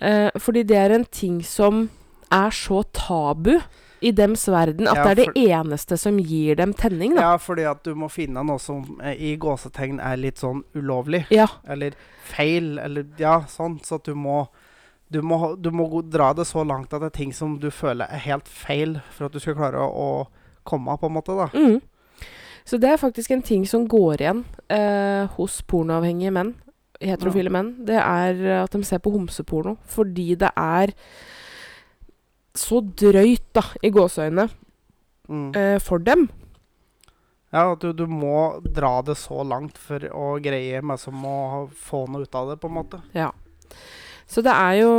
Eh, 0.00 0.30
fordi 0.38 0.62
det 0.66 0.76
er 0.76 0.94
en 0.94 1.04
ting 1.04 1.40
som 1.44 1.88
er 2.30 2.50
så 2.54 2.82
tabu 2.94 3.56
i 4.00 4.12
dems 4.14 4.46
verden 4.46 4.86
at 4.86 4.96
Ja, 4.96 5.04
det 5.14 5.26
er 5.28 5.32
det 5.32 5.48
eneste 5.50 5.98
som 5.98 6.18
gir 6.22 6.54
dem 6.56 6.72
tenning, 6.72 7.16
da. 7.16 7.32
Ja, 7.32 7.36
fordi 7.36 7.64
at 7.68 7.82
du 7.84 7.94
må 7.98 8.08
finne 8.10 8.44
noe 8.46 8.58
som 8.62 9.00
eh, 9.02 9.16
i 9.18 9.36
gåsetegn 9.36 9.98
er 10.00 10.16
litt 10.16 10.38
sånn 10.38 10.62
ulovlig. 10.78 11.24
Ja. 11.34 11.48
Eller 11.66 11.92
feil, 12.24 12.78
eller 12.78 13.04
ja, 13.18 13.40
sånn. 13.50 13.80
Så 13.82 13.96
at 13.98 14.04
du 14.04 14.14
må 14.14 14.46
du 15.10 15.20
må, 15.24 15.54
du 15.56 15.70
må 15.72 15.86
dra 16.04 16.32
det 16.36 16.44
så 16.48 16.64
langt 16.66 16.92
at 16.92 17.00
det 17.00 17.08
er 17.12 17.16
ting 17.18 17.32
som 17.32 17.56
du 17.62 17.70
føler 17.72 18.06
er 18.12 18.24
helt 18.26 18.48
feil, 18.48 18.98
for 19.14 19.26
at 19.28 19.32
du 19.32 19.40
skal 19.40 19.56
klare 19.56 19.80
å, 19.80 19.88
å 19.88 20.62
komme 20.68 20.96
på 21.00 21.08
en 21.08 21.14
måte, 21.16 21.36
da. 21.38 21.46
Mm. 21.56 21.78
Så 22.68 22.76
det 22.76 22.90
er 22.92 23.00
faktisk 23.00 23.30
en 23.32 23.42
ting 23.42 23.62
som 23.66 23.86
går 23.88 24.20
igjen 24.20 24.42
eh, 24.68 25.24
hos 25.38 25.62
pornoavhengige 25.64 26.34
menn, 26.36 26.50
heterofile 27.00 27.48
menn. 27.54 27.70
Det 27.88 27.96
er 27.96 28.42
at 28.64 28.74
de 28.76 28.82
ser 28.84 29.00
på 29.00 29.12
homseporno 29.14 29.76
fordi 29.88 30.34
det 30.36 30.50
er 30.60 30.92
så 32.58 32.80
drøyt, 32.82 33.46
da, 33.54 33.62
i 33.86 33.90
gåseøynene, 33.94 34.48
Mm. 35.28 35.50
eh, 35.56 35.78
for 35.84 35.98
dem. 36.00 36.28
Ja, 37.52 37.72
at 37.72 37.80
du, 37.80 37.92
du 37.92 38.06
må 38.08 38.60
dra 38.64 39.02
det 39.04 39.14
så 39.20 39.42
langt 39.44 39.76
for 39.80 40.00
å 40.12 40.30
greie 40.40 40.80
meg 40.84 40.98
som 41.00 41.20
å 41.24 41.68
få 41.72 42.06
noe 42.08 42.24
ut 42.24 42.34
av 42.34 42.48
det, 42.50 42.56
på 42.60 42.68
en 42.70 42.76
måte. 42.78 43.00
Ja. 43.16 43.30
Så 44.28 44.42
det 44.44 44.52
er 44.52 44.74
jo, 44.82 44.90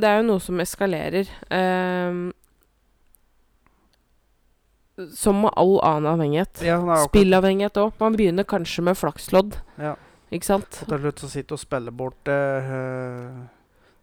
det 0.00 0.04
er 0.04 0.18
jo 0.20 0.26
noe 0.28 0.42
som 0.44 0.58
eskalerer. 0.60 1.28
ehm, 1.50 2.26
som 5.14 5.40
med 5.44 5.52
all 5.56 5.74
annen 5.84 6.06
avhengighet. 6.14 6.62
Ja, 6.64 6.78
Spillavhengighet 7.04 7.76
òg. 7.80 7.92
Man 8.00 8.16
begynner 8.16 8.44
kanskje 8.48 8.82
med 8.86 8.96
flakslodd, 8.96 9.58
Ja. 9.78 9.94
ikke 10.32 10.44
sant? 10.48 10.78
Og 10.82 10.88
til 10.88 10.98
slutt 11.04 11.20
så 11.20 11.28
sitter 11.28 11.48
du 11.48 11.54
og 11.54 11.60
spiller 11.60 11.90
bort 11.92 12.28
eh, 12.28 13.30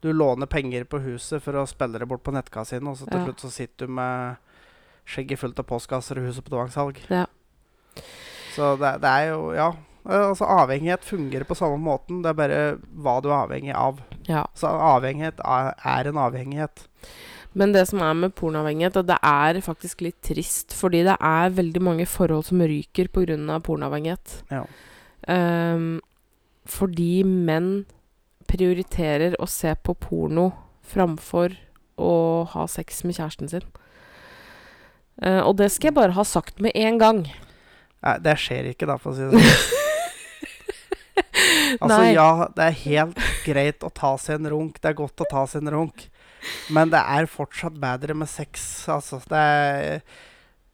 Du 0.04 0.12
låner 0.14 0.46
penger 0.46 0.84
på 0.86 1.00
huset 1.02 1.42
for 1.42 1.54
å 1.54 1.66
spille 1.68 1.98
det 1.98 2.08
bort 2.08 2.24
på 2.24 2.34
nettkasino, 2.34 2.92
og 2.92 2.98
så 2.98 3.06
til 3.10 3.20
Ja. 3.20 3.26
slutt 3.26 3.40
så 3.42 3.50
sitter 3.52 3.88
du 3.88 3.92
med 3.94 4.36
skjegget 5.06 5.40
fullt 5.40 5.60
av 5.60 5.66
postkasser 5.66 6.18
og 6.18 6.28
huset 6.28 6.44
på 6.44 6.50
tvangssalg. 6.52 6.98
Ja. 7.10 7.26
Så 8.56 8.76
det, 8.78 9.02
det 9.02 9.10
er 9.10 9.30
jo 9.32 9.54
Ja. 9.54 9.72
Eh, 10.10 10.30
Altså 10.30 10.46
Avhengighet 10.46 11.06
fungerer 11.06 11.48
på 11.48 11.58
samme 11.58 11.78
måten. 11.82 12.22
Det 12.24 12.34
er 12.34 12.40
bare 12.40 12.64
hva 12.94 13.20
du 13.24 13.30
er 13.32 13.40
avhengig 13.44 13.76
av. 13.78 14.02
Ja. 14.28 14.46
Så 14.58 14.68
avhengighet 14.68 15.40
er, 15.44 15.74
er 15.80 16.10
en 16.10 16.20
avhengighet. 16.22 16.88
Men 17.54 17.74
det 17.74 17.86
som 17.90 18.02
er 18.02 18.16
med 18.18 18.34
pornoavhengighet, 18.34 18.98
og 18.98 19.08
det 19.08 19.20
er 19.22 19.60
faktisk 19.62 20.02
litt 20.02 20.22
trist. 20.26 20.74
Fordi 20.74 21.04
det 21.06 21.18
er 21.20 21.54
veldig 21.54 21.84
mange 21.86 22.08
forhold 22.10 22.48
som 22.50 22.62
ryker 22.62 23.12
pga. 23.14 23.60
pornoavhengighet. 23.60 24.44
Ja. 24.52 24.66
Um, 25.28 26.02
fordi 26.66 27.24
menn 27.24 27.86
prioriterer 28.48 29.38
å 29.40 29.48
se 29.48 29.74
på 29.76 29.94
porno 29.96 30.52
framfor 30.84 31.56
å 31.98 32.44
ha 32.52 32.66
sex 32.68 33.04
med 33.04 33.16
kjæresten 33.16 33.50
sin. 33.50 33.70
Uh, 35.22 35.46
og 35.46 35.58
det 35.58 35.70
skal 35.72 35.92
jeg 35.92 36.00
bare 36.00 36.18
ha 36.18 36.26
sagt 36.26 36.60
med 36.60 36.74
en 36.76 36.98
gang. 36.98 37.24
Nei, 38.04 38.18
det 38.20 38.36
skjer 38.42 38.74
ikke, 38.74 38.90
da, 38.90 38.98
for 39.00 39.14
å 39.14 39.16
si 39.16 39.30
det 39.30 39.40
sånn. 39.40 39.80
altså, 41.80 41.98
Nei. 41.98 42.14
ja, 42.16 42.30
det 42.56 42.68
er 42.68 42.82
helt 42.84 43.24
greit 43.46 43.86
å 43.86 43.92
ta 43.94 44.16
seg 44.22 44.42
en 44.42 44.52
runk. 44.54 44.82
Det 44.82 44.92
er 44.92 45.00
godt 45.00 45.24
å 45.26 45.30
ta 45.30 45.46
seg 45.50 45.64
en 45.64 45.74
runk. 45.78 46.06
Men 46.76 46.92
det 46.92 47.00
er 47.00 47.30
fortsatt 47.32 47.76
bedre 47.80 48.16
med 48.18 48.30
sex, 48.32 48.86
altså. 48.92 49.22
Det 49.30 49.40
er 49.40 50.04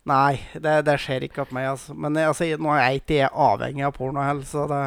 Nei, 0.09 0.39
det, 0.57 0.71
det 0.87 0.95
skjer 1.03 1.25
ikke 1.27 1.43
opp 1.43 1.51
meg, 1.53 1.67
altså. 1.69 1.93
Men 1.93 2.15
altså, 2.23 2.47
nå 2.57 2.71
er 2.73 2.85
jeg 2.85 3.01
ikke 3.03 3.27
avhengig 3.29 3.83
av 3.85 3.93
porno 3.97 4.23
heller, 4.25 4.47
så 4.47 4.65
det 4.69 4.83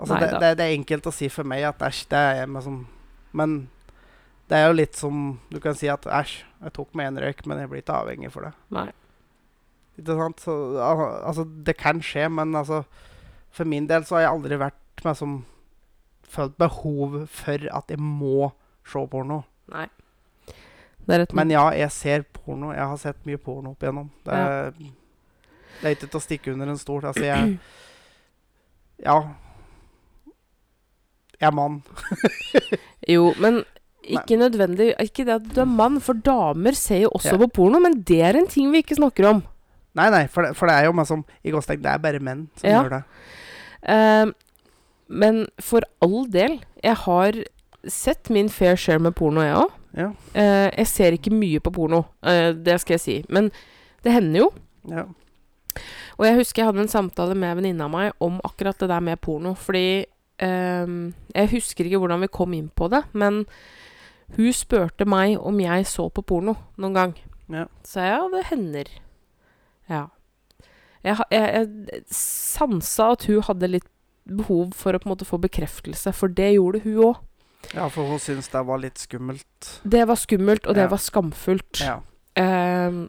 Altså, 0.00 0.14
Nei 0.14 0.20
det, 0.22 0.38
det, 0.40 0.50
det 0.56 0.64
er 0.64 0.78
enkelt 0.78 1.08
å 1.10 1.12
si 1.12 1.26
for 1.28 1.44
meg 1.44 1.66
at 1.68 1.82
æsj, 1.84 2.06
det 2.08 2.20
er 2.30 2.46
liksom 2.48 2.62
som 2.64 3.36
Men 3.36 3.56
det 4.48 4.56
er 4.56 4.70
jo 4.70 4.78
litt 4.78 4.96
som 4.96 5.18
Du 5.52 5.58
kan 5.62 5.76
si 5.76 5.90
at 5.92 6.08
æsj, 6.08 6.38
jeg 6.64 6.74
tok 6.78 6.96
meg 6.96 7.10
en 7.10 7.20
røyk, 7.20 7.44
men 7.46 7.60
jeg 7.60 7.70
blir 7.70 7.82
ikke 7.84 7.98
avhengig 8.00 8.32
for 8.32 8.48
det. 8.48 8.54
Nei. 8.74 8.88
Ikke 10.00 10.16
sant? 10.16 10.40
Så, 10.40 10.54
altså, 10.80 11.44
det 11.44 11.76
kan 11.80 12.00
skje, 12.04 12.30
men 12.32 12.56
altså 12.56 12.82
For 13.52 13.68
min 13.68 13.88
del 13.90 14.06
så 14.08 14.16
har 14.16 14.26
jeg 14.26 14.34
aldri 14.38 14.60
vært 14.60 14.79
med 15.04 15.16
som 15.16 15.44
følt 16.30 16.56
behov 16.58 17.26
for 17.26 17.66
at 17.74 17.90
jeg 17.90 17.98
må 17.98 18.52
se 18.86 19.02
porno. 19.10 19.42
Nei. 19.72 19.86
Det 21.06 21.16
er 21.16 21.26
Men 21.34 21.50
ja, 21.50 21.64
jeg 21.74 21.90
ser 21.90 22.22
porno. 22.22 22.72
Jeg 22.72 22.86
har 22.86 22.96
sett 23.00 23.24
mye 23.26 23.38
porno 23.40 23.70
opp 23.72 23.82
igjennom. 23.82 24.10
Det 24.24 24.32
er, 24.34 24.70
det 25.80 25.84
er 25.88 25.94
ikke 25.96 26.06
til 26.10 26.20
å 26.20 26.22
stikke 26.22 26.52
under 26.52 26.68
en 26.70 26.78
stol. 26.78 27.04
Altså, 27.08 27.24
jeg 27.24 27.58
Ja. 29.06 29.16
Jeg 31.40 31.48
er 31.48 31.54
mann. 31.56 31.80
Jo, 33.08 33.30
men 33.40 33.62
ikke 34.10 34.36
nødvendig 34.40 34.90
Ikke 35.02 35.24
det 35.28 35.34
at 35.38 35.46
du 35.54 35.60
er 35.62 35.68
mann, 35.68 35.96
for 36.04 36.12
damer 36.20 36.76
ser 36.76 37.06
jo 37.06 37.10
også 37.16 37.32
Ja. 37.34 37.40
på 37.40 37.48
porno, 37.60 37.80
men 37.80 38.02
det 38.06 38.20
er 38.22 38.36
en 38.38 38.46
ting 38.50 38.70
vi 38.72 38.82
ikke 38.84 38.98
snakker 39.00 39.28
om. 39.30 39.42
Nei, 39.96 40.10
nei, 40.12 40.26
for 40.30 40.46
det, 40.46 40.52
for 40.56 40.68
det 40.70 40.76
er 40.76 40.84
jo 40.86 40.92
meg 40.94 41.06
som 41.08 41.24
i 41.42 41.50
gåstegn, 41.50 41.80
det 41.82 41.90
er 41.90 41.98
bare 41.98 42.20
menn 42.22 42.44
som 42.60 42.68
Ja. 42.70 42.82
gjør 42.84 42.90
det. 42.90 43.02
Ehm, 43.90 44.32
men 45.10 45.44
for 45.58 45.84
all 46.04 46.24
del, 46.30 46.60
jeg 46.84 46.96
har 47.04 47.38
sett 47.90 48.30
min 48.30 48.48
fair 48.52 48.78
share 48.78 49.02
med 49.02 49.16
porno, 49.18 49.42
jeg 49.44 49.58
òg. 49.58 49.76
Ja. 49.90 50.12
jeg 50.38 50.86
ser 50.86 51.16
ikke 51.16 51.32
mye 51.34 51.58
på 51.58 51.72
porno, 51.74 52.04
eh, 52.22 52.52
det 52.54 52.76
skal 52.78 52.94
jeg 52.94 53.02
si. 53.02 53.16
Men 53.28 53.50
det 54.04 54.14
hender 54.14 54.44
jo. 54.44 54.52
ja. 54.90 55.08
Og 56.18 56.26
jeg 56.26 56.36
husker 56.36 56.60
jeg 56.60 56.68
hadde 56.68 56.82
en 56.84 56.92
samtale 56.92 57.34
med 57.34 57.48
en 57.48 57.58
venninne 57.60 57.86
av 57.86 57.92
meg 57.92 58.22
om 58.22 58.40
akkurat 58.44 58.76
det 58.82 58.90
der 58.90 59.00
med 59.00 59.20
porno. 59.24 59.54
Fordi 59.56 60.04
eh, 60.04 60.94
Jeg 61.34 61.52
husker 61.54 61.86
ikke 61.86 62.00
hvordan 62.02 62.20
vi 62.20 62.32
kom 62.32 62.52
inn 62.54 62.68
på 62.68 62.90
det, 62.92 63.04
men 63.12 63.46
hun 64.36 64.52
spurte 64.54 65.06
meg 65.08 65.38
om 65.38 65.60
jeg 65.62 65.86
så 65.88 66.08
på 66.12 66.22
porno 66.22 66.54
noen 66.76 66.94
gang. 66.94 67.14
Ja. 67.50 67.66
Så 67.82 68.04
jeg, 68.04 68.18
ja, 68.18 68.28
det 68.34 68.44
hender. 68.50 68.90
Ja. 69.90 70.04
Jeg, 71.02 71.16
jeg, 71.32 71.46
jeg 71.56 72.02
sansa 72.12 73.14
at 73.16 73.24
hun 73.26 73.42
hadde 73.48 73.72
litt 73.72 73.88
behov 74.28 74.72
for 74.74 74.92
å 74.92 75.00
på 75.00 75.08
en 75.08 75.14
måte 75.16 75.26
få 75.28 75.38
bekreftelse, 75.40 76.12
for 76.14 76.28
det 76.28 76.54
gjorde 76.56 76.80
hun 76.84 76.96
òg. 77.10 77.16
ja, 77.74 77.88
for 77.88 78.06
hun 78.08 78.18
syntes 78.18 78.48
det 78.48 78.62
var 78.66 78.78
litt 78.78 78.98
skummelt. 78.98 79.80
Det 79.84 80.06
var 80.08 80.16
skummelt, 80.16 80.66
og 80.66 80.74
det 80.74 80.82
Ja. 80.82 80.88
var 80.88 80.98
skamfullt. 80.98 81.80
Ja. 81.80 81.98
Um, 82.36 83.08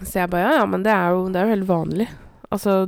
Så 0.00 0.20
jeg 0.20 0.30
bare 0.30 0.40
Ja, 0.42 0.58
ja, 0.60 0.66
men 0.66 0.82
det 0.84 0.92
er 0.92 1.08
jo, 1.10 1.28
det 1.28 1.36
er 1.36 1.44
jo 1.48 1.54
helt 1.56 1.68
vanlig. 1.68 2.08
Altså, 2.52 2.86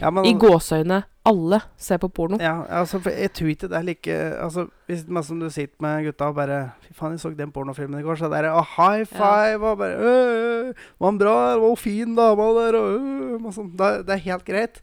Ja, 0.00 0.10
men, 0.10 0.24
i 0.24 0.32
gåseøyne, 0.34 1.04
alle 1.24 1.60
ser 1.76 1.98
på 1.98 2.08
porno. 2.08 2.38
Ja, 2.40 2.62
altså, 2.80 2.98
for 3.00 3.10
jeg 3.10 3.32
tror 3.32 3.48
ikke 3.48 3.68
det 3.68 3.76
er 3.76 3.82
like 3.82 4.08
Altså, 4.40 4.68
hvis 4.88 5.06
man, 5.08 5.22
som 5.22 5.38
du 5.40 5.50
sitter 5.50 5.76
med 5.80 6.04
gutta 6.06 6.24
og 6.28 6.34
bare 6.36 6.72
Fy 6.80 6.92
faen, 6.94 7.12
jeg 7.12 7.20
så 7.20 7.36
den 7.36 7.52
pornofilmen 7.52 8.00
i 8.00 8.02
går, 8.02 8.16
så 8.16 8.32
er 8.32 8.42
det 8.42 8.50
å, 8.52 8.64
high 8.76 9.04
five 9.04 9.62
og 9.62 9.78
bare 9.78 9.96
øh, 10.00 10.72
Var 11.00 11.10
den 11.10 11.18
bra? 11.18 11.36
Var 11.60 11.68
hun 11.68 11.76
fin 11.76 12.14
dama 12.16 12.48
der? 12.56 12.74
Og, 12.80 13.00
øh, 13.00 13.44
og 13.44 13.52
sånn. 13.54 13.76
det, 13.76 14.06
det 14.06 14.14
er 14.16 14.24
helt 14.30 14.44
greit. 14.44 14.82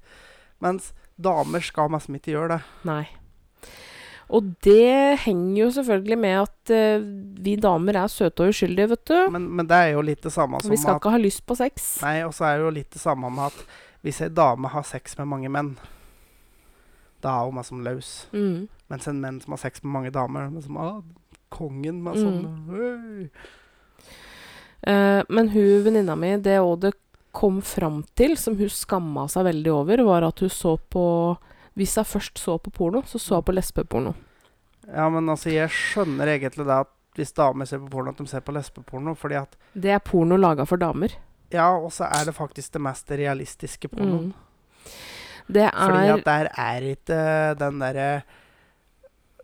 Mens 0.62 0.94
damer 1.17 1.63
skal 1.65 1.89
nesten 1.93 2.17
ikke 2.19 2.34
gjøre 2.36 2.58
det. 2.58 2.60
Nei. 2.88 3.06
Og 4.27 4.43
det 4.65 5.19
henger 5.23 5.62
jo 5.62 5.67
selvfølgelig 5.71 6.17
med 6.19 6.36
at 6.41 6.71
uh, 6.75 7.06
vi 7.43 7.56
damer 7.63 7.95
er 7.95 8.12
søte 8.12 8.43
og 8.43 8.51
uskyldige, 8.51 8.89
vet 8.91 9.03
du. 9.08 9.15
Men, 9.32 9.45
men 9.56 9.69
det 9.69 9.77
er 9.77 9.93
jo 9.95 10.03
litt 10.03 10.23
det 10.25 10.34
samme 10.36 10.60
som 10.60 10.73
vi 10.73 10.80
skal 10.82 10.97
at 10.97 11.01
ikke 11.01 11.13
ha 11.15 11.21
lyst 11.21 11.45
på 11.47 11.56
sex. 11.56 11.86
Nei, 12.03 12.17
og 12.27 12.34
så 12.36 12.49
er 12.49 12.58
det 12.58 12.65
jo 12.67 12.73
litt 12.75 12.91
det 12.91 13.01
samme 13.01 13.32
med 13.32 13.47
at 13.47 13.62
hvis 14.03 14.19
ei 14.25 14.30
dame 14.32 14.71
har 14.73 14.84
sex 14.88 15.15
med 15.19 15.30
mange 15.32 15.51
menn, 15.51 15.71
da 17.23 17.38
er 17.38 17.47
hun 17.47 17.56
meg 17.58 17.65
som 17.69 17.80
løs. 17.86 18.12
Mm. 18.36 18.67
Mens 18.91 19.08
en 19.10 19.23
menn 19.23 19.39
som 19.43 19.56
har 19.56 19.63
sex 19.63 19.82
med 19.84 19.95
mange 19.95 20.12
damer, 20.15 20.51
er 20.51 20.67
som 20.67 20.77
ah, 20.84 20.99
kongen 21.49 22.03
med 22.03 22.19
Mm. 22.19 22.23
sånn 22.23 22.43
«Øy». 22.75 23.30
Eh, 24.88 25.23
men 25.30 25.49
hun 25.49 25.84
venninna 25.84 26.15
mi, 26.15 26.36
det 26.38 26.60
òg 26.62 26.80
det 26.84 26.93
kom 27.38 27.60
fram 27.62 28.02
til, 28.17 28.34
som 28.39 28.58
hun 28.58 28.69
skamma 28.73 29.28
seg 29.30 29.45
veldig 29.45 29.73
over, 29.73 30.02
var 30.08 30.26
at 30.26 30.41
hun 30.41 30.50
så 30.50 30.78
på 30.78 31.04
Hvis 31.78 31.93
hun 32.00 32.08
først 32.10 32.39
så 32.41 32.58
på 32.58 32.71
porno, 32.73 33.04
så 33.06 33.19
så 33.21 33.38
hun 33.38 33.45
på 33.45 33.54
lesbeporno. 33.54 34.15
Ja, 34.88 35.06
men 35.13 35.30
altså, 35.30 35.52
jeg 35.54 35.69
skjønner 35.69 36.32
egentlig 36.34 36.65
det 36.65 36.73
at 36.73 36.93
hvis 37.17 37.34
damer 37.38 37.65
ser 37.69 37.82
på 37.84 37.91
porno, 37.93 38.13
at 38.13 38.17
de 38.17 38.26
ser 38.30 38.41
på 38.45 38.54
lesbeporno, 38.56 39.13
fordi 39.17 39.38
at 39.38 39.56
Det 39.73 39.93
er 39.93 40.02
porno 40.02 40.38
laga 40.38 40.65
for 40.65 40.82
damer. 40.82 41.13
Ja, 41.54 41.69
og 41.78 41.91
så 41.93 42.10
er 42.10 42.26
det 42.26 42.36
faktisk 42.36 42.73
det 42.73 42.82
mest 42.82 43.12
realistiske 43.12 43.88
pornoen. 43.88 44.32
Mm. 44.34 44.93
Det 45.47 45.69
Fordi 45.71 46.08
er 46.08 46.13
at 46.13 46.26
der 46.26 46.50
er 46.58 46.82
ikke 46.91 47.19
den 47.60 47.80
derre 47.80 48.21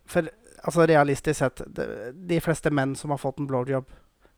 For 0.06 0.28
altså 0.64 0.86
realistisk 0.88 1.40
sett, 1.40 1.62
de, 1.68 1.86
de 2.14 2.40
fleste 2.44 2.72
menn 2.72 2.96
som 2.96 3.14
har 3.14 3.22
fått 3.22 3.40
en 3.40 3.48
blowjob 3.48 3.86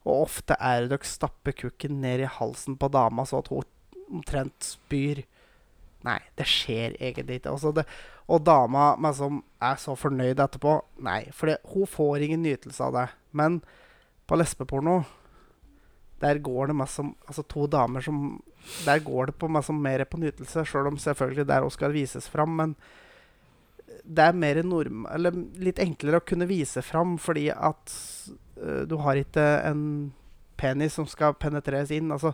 Og 0.06 0.28
ofte 0.28 0.58
er 0.62 0.86
det 0.86 0.94
dere 0.94 1.10
stapper 1.10 1.56
kukken 1.58 2.00
ned 2.04 2.24
i 2.24 2.30
halsen 2.30 2.78
på 2.78 2.90
dama 2.94 3.26
så 3.26 3.42
at 3.42 3.50
hun 3.50 3.66
omtrent 4.06 4.66
spyr. 4.66 5.24
Nei, 6.06 6.20
det 6.38 6.46
skjer 6.46 6.94
egentlig 7.00 7.40
ikke. 7.40 7.56
Altså 7.56 7.72
det, 7.74 7.88
og 8.30 8.44
dama 8.46 8.92
meg 9.02 9.16
som 9.18 9.42
er 9.64 9.78
så 9.82 9.96
fornøyd 9.98 10.42
etterpå 10.42 10.78
Nei, 11.06 11.24
for 11.34 11.50
det, 11.50 11.60
hun 11.74 11.90
får 11.90 12.26
ingen 12.26 12.46
nytelse 12.46 12.86
av 12.86 12.94
det. 12.94 13.06
Men 13.34 13.60
på 14.30 14.38
lesbeporno 14.38 15.00
der 16.22 16.40
går 16.42 16.70
det 16.72 16.78
mest 16.80 16.98
som 16.98 17.12
Altså 17.28 17.44
to 17.44 17.66
damer 17.68 18.02
som 18.02 18.38
Der 18.86 19.02
går 19.04 19.30
det 19.30 19.36
på 19.42 19.50
mest 19.52 19.70
som 19.70 19.82
mer 19.82 20.06
på 20.10 20.22
nytelse, 20.22 20.64
sjøl 20.66 20.90
om 20.90 21.02
selvfølgelig 21.02 21.48
der 21.50 21.66
òg 21.66 21.74
skal 21.74 21.94
vises 21.94 22.30
fram. 22.30 22.56
Men 22.58 22.78
det 24.06 24.24
er 24.24 24.38
mer 24.38 24.62
norm... 24.66 25.06
Eller 25.14 25.36
litt 25.62 25.82
enklere 25.82 26.22
å 26.22 26.26
kunne 26.26 26.48
vise 26.50 26.82
fram 26.86 27.20
fordi 27.22 27.52
at 27.54 27.94
du 28.56 28.96
har 29.04 29.20
ikke 29.20 29.44
en 29.68 29.82
penis 30.56 30.96
som 30.96 31.08
skal 31.10 31.36
penetreres 31.40 31.92
inn. 31.92 32.14
Altså 32.16 32.32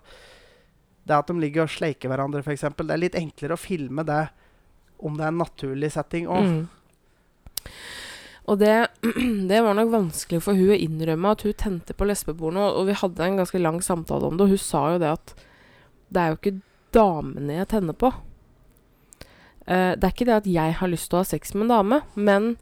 det 1.03 1.17
at 1.17 1.31
de 1.31 1.41
ligger 1.41 1.65
og 1.65 1.73
sleiker 1.73 2.11
hverandre, 2.11 2.43
f.eks. 2.45 2.67
Det 2.77 2.93
er 2.93 3.01
litt 3.01 3.17
enklere 3.17 3.57
å 3.57 3.61
filme 3.61 4.05
det 4.05 4.23
om 5.01 5.17
det 5.17 5.25
er 5.25 5.33
en 5.33 5.41
naturlig 5.41 5.91
setting 5.95 6.29
òg. 6.29 6.47
mm. 6.47 7.71
Og 8.49 8.57
det, 8.57 8.89
det 9.49 9.61
var 9.63 9.77
nok 9.77 9.91
vanskelig 9.93 10.41
for 10.43 10.57
hun 10.57 10.73
å 10.73 10.77
innrømme 10.77 11.33
at 11.33 11.45
hun 11.45 11.53
tente 11.57 11.93
på 11.95 12.07
lesbeporno. 12.09 12.71
Og 12.79 12.89
vi 12.89 12.97
hadde 12.97 13.25
en 13.25 13.37
ganske 13.39 13.61
lang 13.61 13.79
samtale 13.85 14.27
om 14.27 14.37
det, 14.37 14.47
og 14.47 14.55
hun 14.55 14.61
sa 14.61 14.81
jo 14.93 15.01
det 15.01 15.11
at 15.13 15.33
det 16.11 16.21
er 16.21 16.31
jo 16.31 16.39
ikke 16.39 16.57
damene 16.95 17.59
jeg 17.61 17.69
tenner 17.71 17.97
på. 17.97 18.11
Uh, 19.69 19.93
det 19.93 20.03
er 20.03 20.11
ikke 20.11 20.27
det 20.27 20.39
at 20.41 20.49
jeg 20.49 20.75
har 20.81 20.91
lyst 20.91 21.11
til 21.11 21.19
å 21.19 21.21
ha 21.21 21.29
sex 21.29 21.53
med 21.55 21.67
en 21.67 21.73
dame, 21.75 22.01
men 22.17 22.55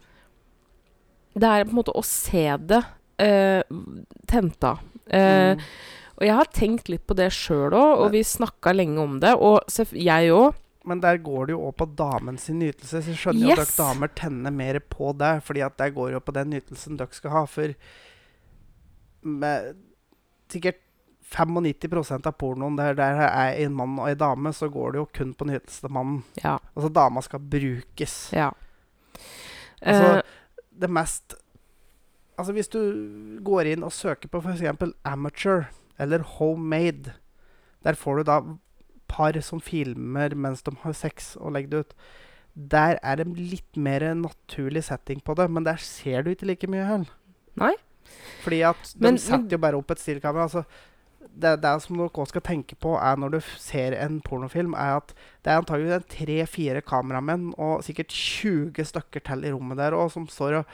det 1.40 1.48
er 1.48 1.66
på 1.66 1.74
en 1.74 1.80
måte 1.80 1.96
å 1.96 2.06
se 2.06 2.46
det 2.70 2.84
uh, 3.22 3.62
tenta. 4.28 4.78
Eh, 5.10 5.56
Mm. 5.56 5.64
Og 6.20 6.26
jeg 6.28 6.36
har 6.36 6.50
tenkt 6.52 6.90
litt 6.92 7.06
på 7.08 7.16
det 7.16 7.30
sjøl 7.32 7.72
òg, 7.72 8.02
og 8.04 8.10
vi 8.12 8.20
snakka 8.28 8.74
lenge 8.76 9.00
om 9.00 9.20
det. 9.24 9.32
Og 9.40 9.64
jeg 9.96 10.34
òg. 10.36 10.58
Men 10.84 11.00
der 11.00 11.16
går 11.24 11.48
det 11.48 11.54
jo 11.54 11.62
òg 11.70 11.78
på 11.80 11.88
damens 11.96 12.50
nytelse. 12.52 13.00
Så 13.00 13.14
jeg 13.14 13.20
skjønner 13.22 13.46
jo 13.46 13.54
at 13.56 13.62
dere 13.62 13.78
damer 13.78 14.12
tenner 14.20 14.52
mer 14.52 14.82
på 14.84 15.14
det. 15.16 15.32
Fordi 15.48 15.64
at 15.64 15.78
der 15.80 15.94
går 15.96 16.12
jo 16.12 16.20
på 16.20 16.36
den 16.36 16.52
nytelsen 16.52 17.00
dere 17.00 17.16
skal 17.16 17.32
ha. 17.32 17.46
For 17.48 17.72
med 19.24 19.80
sikkert 20.52 20.84
95% 21.30 22.28
av 22.28 22.36
pornoen 22.42 22.76
der, 22.80 22.96
der 22.98 23.20
det 23.20 23.28
er 23.30 23.64
en 23.64 23.76
mann 23.78 24.00
og 24.02 24.10
en 24.10 24.18
dame, 24.20 24.54
så 24.56 24.68
går 24.72 24.92
det 24.92 25.00
jo 25.00 25.10
kun 25.14 25.34
på 25.38 25.48
nytelse 25.48 25.86
til 25.86 25.94
mannen. 25.94 26.24
Ja. 26.42 26.58
Altså 26.76 26.90
dama 26.90 27.22
skal 27.22 27.40
brukes. 27.40 28.18
ja. 28.34 28.50
Altså, 29.80 30.18
uh, 30.20 30.22
det 30.82 30.90
mest 30.92 31.36
Altså 32.40 32.56
Hvis 32.56 32.72
du 32.72 32.80
går 33.44 33.74
inn 33.74 33.84
og 33.84 33.92
søker 33.92 34.32
på 34.32 34.40
f.eks. 34.40 34.64
amateur 35.04 35.68
eller 36.00 36.24
homemade, 36.38 37.12
der 37.84 37.98
får 38.00 38.22
du 38.22 38.24
da 38.30 38.40
par 39.10 39.36
som 39.44 39.60
filmer 39.60 40.36
mens 40.38 40.62
de 40.64 40.72
har 40.84 40.94
sex, 40.96 41.34
og 41.36 41.52
legger 41.56 41.70
det 41.74 41.80
ut. 41.84 41.96
Der 42.72 43.00
er 43.04 43.20
det 43.20 43.28
litt 43.38 43.78
mer 43.80 44.06
naturlig 44.16 44.84
setting 44.88 45.20
på 45.26 45.36
det, 45.36 45.50
men 45.52 45.66
der 45.68 45.82
ser 45.82 46.24
du 46.24 46.32
ikke 46.32 46.48
like 46.48 46.70
mye 46.72 46.86
hell. 46.88 47.08
Nei. 47.60 47.74
Fordi 48.44 48.62
at 48.66 48.94
de 48.96 49.04
Men- 49.04 49.18
setter 49.18 49.58
jo 49.58 49.58
bare 49.58 49.78
opp 49.78 49.92
et 49.92 50.00
stillkamera. 50.00 50.44
Altså, 50.48 50.64
det, 51.20 51.62
det 51.62 51.74
som 51.82 51.98
dere 51.98 52.10
også 52.10 52.30
skal 52.34 52.42
tenke 52.42 52.76
på, 52.76 52.96
er 52.98 53.16
når 53.16 53.30
du 53.32 53.40
ser 53.58 53.94
en 54.06 54.22
pornofilm, 54.22 54.74
er 54.74 54.98
at 54.98 55.14
det 55.44 55.52
er 55.52 55.58
antagelig 55.62 56.08
tre-fire 56.10 56.82
kameramenn 56.82 57.54
og 57.58 57.84
sikkert 57.84 58.08
20 58.10 58.86
stykker 58.86 59.20
til 59.26 59.44
i 59.46 59.52
rommet 59.52 59.78
der 59.78 59.94
og 59.94 60.12
som 60.12 60.28
står 60.28 60.62
og 60.62 60.66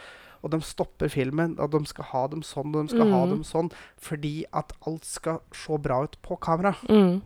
og 0.46 0.52
de 0.54 0.60
stopper 0.62 1.10
filmen, 1.10 1.56
og 1.60 1.72
de 1.74 1.80
skal 1.90 2.06
ha 2.12 2.28
dem 2.30 2.44
sånn 2.46 2.70
og 2.76 2.86
de 2.86 2.94
skal 2.94 3.10
ha 3.10 3.24
Mhm. 3.26 3.30
dem 3.34 3.44
sånn, 3.44 3.72
fordi 3.98 4.44
at 4.54 4.74
alt 4.86 5.04
skal 5.10 5.42
se 5.52 5.78
bra 5.82 6.04
ut 6.06 6.16
på 6.22 6.38
kamera. 6.40 6.76
Mm. 6.88 7.22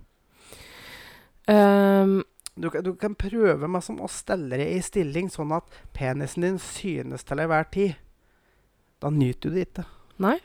Um. 1.47 2.23
Du, 2.59 2.69
kan- 2.69 2.83
du 2.83 2.93
kan 2.95 3.15
prøve 3.15 3.67
meg 3.71 3.83
som 3.83 3.99
å 4.03 4.09
stelle 4.11 4.57
deg 4.59 4.67
i 4.75 4.81
stilling 4.83 5.29
sånn 5.31 5.53
at 5.55 5.63
penisen 5.95 6.43
din 6.43 6.57
synes 6.59 7.23
til 7.23 7.39
enhver 7.39 7.69
tid. 7.71 7.95
Da 8.99 9.09
nyter 9.09 9.49
du 9.49 9.55
det 9.55 9.67
ikke. 9.73 9.85
nei, 10.19 10.39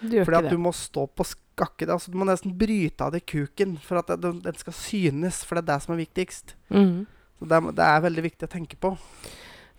du 0.00 0.08
gjør 0.16 0.24
Fordi 0.24 0.32
ikke 0.32 0.38
at 0.38 0.42
det. 0.44 0.50
du 0.50 0.58
må 0.64 0.72
stå 0.72 1.06
på 1.14 1.26
skakke. 1.28 1.88
Altså, 1.92 2.10
du 2.10 2.16
må 2.16 2.24
nesten 2.24 2.56
bryte 2.56 3.02
av 3.04 3.12
deg 3.12 3.26
kuken 3.26 3.78
for 3.78 3.98
at 3.98 4.06
det- 4.06 4.20
den, 4.42 4.54
skal 4.56 4.72
synes, 4.72 5.44
for 5.44 5.56
det 5.56 5.68
er 5.68 5.74
det 5.76 5.82
som 5.82 5.94
er 5.98 6.04
viktigst. 6.06 6.54
Mm. 6.70 7.06
Så 7.38 7.46
det, 7.48 7.74
det 7.76 7.84
er 7.84 8.00
veldig 8.00 8.22
viktig 8.22 8.48
å 8.48 8.50
tenke 8.50 8.76
på. 8.80 8.96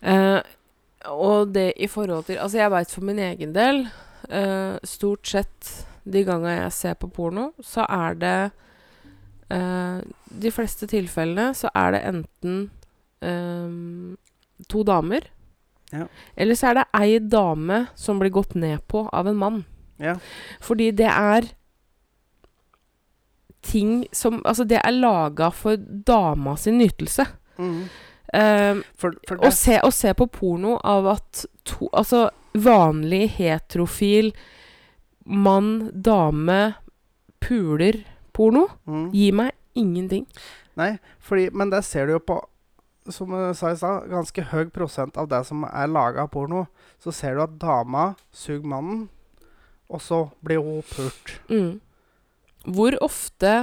Eh, 0.04 0.44
og 1.08 1.54
det 1.54 1.74
i 1.80 1.88
forhold 1.88 2.26
til 2.28 2.38
Altså, 2.38 2.58
jeg 2.58 2.72
veit 2.72 2.92
for 2.92 3.02
min 3.08 3.20
egen 3.20 3.54
del 3.56 3.86
uh, 4.32 4.76
Stort 4.84 5.28
sett 5.28 5.86
de 6.10 6.24
gangene 6.26 6.58
jeg 6.64 6.72
ser 6.74 6.94
på 7.00 7.08
porno, 7.14 7.52
så 7.62 7.86
er 7.90 8.14
det 8.20 8.52
uh, 9.54 10.00
De 10.42 10.52
fleste 10.52 10.88
tilfellene 10.90 11.54
så 11.56 11.70
er 11.76 11.92
det 11.96 12.02
enten 12.10 12.58
um, 13.22 14.18
to 14.68 14.84
damer, 14.84 15.22
Ja. 15.92 16.06
eller 16.38 16.54
så 16.56 16.68
er 16.70 16.74
det 16.80 16.88
ei 17.00 17.20
dame 17.20 17.88
som 17.96 18.20
blir 18.20 18.30
gått 18.30 18.54
ned 18.56 18.84
på 18.88 19.08
av 19.14 19.28
en 19.28 19.36
mann. 19.40 19.64
Ja. 19.98 20.18
Fordi 20.62 20.92
det 20.92 21.08
er 21.10 21.48
ting 23.62 24.06
som 24.12 24.42
Altså, 24.46 24.64
det 24.64 24.80
er 24.84 24.92
laga 24.96 25.50
for 25.52 25.76
dama 25.78 26.56
sin 26.58 26.78
nytelse. 26.78 27.26
Mhm. 27.58 27.90
Eh, 28.34 28.82
For, 29.00 29.16
for 29.28 29.42
å 29.42 29.50
se, 29.54 29.80
å 29.82 29.90
se 29.94 30.14
på 30.14 30.28
porno 30.30 30.76
av 30.86 31.08
at 31.16 31.46
to 31.66 31.88
Altså 31.90 32.28
vanlig 32.54 33.26
heterofil 33.40 34.32
mann, 35.30 35.90
dame, 35.94 36.76
puler 37.42 38.04
porno 38.34 38.68
mm. 38.86 39.10
gir 39.14 39.36
meg 39.38 39.54
ingenting. 39.78 40.26
Nei, 40.80 40.96
fordi, 41.20 41.50
men 41.54 41.70
der 41.74 41.84
ser 41.86 42.08
du 42.08 42.16
jo 42.16 42.22
på 42.24 42.40
Som 43.10 43.34
jeg 43.34 43.56
sa 43.58 43.72
i 43.74 43.78
stad, 43.78 44.10
ganske 44.12 44.44
høy 44.52 44.68
prosent 44.74 45.18
av 45.18 45.30
det 45.32 45.40
som 45.48 45.64
er 45.66 45.90
laga 45.90 46.28
av 46.28 46.34
porno. 46.34 46.68
Så 47.02 47.14
ser 47.16 47.38
du 47.38 47.42
at 47.42 47.56
dama 47.58 48.12
suger 48.30 48.68
mannen, 48.70 49.08
og 49.90 50.04
så 50.06 50.20
blir 50.46 50.62
hun 50.62 50.84
pult. 50.86 51.32
Mm. 51.50 51.80
Hvor 52.70 52.94
ofte 53.02 53.54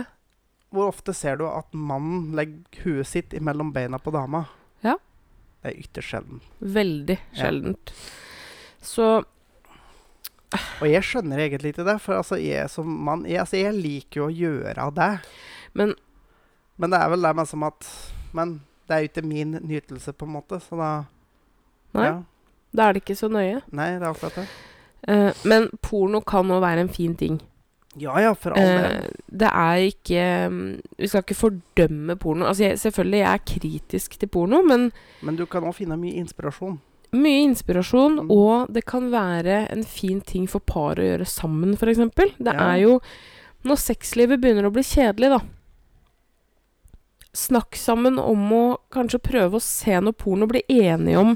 Hvor 0.77 0.91
ofte 0.93 1.15
ser 1.17 1.39
du 1.41 1.47
at 1.49 1.73
mannen 1.73 2.35
legger 2.37 2.83
huet 2.85 3.09
sitt 3.09 3.33
mellom 3.43 3.73
beina 3.73 3.99
på 4.03 4.13
dama? 4.15 4.45
Ja. 4.85 4.99
Det 5.65 5.73
er 5.73 5.81
ytterst 5.83 6.13
sjelden. 6.13 6.41
Veldig 6.61 7.17
Ja. 7.33 7.41
sjeldent. 7.47 7.93
Så 8.85 9.25
Og 10.81 10.87
jeg 10.89 11.03
skjønner 11.03 11.41
egentlig 11.43 11.73
ikke 11.75 11.85
det, 11.89 11.97
for 12.01 12.15
altså, 12.21 12.37
jeg 12.41 12.69
som 12.71 12.87
mann 12.87 13.25
jeg, 13.27 13.41
altså, 13.43 13.57
jeg 13.59 13.75
liker 13.75 14.21
jo 14.21 14.27
å 14.29 14.37
gjøre 14.37 14.87
det. 14.95 15.11
Men 15.75 15.95
Men 16.79 16.91
det 16.93 17.01
er 17.01 17.09
vel 17.11 17.23
det 17.25 17.35
med 17.37 17.49
som 17.49 17.63
at 17.67 17.89
Men 18.33 18.61
det 18.87 18.95
er 18.95 19.01
jo 19.03 19.09
ikke 19.11 19.27
min 19.27 19.53
nytelse, 19.67 20.13
på 20.13 20.27
en 20.29 20.33
måte, 20.37 20.61
så 20.63 20.77
da 20.79 20.91
Nei. 21.97 22.05
Ja. 22.07 22.23
da 22.77 22.89
er 22.89 22.93
det 22.93 23.03
ikke 23.05 23.17
så 23.17 23.29
nøye. 23.33 23.63
Nei, 23.73 23.89
det 23.99 24.03
er 24.05 24.13
akkurat 24.13 24.35
det. 24.37 24.47
Uh, 25.09 25.33
men 25.49 25.69
porno 25.83 26.21
kan 26.21 26.47
òg 26.53 26.61
være 26.61 26.81
en 26.85 26.89
fin 26.93 27.15
ting. 27.17 27.41
Ja 27.97 28.19
ja, 28.21 28.35
for 28.35 28.51
all 28.53 28.61
del. 28.61 28.85
Eh, 28.85 29.11
det 29.31 29.49
er 29.51 29.77
ikke 29.91 30.49
mm, 30.51 30.81
Vi 30.99 31.09
skal 31.09 31.23
ikke 31.25 31.35
fordømme 31.35 32.17
porno. 32.17 32.47
Altså, 32.47 32.63
jeg, 32.65 32.79
selvfølgelig, 32.79 33.19
jeg 33.19 33.33
er 33.33 33.47
kritisk 33.47 34.19
til 34.19 34.29
porno, 34.29 34.63
men 34.63 34.93
Men 35.23 35.37
du 35.37 35.47
kan 35.47 35.63
òg 35.65 35.75
finne 35.75 35.97
mye 35.99 36.15
inspirasjon. 36.23 36.79
mye 37.13 37.43
inspirasjon, 37.49 38.21
Mm. 38.27 38.31
og 38.31 38.73
det 38.73 38.85
kan 38.87 39.11
være 39.11 39.71
en 39.73 39.85
fin 39.85 40.21
ting 40.21 40.47
for 40.49 40.59
par 40.61 40.97
å 40.97 41.03
gjøre 41.07 41.27
sammen, 41.27 41.75
f.eks. 41.77 41.99
Det 42.39 42.55
Ja. 42.55 42.75
er 42.75 42.77
jo 42.83 43.01
Når 43.65 43.77
sexlivet 43.77 44.41
begynner 44.41 44.67
å 44.69 44.73
bli 44.73 44.83
kjedelig, 44.83 45.29
da 45.31 45.41
Snakk 47.37 47.75
sammen 47.77 48.19
om 48.19 48.47
å 48.53 48.79
kanskje 48.95 49.19
prøve 49.21 49.59
å 49.59 49.63
se 49.63 49.99
noe 50.01 50.13
porno, 50.17 50.47
bli 50.49 50.63
enige 50.73 51.19
om 51.21 51.35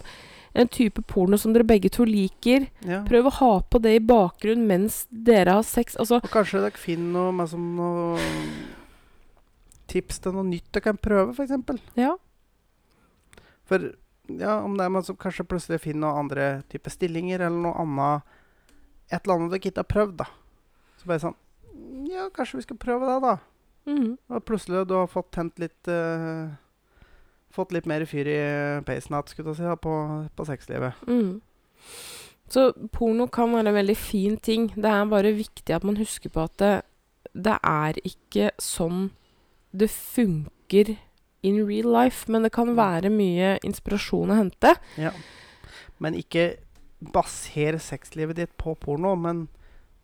en 0.54 0.68
type 0.68 1.02
porno 1.06 1.38
som 1.38 1.52
dere 1.54 1.64
begge 1.68 1.90
to 1.94 2.04
liker. 2.08 2.66
Ja. 2.86 3.02
Prøv 3.06 3.28
å 3.30 3.34
ha 3.38 3.50
på 3.70 3.78
det 3.82 3.94
i 3.98 4.02
bakgrunnen 4.02 4.66
mens 4.66 5.04
dere 5.10 5.58
har 5.60 5.66
sex. 5.66 5.96
Altså 6.00 6.18
Og 6.22 6.30
kanskje 6.32 6.62
dere 6.64 6.80
finner 6.80 7.30
noe, 7.30 7.46
som 7.50 7.68
noe 7.78 8.18
tips 9.90 10.20
til 10.22 10.34
noe 10.36 10.46
nytt 10.46 10.66
dere 10.74 10.84
kan 10.88 10.98
prøve, 11.02 11.34
f.eks. 11.34 11.80
Ja. 11.98 12.16
For 13.70 13.92
ja, 14.30 14.56
om 14.62 14.76
det 14.78 14.84
er 14.86 14.92
man 14.94 15.06
som 15.06 15.18
kanskje 15.18 15.46
plutselig 15.50 15.80
finner 15.82 16.06
noen 16.08 16.24
andre 16.26 16.48
type 16.70 16.90
stillinger, 16.92 17.42
eller 17.46 17.64
noe 17.64 17.78
annet 17.82 18.36
Et 19.10 19.18
eller 19.24 19.34
annet 19.40 19.50
dere 19.50 19.58
ikke 19.64 19.82
har 19.82 19.88
prøvd, 19.90 20.16
da. 20.20 20.26
Så 21.00 21.08
bare 21.10 21.22
sånn 21.24 21.38
Ja, 22.10 22.28
kanskje 22.34 22.60
vi 22.60 22.66
skal 22.68 22.78
prøve 22.78 23.06
det, 23.08 23.16
da. 23.24 23.36
mhm. 23.90 24.12
Og 24.30 24.44
plutselig 24.46 24.84
du 24.86 24.94
har 24.94 25.08
fått 25.10 25.30
tent 25.34 25.58
litt 25.58 25.88
eh, 25.90 26.50
Fått 27.50 27.72
litt 27.74 27.86
mer 27.90 28.04
fyr 28.06 28.28
i 28.30 28.40
peisen 28.86 29.16
igjen, 29.16 29.54
si, 29.58 29.70
på, 29.82 29.94
på 30.36 30.46
sexlivet. 30.46 31.00
Mm. 31.10 31.40
Så 32.50 32.70
porno 32.94 33.26
kan 33.30 33.52
være 33.54 33.70
en 33.70 33.78
veldig 33.78 33.96
fin 33.96 34.36
ting. 34.38 34.70
Det 34.74 34.90
er 34.90 35.10
bare 35.10 35.34
viktig 35.34 35.74
at 35.74 35.86
man 35.86 35.98
husker 35.98 36.30
på 36.34 36.46
at 36.46 36.56
det, 36.62 36.72
det 37.34 37.56
er 37.62 37.98
ikke 38.06 38.50
sånn 38.58 39.10
det 39.70 39.86
funker 39.90 40.96
in 41.46 41.60
real 41.68 41.90
life. 41.94 42.26
Men 42.30 42.42
det 42.42 42.52
kan 42.52 42.74
være 42.76 43.12
mye 43.14 43.56
inspirasjon 43.66 44.32
å 44.34 44.40
hente. 44.40 44.74
Ja. 44.98 45.14
Men 46.02 46.18
ikke 46.18 46.56
baser 47.00 47.78
sexlivet 47.80 48.36
ditt 48.36 48.56
på 48.60 48.74
porno, 48.74 49.14
men 49.16 49.46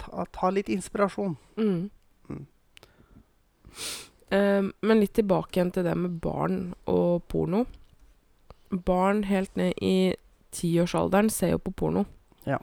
ta, 0.00 0.24
ta 0.32 0.50
litt 0.54 0.70
inspirasjon. 0.72 1.36
Mm. 1.58 1.90
Mm. 2.30 2.46
Eh, 4.30 4.62
men 4.82 5.00
litt 5.00 5.12
tilbake 5.14 5.52
igjen 5.60 5.72
til 5.72 5.84
det 5.84 5.96
med 5.96 6.20
barn 6.20 6.74
og 6.86 7.22
porno. 7.28 7.64
Barn 8.70 9.22
helt 9.24 9.54
ned 9.56 9.74
i 9.80 10.14
tiårsalderen 10.52 11.30
ser 11.30 11.50
jo 11.54 11.58
på 11.58 11.72
porno. 11.74 12.06
Ja. 12.46 12.58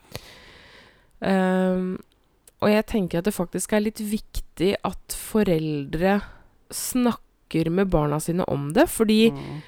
Um, 1.24 1.98
og 2.60 2.68
jeg 2.72 2.84
tenker 2.90 3.20
at 3.20 3.28
det 3.28 3.34
faktisk 3.36 3.72
er 3.76 3.84
litt 3.84 4.00
viktig 4.00 4.74
at 4.84 5.14
foreldre 5.16 6.18
snakker 6.74 7.70
med 7.72 7.88
barna 7.92 8.18
sine 8.20 8.44
om 8.50 8.72
det. 8.76 8.86
Fordi 8.90 9.30
Mm. 9.30 9.62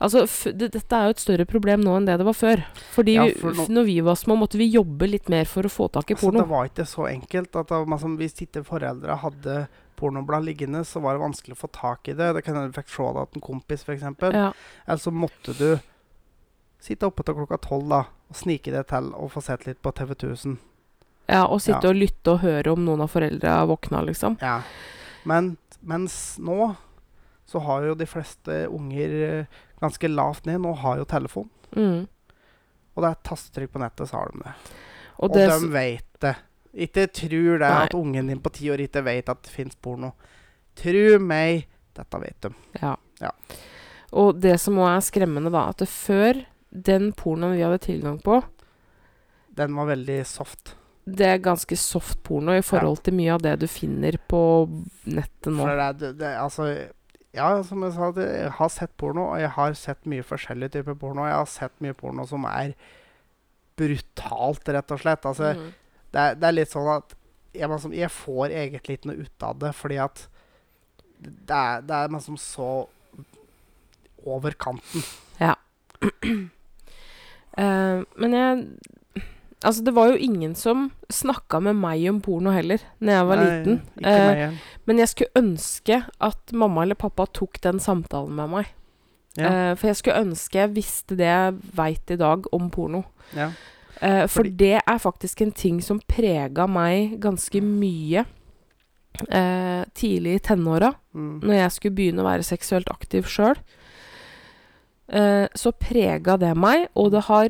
altså, 0.00 0.24
det, 0.56 0.70
dette 0.72 0.92
er 0.96 1.04
jo 1.08 1.10
et 1.16 1.20
større 1.24 1.46
problem 1.48 1.80
nå 1.82 1.96
enn 1.96 2.06
det 2.06 2.18
det 2.18 2.24
var 2.28 2.32
før. 2.36 2.64
Fordi 2.94 3.14
Ja, 3.14 3.24
vi- 3.24 3.34
for 3.40 3.52
nå- 3.52 3.68
når 3.68 3.84
vi 3.84 4.00
var 4.00 4.14
små, 4.14 4.36
måtte 4.38 4.56
vi 4.58 4.70
jobbe 4.72 5.08
litt 5.10 5.28
mer 5.28 5.44
for 5.44 5.62
å 5.62 5.70
få 5.70 5.90
tak 5.92 6.10
i 6.10 6.14
Altså, 6.14 6.30
porno. 6.30 6.40
det 6.40 6.48
var 6.48 6.64
ikke 6.68 6.86
så 6.86 7.08
enkelt. 7.10 7.56
at 7.56 7.66
det, 7.68 7.86
liksom, 7.88 8.16
Hvis 8.18 8.40
ikke 8.46 8.64
foreldre 8.64 9.18
hadde 9.18 9.68
pornoblad 10.02 10.44
liggende, 10.46 10.82
så 10.88 11.00
var 11.04 11.14
det 11.16 11.22
vanskelig 11.22 11.54
å 11.56 11.60
få 11.62 11.70
tak 11.72 12.10
i 12.10 12.16
det. 12.18 12.32
Det 12.36 12.42
kan 12.44 12.58
hende 12.58 12.72
du 12.74 12.76
fikk 12.80 12.90
se 12.92 13.06
det 13.14 13.22
av 13.22 13.38
en 13.38 13.44
kompis, 13.46 13.84
f.eks. 13.86 14.04
ja. 14.34 14.48
Eller 14.84 15.02
så 15.06 15.14
måtte 15.14 15.54
du 15.58 15.68
sitte 16.82 17.06
oppe 17.06 17.22
til 17.22 17.36
klokka 17.38 17.60
tolv 17.62 17.88
da, 17.92 18.02
og 18.32 18.36
snike 18.38 18.72
det 18.74 18.84
til 18.90 19.12
og 19.14 19.30
få 19.32 19.42
sett 19.46 19.66
litt 19.68 19.78
på 19.84 19.92
TV 19.94 20.14
1000. 20.18 20.58
ja, 21.30 21.44
og 21.46 21.60
sitte 21.62 21.86
Ja. 21.86 21.92
og 21.94 22.00
lytte 22.00 22.32
og 22.34 22.40
høre 22.42 22.72
om 22.74 22.84
noen 22.84 23.00
av 23.04 23.10
foreldra 23.14 23.60
våkna, 23.70 24.02
liksom. 24.04 24.36
Ja. 24.42 24.60
Men 25.24 25.56
mens 25.80 26.36
nå 26.42 26.74
så 27.46 27.60
har 27.62 27.82
jo 27.86 27.94
de 27.94 28.06
fleste 28.06 28.66
unger 28.68 29.14
eh, 29.28 29.46
ganske 29.80 30.08
lavt 30.10 30.46
ned. 30.46 30.60
Nå 30.62 30.72
har 30.82 30.98
jo 30.98 31.04
telefon. 31.04 31.48
Mm. 31.76 32.06
Og 32.94 33.02
det 33.04 33.10
er 33.10 33.22
tastetrykk 33.28 33.72
på 33.74 33.80
nettet, 33.82 34.08
så 34.10 34.18
har 34.18 34.32
de 34.32 34.42
det. 34.42 34.54
Og, 35.18 35.30
Og, 35.30 35.34
det, 35.36 35.46
de 35.48 35.68
veit 35.70 36.02
vet 36.02 36.20
det. 36.26 36.34
Ikke 36.74 37.06
tru 37.12 37.58
det 37.58 37.60
Nei. 37.60 37.84
at 37.84 37.94
ungen 37.94 38.28
din 38.32 38.40
på 38.40 38.50
ti 38.52 38.70
år 38.72 38.80
ikke 38.86 39.02
vet 39.04 39.28
at 39.28 39.42
det 39.44 39.50
fins 39.52 39.74
porno. 39.76 40.12
Tru 40.74 41.18
meg, 41.20 41.66
dette 41.94 42.20
vet 42.22 42.40
de. 42.46 42.52
ja. 42.80 42.96
Ja. 43.20 43.30
Og 44.12 44.40
det 44.40 44.58
som 44.60 44.74
òg 44.80 44.88
er 44.96 45.00
skremmende, 45.04 45.50
da, 45.52 45.68
at 45.70 45.84
før 45.88 46.42
den 46.72 47.12
pornoen 47.16 47.54
vi 47.56 47.62
hadde 47.62 47.78
tilgang 47.84 48.18
på, 48.24 48.42
Den 49.54 49.74
var 49.76 49.86
veldig 49.86 50.24
soft. 50.26 50.74
det 51.06 51.26
er 51.26 51.38
ganske 51.38 51.76
soft 51.76 52.22
porno 52.22 52.52
i 52.56 52.62
forhold 52.64 53.02
til 53.04 53.14
mye 53.14 53.32
av 53.34 53.42
det 53.42 53.58
du 53.60 53.66
finner 53.68 54.16
på 54.28 54.40
nettet 55.06 55.52
nå. 55.52 55.62
For 55.64 55.76
det, 56.00 56.10
det, 56.18 56.32
altså, 56.40 56.66
ja, 57.32 57.62
som 57.62 57.82
jeg 57.84 57.92
sa, 57.92 58.10
jeg 58.20 58.50
har 58.58 58.68
sett 58.68 58.96
porno, 58.96 59.30
og 59.32 59.40
jeg 59.40 59.50
har 59.50 59.72
sett 59.74 60.04
mye 60.06 60.22
forskjellige 60.24 60.70
typer 60.78 60.94
porno. 60.94 61.24
Jeg 61.28 61.34
har 61.36 61.46
sett 61.46 61.72
mye 61.80 61.92
porno 61.96 62.26
som 62.28 62.44
er 62.48 62.74
brutalt, 63.76 64.68
rett 64.68 64.90
og 64.92 65.00
slett. 65.00 65.24
Altså, 65.26 65.54
Mhm. 65.56 65.72
Det, 66.12 66.20
er, 66.20 66.38
det 66.38 66.48
er 66.48 66.56
litt 66.56 66.72
sånn 66.72 66.90
at 66.92 67.16
jeg, 67.52 67.68
liksom, 67.68 67.92
jeg 67.96 68.12
får 68.12 68.54
egentlig 68.54 68.98
ikke 68.98 69.10
noe 69.10 69.26
ut 69.26 69.46
av 69.46 69.58
det, 69.60 69.72
fordi 69.76 69.98
at 70.00 70.24
det 71.22 71.58
er, 71.58 71.84
det 71.86 71.98
er 71.98 72.12
liksom 72.12 72.38
så 72.40 72.70
over 74.22 74.58
kanten. 74.58 75.06
Eh, 77.52 77.98
men 78.16 78.32
jeg 78.32 78.62
Altså, 79.62 79.82
det 79.84 79.92
var 79.94 80.08
jo 80.10 80.16
ingen 80.18 80.54
som 80.58 80.86
snakka 81.12 81.60
med 81.62 81.76
meg 81.78 82.02
om 82.10 82.20
porno 82.24 82.50
heller, 82.50 82.82
når 82.98 83.12
jeg 83.12 83.26
var 83.28 83.38
Nei, 83.38 83.44
liten. 83.44 83.76
Igjen. 84.00 84.56
Men 84.88 85.02
jeg 85.02 85.10
skulle 85.12 85.38
ønske 85.38 85.98
at 86.18 86.54
mamma 86.56 86.82
eller 86.82 86.98
pappa 86.98 87.28
tok 87.30 87.60
den 87.62 87.78
samtalen 87.82 88.34
med 88.40 88.50
meg. 88.50 88.72
Ja. 89.38 89.52
Uh, 89.52 89.76
for 89.76 89.88
jeg 89.92 90.00
skulle 90.00 90.24
ønske 90.24 90.58
jeg 90.58 90.74
visste 90.74 91.16
det 91.16 91.28
jeg 91.28 91.54
veit 91.78 92.10
i 92.10 92.18
dag 92.18 92.48
om 92.56 92.72
porno. 92.74 93.04
Ja. 93.36 93.52
Eh, 94.00 94.26
for 94.26 94.42
Fordi- 94.42 94.56
det 94.56 94.80
er 94.86 94.98
faktisk 94.98 95.40
en 95.42 95.52
ting 95.52 95.80
som 95.82 96.00
prega 96.00 96.66
meg 96.68 97.20
ganske 97.20 97.60
mye 97.62 98.24
uh, 99.28 99.84
tidlig 99.94 100.34
i 100.34 100.38
tenåra, 100.38 100.94
Mm. 101.14 101.40
når 101.42 101.52
jeg 101.54 101.70
skulle 101.72 101.94
begynne 101.94 102.22
å 102.22 102.24
være 102.24 102.42
seksuelt 102.42 102.88
aktiv 102.90 103.24
sjøl. 103.24 103.56
uh, 105.12 105.46
så 105.54 105.72
prega 105.72 106.38
det 106.38 106.56
meg, 106.56 106.88
og 106.96 107.10
det 107.12 107.24
har 107.24 107.48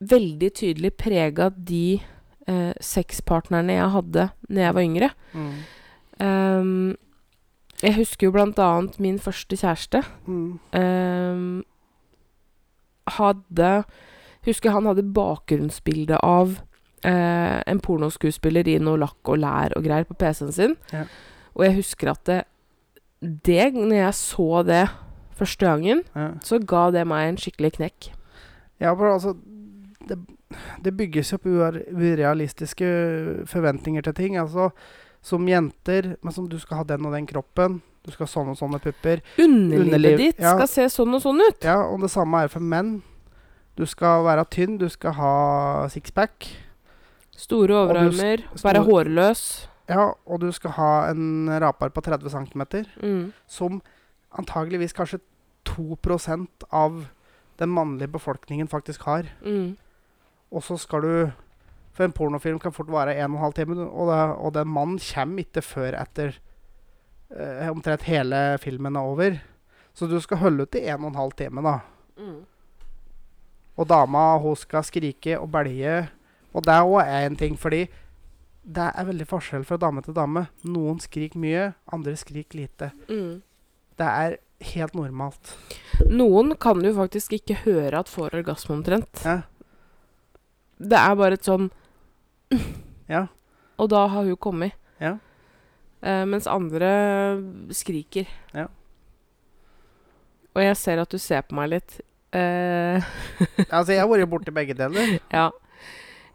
veldig 0.00 0.50
tydelig 0.54 0.90
prega 0.98 1.48
de 1.56 2.00
uh, 2.48 2.72
sexpartnerne 2.80 3.76
jeg 3.78 3.90
hadde 3.94 4.30
når 4.48 4.62
jeg 4.66 4.74
var 4.74 4.82
yngre. 4.82 5.10
Mm. 5.32 5.52
Um, 6.20 6.96
jeg 7.82 7.94
husker 7.96 8.26
jo 8.28 8.32
blant 8.32 8.58
annet 8.58 8.98
min 9.00 9.18
første 9.18 9.56
kjæreste. 9.56 10.02
Mm. 10.26 10.60
Um, 10.74 11.64
hadde 13.16 13.84
Husker 14.46 14.70
han 14.74 14.86
hadde 14.90 15.04
bakgrunnsbilde 15.14 16.18
av 16.26 16.56
eh, 17.04 17.58
en 17.66 17.80
pornoskuespiller 17.82 18.68
i 18.68 18.78
noe 18.82 18.98
lakk 18.98 19.28
og 19.30 19.38
lær 19.42 19.74
og 19.78 19.84
greier 19.86 20.08
på 20.08 20.16
PC-en 20.18 20.52
sin. 20.54 20.76
Ja. 20.92 21.04
Og 21.54 21.66
jeg 21.66 21.76
husker 21.78 22.10
at 22.14 22.24
det, 22.26 22.40
det 23.20 23.72
Når 23.74 23.94
jeg 23.98 24.14
så 24.18 24.62
det 24.66 24.88
første 25.38 25.66
gangen, 25.66 26.02
Ja. 26.14 26.30
så 26.42 26.58
ga 26.58 26.90
det 26.90 27.06
meg 27.06 27.28
en 27.28 27.36
skikkelig 27.38 27.72
knekk. 27.78 28.10
Ja, 28.80 28.94
for 28.94 29.12
altså 29.12 29.36
Det, 30.08 30.18
det 30.82 30.96
bygges 30.96 31.32
opp 31.32 31.44
urealistiske 31.46 32.88
forventninger 33.46 34.02
til 34.02 34.14
ting. 34.14 34.36
Altså 34.36 34.70
som 35.22 35.46
jenter 35.46 36.16
men 36.22 36.32
som 36.34 36.48
Du 36.48 36.58
skal 36.58 36.80
ha 36.80 36.84
den 36.84 37.06
og 37.06 37.12
den 37.14 37.26
kroppen. 37.26 37.80
Du 38.02 38.10
skal 38.10 38.26
ha 38.26 38.30
sånne 38.32 38.56
og 38.56 38.58
sånne 38.58 38.80
pupper. 38.82 39.20
Underlivet 39.38 39.86
Underliv, 39.86 40.18
ditt 40.18 40.40
ja. 40.42 40.56
skal 40.56 40.66
se 40.68 40.88
sånn 40.90 41.14
og 41.14 41.22
sånn 41.22 41.38
ut. 41.44 41.62
Ja, 41.62 41.76
og 41.86 42.00
det 42.02 42.10
samme 42.10 42.40
er 42.42 42.50
for 42.50 42.58
menn. 42.60 42.96
Du 43.78 43.86
skal 43.88 44.24
være 44.26 44.44
tynn, 44.52 44.78
du 44.78 44.88
skal 44.92 45.12
ha 45.16 45.32
sixpack. 45.88 46.48
Store 47.36 47.74
overarmer, 47.86 48.42
sk- 48.54 48.64
være 48.64 48.82
hårløs. 48.84 49.68
Ja, 49.88 50.10
og 50.26 50.40
du 50.40 50.50
skal 50.52 50.70
ha 50.76 50.90
en 51.10 51.48
rapar 51.60 51.88
på 51.90 52.00
30 52.04 52.30
cm, 52.30 52.62
Mm. 53.02 53.32
som 53.46 53.82
antageligvis 54.38 54.92
kanskje 54.92 55.20
2% 55.64 56.64
av 56.72 57.06
den 57.58 57.68
mannlige 57.70 58.08
befolkningen 58.12 58.68
faktisk 58.68 59.02
har. 59.02 59.22
Mm. 59.44 59.76
Og 60.52 60.62
så 60.62 60.76
skal 60.78 61.00
du 61.02 61.32
For 61.94 62.04
en 62.04 62.12
pornofilm 62.12 62.58
kan 62.58 62.72
fort 62.72 62.88
vare 62.88 63.12
1 63.20 63.28
12 63.36 63.52
timer, 63.52 63.84
og, 63.84 64.06
det, 64.08 64.36
og 64.38 64.52
den 64.54 64.68
mannen 64.68 64.98
kommer 64.98 65.38
ikke 65.44 65.60
før 65.62 65.92
etter 66.00 66.38
eh, 67.36 67.68
omtrent 67.68 68.02
hele 68.08 68.56
filmen 68.58 68.96
er 68.96 69.00
over. 69.00 69.36
Så 69.94 70.08
du 70.08 70.18
skal 70.20 70.38
holde 70.38 70.62
ut 70.62 70.74
i 70.74 70.86
1 70.88 70.98
12 71.12 71.32
time, 71.36 71.60
da. 71.62 71.74
Mm. 72.16 72.46
Og 73.78 73.88
dama 73.88 74.36
hun 74.42 74.56
skal 74.58 74.84
skrike 74.84 75.38
og 75.40 75.50
belge. 75.52 76.08
Og 76.52 76.64
det 76.66 76.78
òg 76.84 77.00
er 77.04 77.26
en 77.26 77.38
ting, 77.38 77.56
fordi 77.56 77.86
det 78.62 78.88
er 78.92 79.06
veldig 79.08 79.26
forskjell 79.26 79.64
fra 79.66 79.78
dame 79.80 80.02
til 80.04 80.14
dame. 80.14 80.46
Noen 80.68 81.00
skriker 81.02 81.40
mye, 81.40 81.72
andre 81.92 82.14
skriker 82.18 82.60
lite. 82.60 82.90
Mm. 83.08 83.40
Det 83.98 84.08
er 84.08 84.36
helt 84.72 84.94
normalt. 84.94 85.56
Noen 86.06 86.54
kan 86.60 86.82
jo 86.84 86.92
faktisk 86.94 87.34
ikke 87.40 87.62
høre 87.64 88.02
at 88.04 88.12
får 88.12 88.36
orgasme 88.38 88.76
omtrent. 88.76 89.24
Ja. 89.26 89.40
Det 90.82 90.98
er 90.98 91.18
bare 91.18 91.38
et 91.38 91.46
sånn 91.46 91.70
Ja. 93.12 93.26
og 93.78 93.90
da 93.92 94.06
har 94.10 94.26
hun 94.28 94.38
kommet. 94.38 94.76
Ja. 95.02 95.16
Uh, 96.02 96.24
mens 96.26 96.48
andre 96.50 96.92
skriker. 97.74 98.30
Ja. 98.54 98.68
Og 100.52 100.62
jeg 100.62 100.76
ser 100.76 101.02
at 101.02 101.10
du 101.10 101.18
ser 101.22 101.44
på 101.46 101.56
meg 101.56 101.70
litt. 101.72 102.00
Eh, 102.32 103.04
Altså, 103.70 103.92
jeg 103.92 104.00
har 104.02 104.08
vært 104.10 104.30
borti 104.32 104.54
begge 104.54 104.76
deler. 104.78 105.18
ja. 105.32 105.50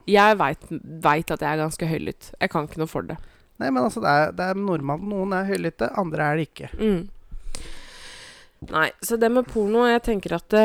Jeg 0.08 0.38
veit 0.40 1.32
at 1.36 1.42
jeg 1.44 1.50
er 1.52 1.60
ganske 1.60 1.88
høylytt. 1.90 2.30
Jeg 2.40 2.50
kan 2.54 2.64
ikke 2.64 2.80
noe 2.80 2.88
for 2.88 3.04
det. 3.04 3.18
Nei, 3.60 3.68
men 3.74 3.82
altså, 3.84 4.00
det 4.00 4.08
er, 4.08 4.30
det 4.38 4.46
er 4.54 4.60
normalt. 4.62 5.04
Noen 5.04 5.34
er 5.36 5.50
høylytte, 5.50 5.90
andre 6.00 6.30
er 6.32 6.38
det 6.40 6.46
ikke. 6.48 6.70
Mm. 6.80 7.02
Nei, 8.72 8.88
så 9.06 9.20
det 9.22 9.28
med 9.30 9.46
porno 9.52 9.84
Jeg 9.86 10.02
tenker 10.08 10.34
at 10.34 10.48
det, 10.50 10.64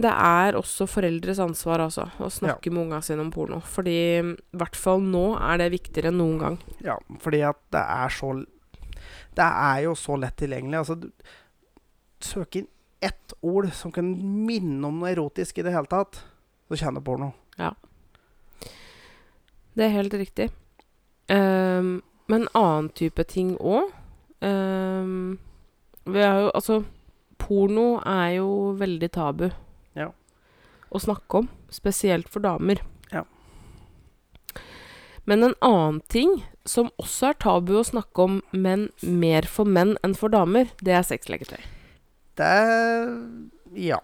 det 0.00 0.08
er 0.14 0.56
også 0.56 0.86
foreldres 0.88 1.40
ansvar, 1.42 1.82
altså. 1.88 2.06
Å 2.22 2.30
snakke 2.32 2.70
med 2.72 2.86
unga 2.86 3.00
sine 3.04 3.20
om 3.26 3.32
porno. 3.34 3.58
Fordi 3.66 3.96
i 4.22 4.60
hvert 4.62 4.78
fall 4.78 5.02
nå 5.04 5.24
er 5.42 5.58
det 5.60 5.72
viktigere 5.74 6.12
enn 6.12 6.20
noen 6.22 6.38
gang. 6.40 6.60
Ja, 6.86 6.96
fordi 7.24 7.42
at 7.50 7.58
det 7.74 7.82
er 7.82 8.14
så 8.14 8.30
Det 9.34 9.44
er 9.50 9.82
jo 9.88 9.96
så 9.98 10.16
lett 10.22 10.38
tilgjengelig. 10.38 10.84
Altså, 10.84 10.94
du 11.02 11.10
søk 12.24 12.56
inn 12.62 12.70
ett 13.04 13.34
ord 13.44 13.68
som 13.76 13.92
kan 13.92 14.08
minne 14.46 14.88
om 14.88 14.98
noe 15.02 15.12
erotisk 15.12 15.58
i 15.60 15.64
det 15.66 15.72
hele 15.74 15.90
tatt, 15.90 16.22
så 16.68 16.78
kjenner 16.80 17.02
du 17.02 17.06
porno. 17.06 17.32
Det 19.74 19.84
er 19.88 19.94
helt 19.96 20.14
riktig. 20.14 20.50
Um, 21.28 22.02
men 22.30 22.46
annen 22.54 22.90
type 22.94 23.24
ting 23.26 23.54
òg 23.56 23.88
Vi 26.04 26.20
har 26.20 26.40
jo 26.42 26.50
Altså, 26.52 26.76
porno 27.40 27.96
er 28.04 28.34
jo 28.36 28.48
veldig 28.78 29.08
tabu 29.12 29.46
Ja. 29.96 30.10
å 30.92 31.00
snakke 31.00 31.38
om. 31.40 31.48
Spesielt 31.70 32.28
for 32.28 32.40
damer. 32.44 32.82
Ja. 33.10 33.24
Men 35.26 35.42
en 35.42 35.54
annen 35.62 36.00
ting 36.08 36.44
som 36.64 36.90
også 37.00 37.30
er 37.30 37.40
tabu 37.40 37.72
å 37.80 37.84
snakke 37.84 38.22
om, 38.22 38.42
men 38.52 38.90
mer 39.02 39.42
for 39.42 39.64
menn 39.64 39.96
enn 40.04 40.14
for 40.14 40.28
damer, 40.28 40.70
det 40.82 40.92
er 40.94 41.02
sexleketøy. 41.02 41.60
Det 42.38 42.52
Ja. 43.74 44.00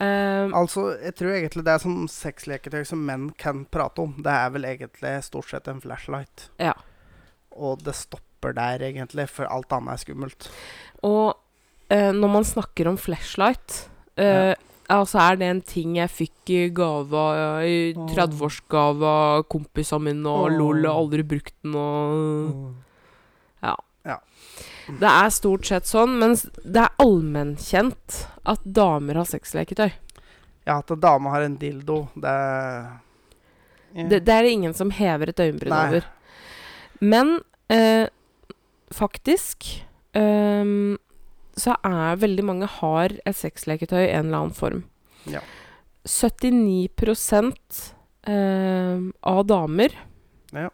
Um, 0.00 0.50
Altså, 0.54 0.88
jeg 0.98 1.14
tror 1.14 1.36
egentlig 1.36 1.64
det 1.64 1.72
er 1.72 1.82
som 1.82 2.08
sexleketøy 2.10 2.82
som 2.84 3.04
menn 3.06 3.30
kan 3.38 3.64
prate 3.70 4.02
om. 4.02 4.16
Det 4.18 4.32
er 4.32 4.50
vel 4.50 4.66
egentlig 4.66 5.14
stort 5.22 5.50
sett 5.52 5.68
en 5.70 5.80
flashlight. 5.80 6.48
Ja. 6.58 6.74
Og 7.54 7.84
det 7.86 7.94
stopper 7.94 8.56
der, 8.56 8.82
egentlig, 8.82 9.28
for 9.30 9.46
alt 9.46 9.72
annet 9.72 9.94
er 9.94 10.02
skummelt. 10.02 10.50
Og 11.06 11.36
uh, 11.92 12.12
når 12.12 12.32
man 12.32 12.44
snakker 12.44 12.90
om 12.90 12.98
flashlight 12.98 13.84
eh, 14.18 14.54
Altså 14.92 15.18
er 15.22 15.38
det 15.40 15.46
en 15.48 15.60
ting 15.64 15.94
jeg 15.96 16.12
fikk 16.12 16.50
i 16.52 16.58
gave 16.76 17.20
i 17.64 17.76
30-årsgave 17.96 19.08
av 19.08 19.46
kompisene 19.48 20.10
mine, 20.10 20.28
og 20.28 20.50
Åh. 20.50 20.56
lol, 20.58 20.84
aldri 20.90 21.24
brukt 21.24 21.54
den, 21.64 21.76
og. 21.80 22.83
Det 24.88 25.08
er 25.08 25.30
stort 25.32 25.66
sett 25.68 25.88
sånn, 25.88 26.18
mens 26.20 26.44
det 26.60 26.82
er 26.82 26.98
allmennkjent 27.02 28.18
at 28.44 28.64
damer 28.64 29.20
har 29.20 29.28
sexleketøy. 29.28 29.90
Ja, 30.64 30.78
at 30.78 30.90
en 30.92 31.00
dame 31.00 31.32
har 31.32 31.44
en 31.44 31.56
dildo, 31.60 32.06
det 32.14 32.34
ja. 33.94 34.04
Det, 34.10 34.24
det 34.26 34.32
er 34.34 34.42
det 34.42 34.50
ingen 34.56 34.74
som 34.74 34.90
hever 34.90 35.30
et 35.30 35.40
øyenbryn 35.40 35.70
over. 35.70 36.06
Men 36.98 37.36
eh, 37.70 38.08
faktisk 38.90 39.68
eh, 40.18 40.72
så 41.54 41.76
er 41.86 42.18
veldig 42.18 42.44
mange 42.44 42.66
har 42.80 43.14
et 43.22 43.38
sexleketøy 43.38 44.02
i 44.02 44.10
en 44.10 44.26
eller 44.26 44.40
annen 44.40 44.56
form. 44.56 44.82
Ja. 45.30 45.40
79% 46.04 47.94
ehm, 48.28 49.12
av 49.22 49.46
damer 49.48 49.94
Ja. 50.52 50.68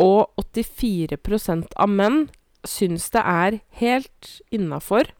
og 0.00 0.30
84% 0.40 1.74
av 1.76 1.88
menn 1.92 2.28
syns 2.68 3.10
det 3.14 3.22
er 3.22 3.60
helt 3.80 4.30
innafor 4.54 5.10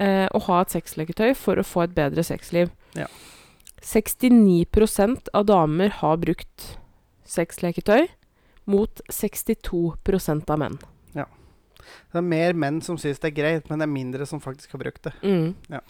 eh, 0.00 0.26
å 0.26 0.42
ha 0.48 0.60
et 0.62 0.74
sexleketøy 0.74 1.32
for 1.38 1.60
å 1.60 1.66
få 1.66 1.86
et 1.86 1.96
bedre 1.96 2.24
sexliv. 2.26 2.72
Ja. 2.98 3.08
69% 3.84 5.30
av 5.36 5.46
damer 5.48 5.92
har 6.00 6.18
brukt 6.20 6.78
sexleketøy, 7.28 8.08
mot 8.68 9.00
62% 9.08 10.50
av 10.52 10.60
menn. 10.60 10.78
Ja. 11.16 11.24
Det 12.12 12.20
er 12.20 12.26
mer 12.26 12.56
menn 12.58 12.80
som 12.84 12.98
syns 13.00 13.20
det 13.22 13.30
er 13.30 13.36
greit, 13.36 13.70
men 13.70 13.80
det 13.80 13.86
er 13.86 13.94
mindre 13.94 14.26
som 14.28 14.42
faktisk 14.44 14.74
har 14.76 14.82
brukt 14.82 15.06
det. 15.06 15.14
Mm. 15.22 15.54
Ja. 15.72 15.80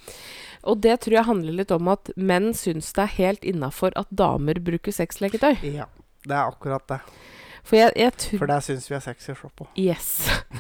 Og 0.69 0.83
det 0.85 1.01
tror 1.03 1.19
jeg 1.19 1.31
handler 1.31 1.59
litt 1.59 1.75
om 1.75 1.91
at 1.91 2.13
menn 2.15 2.53
syns 2.55 2.93
det 2.95 3.07
er 3.07 3.17
helt 3.17 3.49
innafor 3.49 3.97
at 3.99 4.11
damer 4.15 4.61
bruker 4.63 4.95
sexleketøy. 4.95 5.59
Ja, 5.75 5.89
det 6.27 6.37
er 6.37 6.53
akkurat 6.53 6.87
det. 6.91 7.01
For 7.67 7.79
jeg, 7.79 7.95
jeg 7.99 8.15
tror 8.23 8.43
For 8.43 8.51
der 8.51 8.65
syns 8.65 8.89
vi 8.91 8.97
er 8.99 9.05
sexy 9.05 9.33
å 9.33 9.39
se 9.39 9.51
på. 9.59 9.67
Yes. 9.81 10.11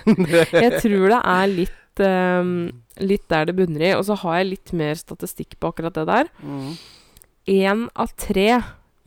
jeg 0.65 0.81
tror 0.83 1.07
det 1.15 1.21
er 1.21 1.53
litt, 1.53 2.03
um, 2.05 2.51
litt 3.03 3.27
der 3.33 3.49
det 3.49 3.57
bunner 3.59 3.85
i. 3.85 3.93
Og 3.99 4.07
så 4.09 4.19
har 4.25 4.41
jeg 4.41 4.51
litt 4.55 4.75
mer 4.77 4.99
statistikk 4.99 5.59
på 5.61 5.73
akkurat 5.73 5.97
det 5.99 6.09
der. 6.11 6.33
Mm. 6.43 7.87
Av 7.97 8.13
tre 8.21 8.49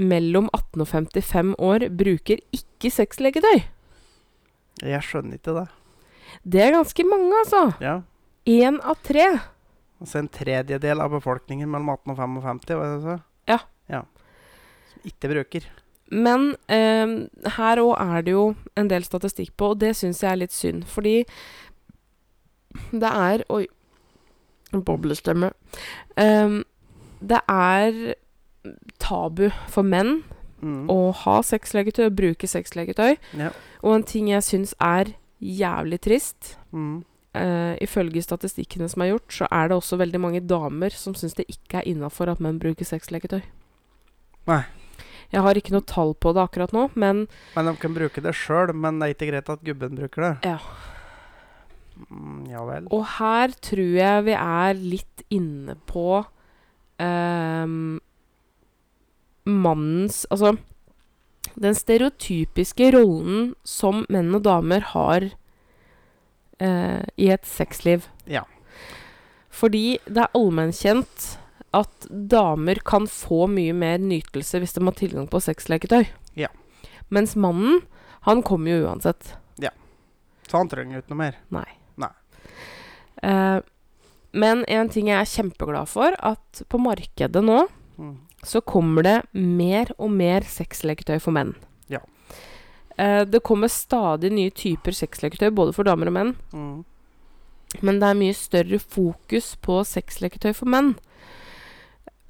mellom 0.01 0.49
18 0.49 0.81
og 0.81 0.89
55 0.89 1.53
år 1.61 1.85
bruker 1.93 2.41
ikke 2.55 2.89
sexlegetøy. 2.93 3.67
Jeg 4.81 5.05
skjønner 5.05 5.37
ikke 5.37 5.53
det. 5.59 5.67
Det 6.41 6.63
er 6.63 6.73
ganske 6.73 7.05
mange, 7.05 7.33
altså. 7.43 7.65
Ja. 7.83 7.99
Én 8.49 8.79
av 8.81 8.97
tre. 9.05 9.27
Altså 10.01 10.21
en 10.23 10.31
tredjedel 10.33 11.03
av 11.03 11.13
befolkningen 11.13 11.69
mellom 11.69 11.91
18 11.93 12.15
og 12.15 12.17
55, 12.17 12.73
hva 12.73 12.87
er 12.87 12.95
det 12.95 13.03
sa? 13.05 13.17
Ja. 13.51 13.59
ja. 13.91 14.01
Som 14.93 15.11
ikke 15.11 15.33
bruker. 15.35 15.67
Men 16.11 16.55
eh, 16.67 17.13
her 17.57 17.79
òg 17.79 17.93
er 18.03 18.21
det 18.27 18.33
jo 18.35 18.55
en 18.75 18.87
del 18.91 19.03
statistikk 19.07 19.53
på, 19.57 19.69
og 19.71 19.79
det 19.79 19.93
syns 19.95 20.19
jeg 20.21 20.31
er 20.31 20.41
litt 20.41 20.51
synd. 20.55 20.83
Fordi 20.91 21.21
det 22.91 23.11
er 23.11 23.43
Oi. 23.49 23.65
Boblestemme. 24.71 25.51
Ehm, 26.19 26.61
det 27.19 27.41
er 27.49 28.13
tabu 28.99 29.49
for 29.67 29.83
menn 29.83 30.21
Mm. 30.61 30.85
å 30.93 31.11
ha 31.23 31.39
sexlegetøy 31.41 32.05
og 32.05 32.15
bruke 32.15 32.45
sexlegetøy. 32.47 33.15
Ja. 33.33 33.49
Og 33.81 33.95
en 33.95 34.03
ting 34.03 34.27
jeg 34.29 34.43
syns 34.45 34.75
er 34.79 35.15
jævlig 35.41 35.99
trist 36.01 36.55
Mm. 36.71 37.03
uh, 37.35 37.75
Ifølge 37.81 38.21
statistikkene 38.21 38.87
som 38.87 39.01
er 39.01 39.09
gjort, 39.15 39.27
så 39.33 39.47
er 39.51 39.67
det 39.69 39.77
også 39.77 39.97
veldig 39.97 40.19
mange 40.21 40.39
damer 40.47 40.89
som 40.91 41.13
syns 41.15 41.33
det 41.33 41.47
ikke 41.49 41.79
er 41.81 41.87
innafor 41.89 42.29
at 42.29 42.39
menn 42.39 42.59
bruker 42.59 42.85
sexleketøy. 42.85 43.41
Nei. 44.47 44.63
Jeg 45.31 45.43
har 45.45 45.57
ikke 45.57 45.73
noe 45.75 45.87
tall 45.87 46.13
på 46.19 46.33
det 46.35 46.43
akkurat 46.43 46.73
nå, 46.75 46.89
men 46.99 47.25
Men 47.55 47.69
de 47.69 47.75
kan 47.79 47.93
bruke 47.95 48.23
det 48.23 48.35
sjøl, 48.35 48.73
men 48.75 48.99
det 48.99 49.07
er 49.07 49.15
ikke 49.15 49.31
greit 49.31 49.51
at 49.53 49.63
gubben 49.63 49.95
bruker 49.99 50.27
det. 50.27 50.33
Ja. 50.51 50.57
Mm, 52.09 52.45
ja 52.51 52.63
vel. 52.67 52.87
Og 52.91 53.05
her 53.17 53.53
tror 53.63 53.95
jeg 53.95 54.25
vi 54.27 54.35
er 54.35 54.79
litt 54.79 55.23
inne 55.31 55.77
på 55.87 56.23
um, 57.01 57.99
mannens 59.45 60.25
Altså 60.29 60.55
den 61.61 61.75
stereotypiske 61.75 62.91
rollen 62.95 63.53
som 63.67 64.05
menn 64.13 64.31
og 64.37 64.45
damer 64.45 64.85
har 64.93 65.25
uh, 66.61 67.01
i 67.17 67.29
et 67.33 67.47
sexliv. 67.49 68.07
Ja. 68.29 68.45
Fordi 69.51 69.99
det 70.07 70.23
er 70.23 70.37
allmennkjent 70.37 71.25
at 71.73 72.07
damer 72.09 72.81
kan 72.83 73.05
få 73.07 73.45
mye 73.47 73.73
mer 73.73 73.97
nytelse 74.03 74.59
hvis 74.59 74.73
de 74.75 74.83
har 74.83 74.95
tilgang 74.97 75.27
på 75.31 75.39
sexleketøy. 75.43 76.05
Ja. 76.35 76.49
Mens 77.09 77.35
mannen, 77.39 77.81
han 78.27 78.41
kommer 78.43 78.71
jo 78.73 78.87
uansett. 78.89 79.33
Ja. 79.61 79.71
Så 80.47 80.57
han 80.59 80.69
trenger 80.71 80.99
ikke 80.99 81.13
noe 81.13 81.21
mer. 81.23 81.37
Nei. 81.53 81.67
Nei. 82.01 82.11
Uh, 83.23 83.61
men 84.31 84.63
en 84.71 84.89
ting 84.91 85.09
jeg 85.11 85.19
er 85.19 85.27
kjempeglad 85.31 85.89
for, 85.91 86.15
at 86.19 86.63
på 86.71 86.79
markedet 86.81 87.43
nå 87.43 87.65
Mm. 87.99 88.15
så 88.47 88.61
kommer 88.65 89.03
det 89.03 89.17
mer 89.37 89.91
og 89.99 90.09
mer 90.15 90.41
sexleketøy 90.47 91.19
for 91.21 91.35
menn. 91.35 91.51
Ja. 91.91 91.99
Eh, 92.97 93.25
det 93.29 93.43
kommer 93.45 93.69
stadig 93.69 94.31
nye 94.33 94.49
typer 94.49 94.95
sexleketøy, 94.95 95.51
både 95.53 95.75
for 95.75 95.83
damer 95.85 96.09
og 96.09 96.15
menn. 96.15 96.31
Mm. 96.55 96.79
Men 97.85 97.99
det 98.01 98.07
er 98.09 98.17
mye 98.17 98.33
større 98.33 98.79
fokus 98.81 99.51
på 99.61 99.81
sexleketøy 99.85 100.55
for 100.57 100.71
menn. 100.71 100.95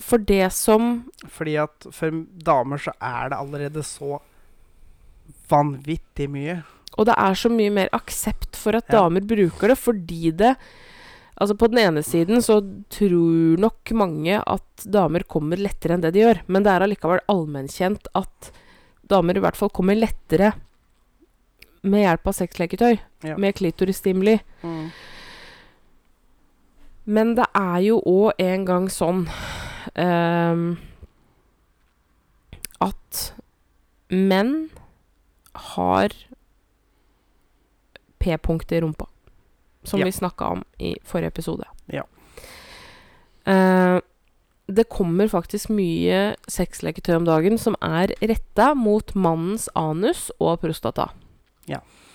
For 0.01 0.17
det 0.17 0.47
som 0.53 1.05
Fordi 1.29 1.55
at 1.61 1.87
for 1.93 2.11
damer 2.43 2.77
så 2.81 2.93
er 3.01 3.29
det 3.31 3.37
allerede 3.37 3.83
så 3.85 4.19
vanvittig 5.51 6.27
mye. 6.31 6.61
Og 6.99 7.05
det 7.07 7.15
er 7.17 7.35
så 7.39 7.49
mye 7.51 7.71
mer 7.71 7.89
aksept 7.95 8.55
for 8.59 8.75
at 8.75 8.87
Ja. 8.89 9.01
damer 9.03 9.21
bruker 9.21 9.67
det, 9.71 9.77
fordi 9.77 10.31
det 10.35 10.55
Altså 11.41 11.55
På 11.57 11.67
den 11.71 11.79
ene 11.79 12.03
siden 12.03 12.37
så 12.43 12.59
tror 12.89 13.57
nok 13.57 13.91
mange 13.97 14.43
at 14.45 14.83
damer 14.85 15.23
kommer 15.23 15.57
lettere 15.57 15.93
enn 15.95 16.01
det 16.03 16.13
de 16.13 16.19
gjør, 16.19 16.41
men 16.47 16.61
det 16.61 16.69
er 16.69 16.81
allikevel 16.85 17.19
allmennkjent 17.27 18.05
at 18.13 18.51
damer 19.09 19.35
i 19.37 19.39
hvert 19.39 19.55
fall 19.57 19.69
kommer 19.73 19.95
lettere 19.95 20.53
med 21.81 22.03
hjelp 22.05 22.27
av 22.27 22.33
sexleketøy, 22.33 22.99
Ja. 23.23 23.37
med 23.37 23.55
klitorisstimuli. 23.55 24.39
Mm. 24.61 24.91
Men 27.07 27.33
det 27.35 27.45
er 27.55 27.79
jo 27.87 28.01
òg 28.05 28.33
en 28.37 28.65
gang 28.65 28.87
sånn 28.87 29.23
at 32.81 33.21
menn 34.09 34.69
har 35.53 36.09
p-punkt 38.21 38.71
i 38.71 38.81
rumpa. 38.81 39.07
Som 39.83 39.99
Ja. 39.99 40.05
vi 40.05 40.11
snakka 40.11 40.45
om 40.45 40.63
i 40.79 40.95
forrige 41.03 41.27
episode. 41.27 41.65
Ja. 41.85 42.03
Eh, 43.45 43.99
det 44.67 44.89
kommer 44.89 45.27
faktisk 45.27 45.69
mye 45.69 46.35
sexleketøy 46.47 47.15
om 47.15 47.25
dagen 47.25 47.57
som 47.57 47.75
er 47.81 48.07
retta 48.21 48.73
mot 48.75 49.13
mannens 49.15 49.67
anus 49.75 50.29
og 50.39 50.61
prostata. 50.61 51.09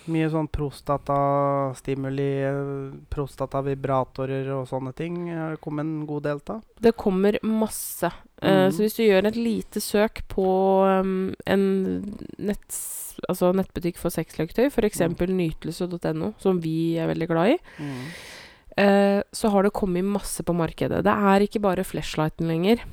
Mye 0.07 0.29
sånn 0.31 0.47
prostatastimuli, 0.47 2.27
eh, 2.47 2.91
prostatavibratorer 3.11 4.47
og 4.55 4.67
sånne 4.69 4.93
ting. 4.95 5.17
har 5.35 5.57
kommet 5.59 5.83
en 5.83 6.05
god 6.07 6.23
del 6.23 6.39
av. 6.47 6.61
Det 6.79 6.93
kommer 6.95 7.37
masse. 7.43 8.11
Mm. 8.41 8.47
Uh, 8.47 8.69
så 8.71 8.85
hvis 8.85 8.95
du 8.95 9.03
gjør 9.03 9.27
et 9.27 9.35
lite 9.35 9.81
søk 9.83 10.21
på 10.31 10.47
um, 11.01 11.33
en 11.45 11.65
nett, 12.39 12.77
altså 13.27 13.51
nettbutikk 13.51 13.97
for 13.99 14.13
sexleketøy, 14.13 14.69
f.eks. 14.69 15.01
nytelse.no, 15.27 16.33
som 16.39 16.61
vi 16.61 16.95
er 17.01 17.09
veldig 17.11 17.27
glad 17.27 17.55
i, 17.55 17.57
eh, 18.77 19.19
så 19.33 19.49
har 19.51 19.63
det 19.63 19.73
kommet 19.75 20.05
masse 20.05 20.43
på 20.45 20.55
markedet. 20.55 21.03
Det 21.03 21.17
er 21.33 21.47
ikke 21.47 21.63
bare 21.65 21.83
flashlighten 21.83 22.47
lenger. 22.47 22.85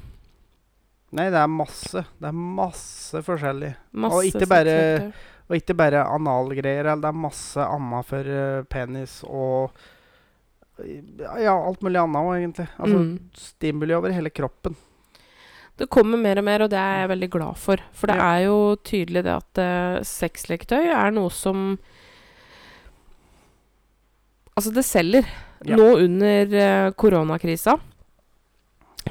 Nei, 1.15 1.29
det 1.31 1.39
er 1.39 1.47
masse. 1.47 2.03
Det 2.19 2.27
er 2.27 2.35
masse 2.35 3.23
forskjellig. 3.23 3.77
Masse 3.93 4.19
Og 4.19 4.25
ikke 4.33 4.49
bare- 4.51 4.75
sexleketøy. 4.75 5.31
Og 5.55 5.61
ikke 5.61 5.77
bare 5.79 6.01
analgreier. 6.11 6.89
Det 6.99 7.07
er 7.07 7.21
masse 7.25 7.63
annet 7.63 8.09
for 8.09 8.27
eh, 8.27 8.63
penis 8.75 9.21
og 9.29 9.71
Ja, 10.83 11.53
alt 11.55 11.85
mulig 11.87 12.01
annet 12.03 12.19
òg, 12.19 12.33
egentlig. 12.41 12.65
Altså 12.83 12.97
Mm. 12.99 13.19
stimuli 13.39 13.95
over 13.95 14.11
hele 14.11 14.31
kroppen. 14.35 14.75
Det 15.79 15.87
kommer 15.89 16.19
mer 16.19 16.39
og 16.39 16.45
mer, 16.45 16.63
og 16.63 16.71
det 16.71 16.79
er 16.79 16.97
jeg 17.05 17.09
veldig 17.13 17.29
glad 17.31 17.57
for. 17.57 17.77
For 17.93 18.07
det 18.11 18.17
Ja. 18.17 18.33
er 18.35 18.45
jo 18.47 18.77
tydelig 18.83 19.23
det 19.23 19.35
at 19.37 19.59
uh, 19.63 20.03
sexleketøy 20.03 20.91
er 20.91 21.11
noe 21.15 21.31
som 21.31 21.79
Altså, 24.57 24.71
det 24.75 24.85
selger. 24.87 25.27
Ja. 25.67 25.77
Nå 25.77 25.87
under 26.05 26.47
uh, 26.87 26.91
koronakrisa 26.93 27.79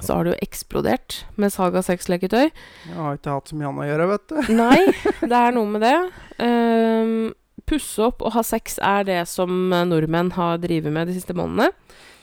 så 0.01 0.17
har 0.17 0.25
det 0.25 0.33
jo 0.33 0.41
eksplodert 0.45 1.19
med 1.39 1.53
salg 1.53 1.77
av 1.77 1.85
sexleketøy. 1.87 2.49
Jeg 2.49 2.97
har 2.97 3.19
ikke 3.19 3.35
hatt 3.35 3.51
så 3.51 3.57
mye 3.59 3.69
annet 3.69 3.85
å 3.85 3.89
gjøre, 3.91 4.07
vet 4.13 4.25
du. 4.31 4.39
Nei, 4.63 4.79
det 5.21 5.39
er 5.39 5.55
noe 5.55 5.69
med 5.69 5.85
det. 5.85 5.97
Um, 6.39 7.13
pusse 7.69 8.07
opp 8.07 8.23
og 8.25 8.33
ha 8.35 8.43
sex 8.45 8.79
er 8.83 9.05
det 9.07 9.21
som 9.31 9.71
eh, 9.71 9.85
nordmenn 9.87 10.33
har 10.35 10.57
drevet 10.63 10.91
med 10.91 11.07
de 11.07 11.15
siste 11.15 11.35
månedene. 11.37 11.71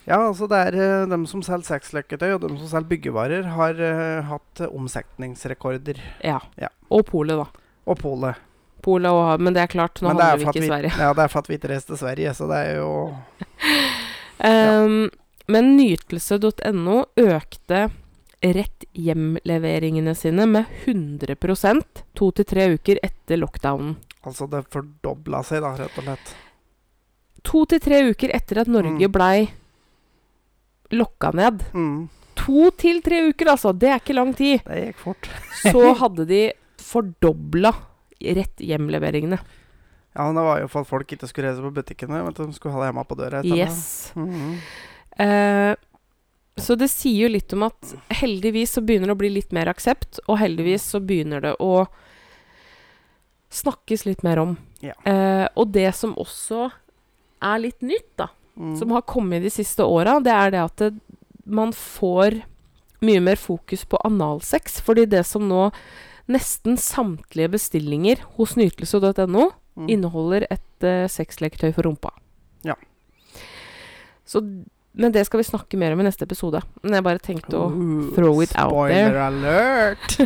Ja, 0.08 0.18
altså 0.18 0.48
det 0.50 0.58
er 0.70 0.76
uh, 0.76 1.08
dem 1.10 1.24
som 1.30 1.42
selger 1.44 1.76
sexleketøy 1.76 2.32
og 2.34 2.42
dem 2.42 2.56
som 2.58 2.68
selger 2.72 2.90
byggevarer, 2.90 3.50
har 3.54 3.78
uh, 3.78 4.26
hatt 4.32 4.62
uh, 4.64 4.72
omsetningsrekorder. 4.74 6.00
Ja. 6.26 6.40
Ja. 6.60 6.72
Og 6.90 7.04
polet, 7.08 7.38
da. 7.38 7.66
Og 7.86 8.00
polet. 8.00 8.40
Polet 8.80 9.12
og 9.12 9.42
Men 9.44 9.54
det 9.54 9.62
er 9.62 9.72
klart, 9.72 10.00
nå 10.00 10.08
er 10.10 10.16
handler 10.16 10.40
vi 10.40 10.48
ikke 10.48 10.64
i 10.64 10.68
Sverige. 10.70 10.92
Ja, 10.98 11.12
det 11.14 11.24
er 11.24 11.32
for 11.32 11.44
at 11.44 11.50
vi 11.50 11.58
ikke 11.60 11.70
reiser 11.72 11.92
til 11.92 12.00
Sverige, 12.00 12.34
så 12.34 12.48
det 12.50 12.60
er 12.66 12.78
jo 12.80 12.92
Um, 14.40 15.10
Men 15.50 15.72
nytelse.no 15.76 16.98
økte 17.18 17.88
rett 18.40 18.84
hjem-leveringene 18.96 20.14
sine 20.16 20.46
med 20.48 20.68
100% 20.86 22.04
to 22.16 22.30
til 22.38 22.46
tre 22.48 22.68
uker 22.76 23.00
etter 23.04 23.36
lockdownen. 23.42 23.96
Altså, 24.24 24.46
det 24.52 24.62
fordobla 24.72 25.42
seg, 25.44 25.60
da, 25.64 25.74
rett 25.80 25.98
og 26.00 26.06
slett. 26.06 26.32
To 27.50 27.64
til 27.68 27.80
tre 27.80 28.02
uker 28.12 28.32
etter 28.36 28.60
at 28.62 28.68
Norge 28.68 29.08
Mm. 29.08 29.12
blei 29.12 29.48
lokka 30.92 31.30
ned. 31.34 31.62
Mm, 31.74 32.08
To 32.40 32.70
til 32.72 33.02
tre 33.04 33.18
uker, 33.28 33.50
altså! 33.52 33.72
Det 33.76 33.88
er 33.90 33.98
ikke 34.00 34.14
lang 34.16 34.30
tid. 34.34 34.62
det 34.64 34.86
gikk 34.94 34.96
fort. 35.02 35.28
Så 35.60 35.82
hadde 36.00 36.24
de 36.26 36.52
fordobla 36.80 37.72
rett 38.20 38.56
hjem-leveringene. 38.64 39.38
Ja, 40.16 40.24
men 40.26 40.34
det 40.38 40.42
var 40.46 40.60
jo 40.62 40.68
for 40.72 40.80
at 40.80 40.88
folk 40.88 41.12
ikke 41.12 41.28
skulle 41.28 41.50
reise 41.50 41.60
på 41.62 41.70
butikkene. 41.76 42.22
men 42.24 42.28
at 42.32 42.40
de 42.40 42.52
skulle 42.56 42.72
ha 42.74 42.80
det 42.80 42.88
hjemme 42.90 43.04
på 43.06 43.18
døra. 43.20 43.42
Yes. 43.44 44.12
Mm 44.16 44.56
Eh, 44.56 44.89
så 45.18 46.74
det 46.76 46.88
sier 46.92 47.22
jo 47.26 47.32
litt 47.32 47.52
om 47.56 47.62
at 47.66 47.94
heldigvis 48.20 48.76
så 48.76 48.82
begynner 48.84 49.10
det 49.10 49.16
å 49.16 49.20
bli 49.22 49.30
litt 49.32 49.52
mer 49.52 49.66
aksept, 49.72 50.20
og 50.28 50.38
heldigvis 50.40 50.82
så 50.92 51.00
begynner 51.00 51.40
det 51.44 51.54
å 51.60 51.86
snakkes 53.50 54.04
litt 54.06 54.22
mer 54.22 54.38
om. 54.38 54.56
Ja. 54.84 54.94
Eh, 55.04 55.46
og 55.58 55.72
det 55.74 55.88
som 55.98 56.14
også 56.20 56.68
er 57.42 57.58
litt 57.64 57.80
nytt, 57.82 58.12
da, 58.16 58.28
Mm. 58.56 58.76
som 58.78 58.90
har 58.90 59.02
kommet 59.02 59.42
de 59.42 59.50
siste 59.50 59.80
åra, 59.82 60.18
det 60.22 60.32
er 60.32 60.50
det 60.50 60.60
at 60.60 60.76
det, 60.76 61.00
man 61.46 61.72
får 61.72 62.42
mye 63.00 63.20
mer 63.20 63.36
fokus 63.36 63.84
på 63.84 63.96
analsex. 64.04 64.80
Fordi 64.82 65.06
det 65.08 65.24
som 65.26 65.48
nå 65.48 65.72
Nesten 66.30 66.76
samtlige 66.78 67.48
bestillinger 67.50 68.20
hos 68.36 68.54
nytelse.no 68.54 69.50
Mm. 69.76 69.88
inneholder 69.88 70.46
et 70.50 70.84
uh, 70.84 71.08
sexleketøy 71.08 71.72
for 71.74 71.82
rumpa. 71.82 72.10
Ja. 72.62 72.74
Så, 74.24 74.42
men 74.92 75.12
det 75.14 75.22
skal 75.28 75.38
vi 75.42 75.46
snakke 75.46 75.78
mer 75.78 75.92
om 75.94 76.00
i 76.02 76.04
neste 76.08 76.24
episode. 76.26 76.60
Men 76.82 76.94
jeg 76.98 77.06
bare 77.06 77.22
tenkte 77.22 77.54
å 77.58 77.68
Ooh, 77.70 78.10
throw 78.16 78.40
it 78.42 78.52
out 78.58 78.74
there. 78.90 79.06
Spoiler 79.06 79.22
alert! 79.28 80.08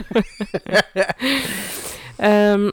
Um, 2.24 2.70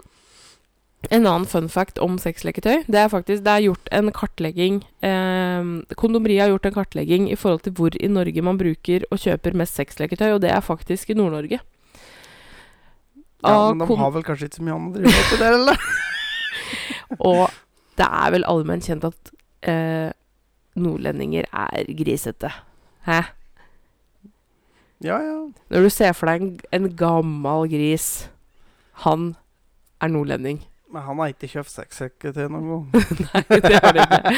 en 1.09 1.25
annen 1.25 1.47
fun 1.49 1.65
fact 1.71 1.97
om 1.97 2.19
sexleketøy 2.21 2.83
Det 2.85 2.99
er 2.99 3.07
faktisk 3.09 3.41
Det 3.41 3.49
er 3.55 3.63
gjort 3.65 3.87
en 3.89 4.11
kartlegging 4.13 4.83
eh, 5.01 5.63
Kondomeriet 5.97 6.43
har 6.43 6.51
gjort 6.53 6.65
en 6.69 6.75
kartlegging 6.75 7.25
i 7.31 7.35
forhold 7.39 7.61
til 7.65 7.73
hvor 7.77 7.89
i 7.97 8.07
Norge 8.11 8.41
man 8.45 8.59
bruker 8.61 9.01
og 9.09 9.17
kjøper 9.23 9.57
mest 9.57 9.73
sexleketøy, 9.79 10.29
og 10.35 10.41
det 10.45 10.51
er 10.53 10.61
faktisk 10.61 11.09
i 11.09 11.17
Nord-Norge. 11.17 11.57
ja, 13.41 13.73
men 13.73 13.81
de 13.81 13.97
har 13.97 14.11
vel 14.13 14.23
kanskje 14.23 14.45
ikke 14.47 14.59
så 14.59 14.63
mye 14.67 14.75
annet 14.77 14.91
å 14.91 14.93
drive 15.01 15.13
med 15.17 15.25
til 15.31 15.39
det, 15.41 15.49
eller? 15.57 15.77
Og 17.31 17.43
det 17.99 18.07
er 18.07 18.29
vel 18.37 18.45
allmenn 18.47 18.83
kjent 18.85 19.03
at 19.09 19.21
eh, 19.67 20.09
nordlendinger 20.79 21.47
er 21.51 21.91
grisete. 21.97 22.51
Hæ? 23.07 23.21
Ja, 25.01 25.17
ja. 25.17 25.37
Når 25.73 25.87
du 25.87 25.89
ser 25.89 26.13
for 26.13 26.29
deg 26.29 26.43
en, 26.43 26.51
en 26.71 26.91
gammel 26.93 27.65
gris 27.71 28.27
Han 29.01 29.31
er 30.01 30.11
nordlending. 30.13 30.59
Men 30.91 31.05
han 31.07 31.21
har 31.21 31.31
ikke 31.31 31.49
kjøpt 31.53 31.71
sexleketøy 31.71 32.45
noen 32.51 32.67
gang. 32.67 32.85
Nei, 33.31 33.59
det 33.63 33.79
har 33.79 33.95
det 33.95 34.03
ikke. 34.03 34.33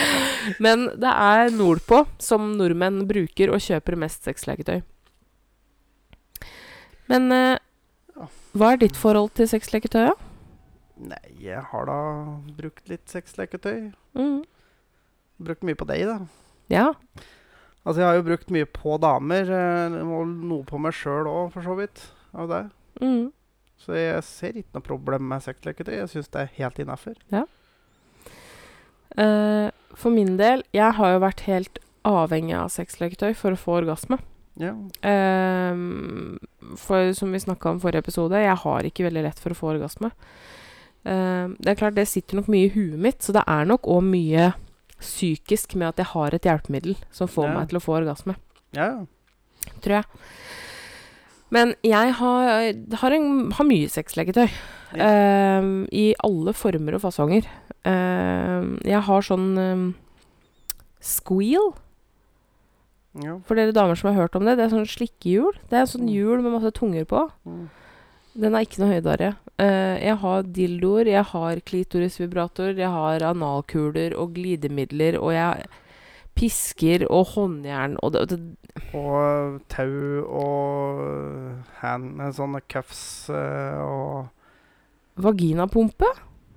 Men 0.64 0.86
det 1.02 1.12
er 1.12 1.54
nordpå 1.56 2.04
som 2.22 2.52
nordmenn 2.60 3.02
bruker 3.10 3.52
og 3.52 3.64
kjøper 3.64 3.98
mest 4.00 4.28
sexleketøy. 4.28 4.84
Men 7.10 7.34
eh, 7.34 7.58
hva 8.54 8.74
er 8.74 8.84
ditt 8.84 9.00
forhold 9.00 9.34
til 9.40 9.50
sexleketøy? 9.50 10.06
da? 10.12 10.14
Nei, 11.10 11.24
jeg 11.42 11.64
har 11.72 11.90
da 11.90 11.98
brukt 12.60 12.92
litt 12.92 13.10
sexleketøy. 13.10 13.90
Mm. 14.14 14.44
Brukt 15.44 15.66
mye 15.68 15.78
på 15.80 15.88
deg, 15.90 16.06
da. 16.10 16.18
Ja. 16.72 16.88
Altså, 17.84 18.00
jeg 18.00 18.08
har 18.08 18.18
jo 18.20 18.28
brukt 18.30 18.52
mye 18.56 18.68
på 18.70 18.98
damer, 19.04 19.50
eh, 19.52 19.98
og 20.04 20.28
noe 20.28 20.64
på 20.68 20.80
meg 20.82 20.96
sjøl 20.96 21.28
òg, 21.28 21.52
for 21.56 21.66
så 21.68 21.76
vidt. 21.80 22.06
Av 22.34 22.50
det. 22.50 22.64
Mm. 23.04 23.32
Så 23.84 23.98
jeg 23.98 24.24
ser 24.26 24.58
ikke 24.58 24.78
noe 24.78 24.88
problem 24.88 25.28
med 25.30 25.44
sexleketøy. 25.44 25.98
Jeg 25.98 26.12
syns 26.14 26.32
det 26.32 26.46
er 26.46 26.54
helt 26.62 26.80
innafor. 26.80 27.18
Eh, 29.20 29.70
for 30.00 30.16
min 30.16 30.38
del, 30.40 30.64
jeg 30.74 30.96
har 30.98 31.16
jo 31.16 31.24
vært 31.26 31.44
helt 31.50 31.82
avhengig 32.08 32.56
av 32.58 32.72
sexleketøy 32.74 33.34
for 33.38 33.56
å 33.56 33.60
få 33.60 33.82
orgasme. 33.84 34.20
Ja. 34.62 34.74
Uh, 35.02 36.38
for 36.78 37.14
som 37.18 37.32
vi 37.34 37.42
snakka 37.42 37.72
om 37.72 37.80
forrige 37.82 38.04
episode, 38.06 38.42
jeg 38.42 38.58
har 38.64 38.86
ikke 38.86 39.08
veldig 39.08 39.24
lett 39.26 39.40
for 39.42 39.54
å 39.54 39.58
få 39.58 39.72
orgasme. 39.74 40.12
Uh, 41.04 41.52
det 41.58 41.74
er 41.74 41.80
klart, 41.80 41.98
det 41.98 42.08
sitter 42.12 42.40
nok 42.40 42.52
mye 42.54 42.70
i 42.70 42.74
huet 42.76 43.00
mitt, 43.02 43.24
så 43.24 43.36
det 43.36 43.44
er 43.50 43.68
nok 43.70 43.90
òg 43.90 44.06
mye 44.06 44.52
psykisk 45.04 45.76
med 45.80 45.90
at 45.94 46.02
jeg 46.02 46.10
har 46.14 46.34
et 46.36 46.48
hjelpemiddel 46.50 46.96
som 47.12 47.28
får 47.30 47.48
Ja. 47.50 47.54
meg 47.60 47.70
til 47.70 47.78
å 47.80 47.84
få 47.84 47.98
orgasme, 48.02 48.36
ja. 48.74 49.06
tror 49.84 50.00
jeg. 50.02 50.06
Men 51.54 51.76
jeg 51.86 52.14
har, 52.18 52.74
har, 52.98 53.12
en, 53.14 53.52
har 53.54 53.66
mye 53.70 53.90
sexleketøy. 53.92 54.50
Ehm, 54.98 55.86
I 55.94 56.16
alle 56.24 56.54
former 56.58 56.96
og 56.98 57.02
fasonger. 57.04 57.46
Uh, 57.86 58.74
jeg 58.88 59.02
har 59.06 59.22
sånn 59.28 59.48
uh, 59.60 59.94
squeal. 61.04 61.74
ja. 63.22 63.38
For 63.46 63.60
dere 63.60 63.74
damer 63.76 63.96
som 64.00 64.10
har 64.10 64.24
hørt 64.24 64.36
om 64.40 64.46
det, 64.48 64.56
det 64.58 64.66
er 64.66 64.74
sånn 64.74 64.90
slikkehjul. 64.90 65.54
Det 65.70 65.78
er 65.82 65.86
sånn 65.90 66.08
Mm. 66.08 66.14
hjul 66.16 66.42
med 66.42 66.54
masse 66.56 66.72
tunger 66.74 67.06
på. 67.06 67.30
Mm. 67.46 67.70
Den 68.36 68.56
er 68.56 68.66
ikke 68.66 68.80
noe 68.82 68.94
høydere. 68.96 69.36
Eh, 69.62 69.96
jeg 70.02 70.18
har 70.24 70.44
dildoer, 70.50 71.12
jeg 71.12 71.26
har 71.30 71.60
klitorisvibrator, 71.62 72.74
jeg 72.74 72.90
har 72.90 73.26
analkuler 73.28 74.16
og 74.18 74.34
glidemidler, 74.34 75.20
og 75.22 75.34
jeg 75.36 75.68
pisker 76.34 77.06
og 77.14 77.28
håndjern 77.36 78.00
og 78.02 78.16
det, 78.16 78.24
det 78.32 78.40
Og 78.98 79.60
tau 79.70 80.24
og 80.26 81.04
hand, 81.84 82.18
sånne 82.34 82.64
cuffs 82.66 83.30
eh, 83.30 83.78
og 83.78 84.32
Vaginapumpe. 85.22 86.10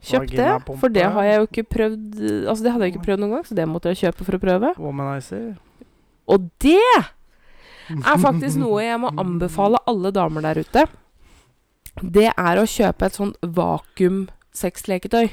Kjøpt 0.06 0.32
det. 0.38 0.48
For 0.80 0.92
det 0.92 1.04
har 1.12 1.26
jeg 1.26 1.36
jo 1.36 1.46
ikke 1.48 1.64
prøvd 1.74 2.20
Altså 2.48 2.62
det 2.64 2.72
hadde 2.72 2.86
jeg 2.86 2.94
ikke 2.94 3.04
prøvd 3.08 3.20
noen 3.20 3.34
gang, 3.36 3.46
så 3.48 3.56
det 3.58 3.66
måtte 3.68 3.92
jeg 3.92 4.06
kjøpe 4.06 4.24
for 4.24 4.38
å 4.38 4.40
prøve. 4.40 4.72
womanizer. 4.80 5.56
Og 6.32 6.48
det 6.62 6.80
er 7.92 8.16
faktisk 8.22 8.56
noe 8.60 8.80
jeg 8.82 9.00
må 9.02 9.12
anbefale 9.20 9.80
alle 9.86 10.12
damer 10.14 10.46
der 10.48 10.62
ute. 10.64 10.86
Det 12.02 12.28
er 12.32 12.60
å 12.60 12.66
kjøpe 12.68 13.08
et 13.08 13.16
sånt 13.16 13.36
sexleketøy. 14.56 15.30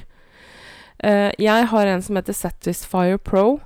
Uh, 1.04 1.32
jeg 1.42 1.68
har 1.72 1.90
en 1.92 2.04
som 2.04 2.16
heter 2.20 2.36
Satisfyer 2.38 3.20
Pro 3.20 3.60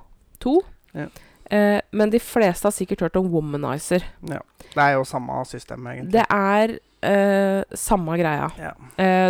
2. 0.43 0.57
Ja. 0.97 1.07
Uh, 1.47 1.79
men 1.95 2.11
de 2.11 2.19
fleste 2.19 2.67
har 2.67 2.75
sikkert 2.75 3.05
hørt 3.05 3.19
om 3.19 3.29
Womanizer. 3.31 4.03
Det 4.21 4.83
er 4.83 4.95
jo 4.97 5.05
samme 5.07 5.37
system, 5.45 5.85
egentlig. 5.87 6.15
Det 6.17 6.25
er 6.33 6.73
uh, 7.07 7.77
samme 7.77 8.17
greia. 8.19 8.49
Ja. 8.57 8.73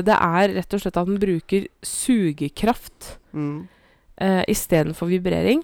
Det 0.01 0.15
er 0.15 0.55
rett 0.55 0.74
og 0.74 0.82
slett 0.84 0.99
at 0.99 1.09
den 1.09 1.22
bruker 1.22 1.68
sugekraft 1.86 3.18
Mm. 3.38 3.68
istedenfor 4.49 5.11
vibrering. 5.11 5.59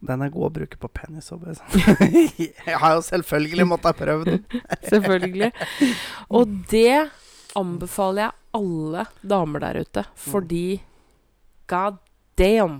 Den 0.00 0.22
er 0.24 0.32
god 0.32 0.46
å 0.48 0.52
bruke 0.54 0.78
på 0.80 0.88
penis 0.96 1.28
òg, 1.34 1.48
liksom. 1.50 2.04
Jeg 2.70 2.78
har 2.80 2.94
jo 2.96 3.02
selvfølgelig 3.04 3.66
måttet 3.68 3.90
ha 3.90 3.96
prøvd 3.98 4.30
den. 4.30 4.44
Selvfølgelig. 4.92 5.50
Og 6.32 6.54
det 6.70 7.10
anbefaler 7.58 8.28
jeg 8.28 8.36
alle 8.56 9.04
damer 9.26 9.62
der 9.64 9.80
ute, 9.82 10.04
fordi 10.14 10.80
god 11.70 11.98
damn. 12.38 12.78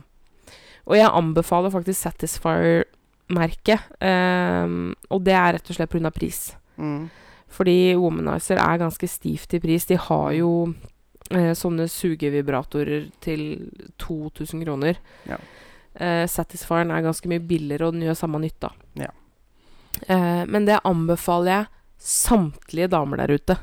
Og 0.87 0.97
jeg 0.97 1.11
anbefaler 1.11 1.73
faktisk 1.75 2.01
Satisfier-merket. 2.07 3.91
Um, 4.01 4.95
og 5.11 5.25
det 5.27 5.35
er 5.37 5.57
rett 5.57 5.71
og 5.71 5.77
slett 5.77 5.93
pga. 5.93 6.11
pris. 6.15 6.41
Mm. 6.79 7.11
Fordi 7.51 7.95
Womanizer 7.99 8.63
er 8.63 8.81
ganske 8.81 9.09
stivt 9.11 9.55
i 9.55 9.61
pris. 9.63 9.87
De 9.87 9.99
har 9.99 10.33
jo 10.39 10.51
eh, 11.31 11.53
sånne 11.59 11.89
sugevibratorer 11.91 13.09
til 13.23 13.43
2000 13.99 14.65
kroner. 14.65 15.01
Ja. 15.27 15.39
Eh, 15.95 16.27
Satisfieren 16.31 16.93
er 16.95 17.03
ganske 17.05 17.29
mye 17.31 17.43
billigere, 17.43 17.89
og 17.89 17.97
den 17.97 18.07
gjør 18.07 18.19
samme 18.19 18.41
nytta. 18.43 18.73
Ja. 19.01 19.11
Uh, 20.07 20.47
men 20.49 20.65
det 20.65 20.79
anbefaler 20.87 21.51
jeg 21.51 21.67
samtlige 22.01 22.89
damer 22.89 23.21
der 23.21 23.35
ute. 23.37 23.57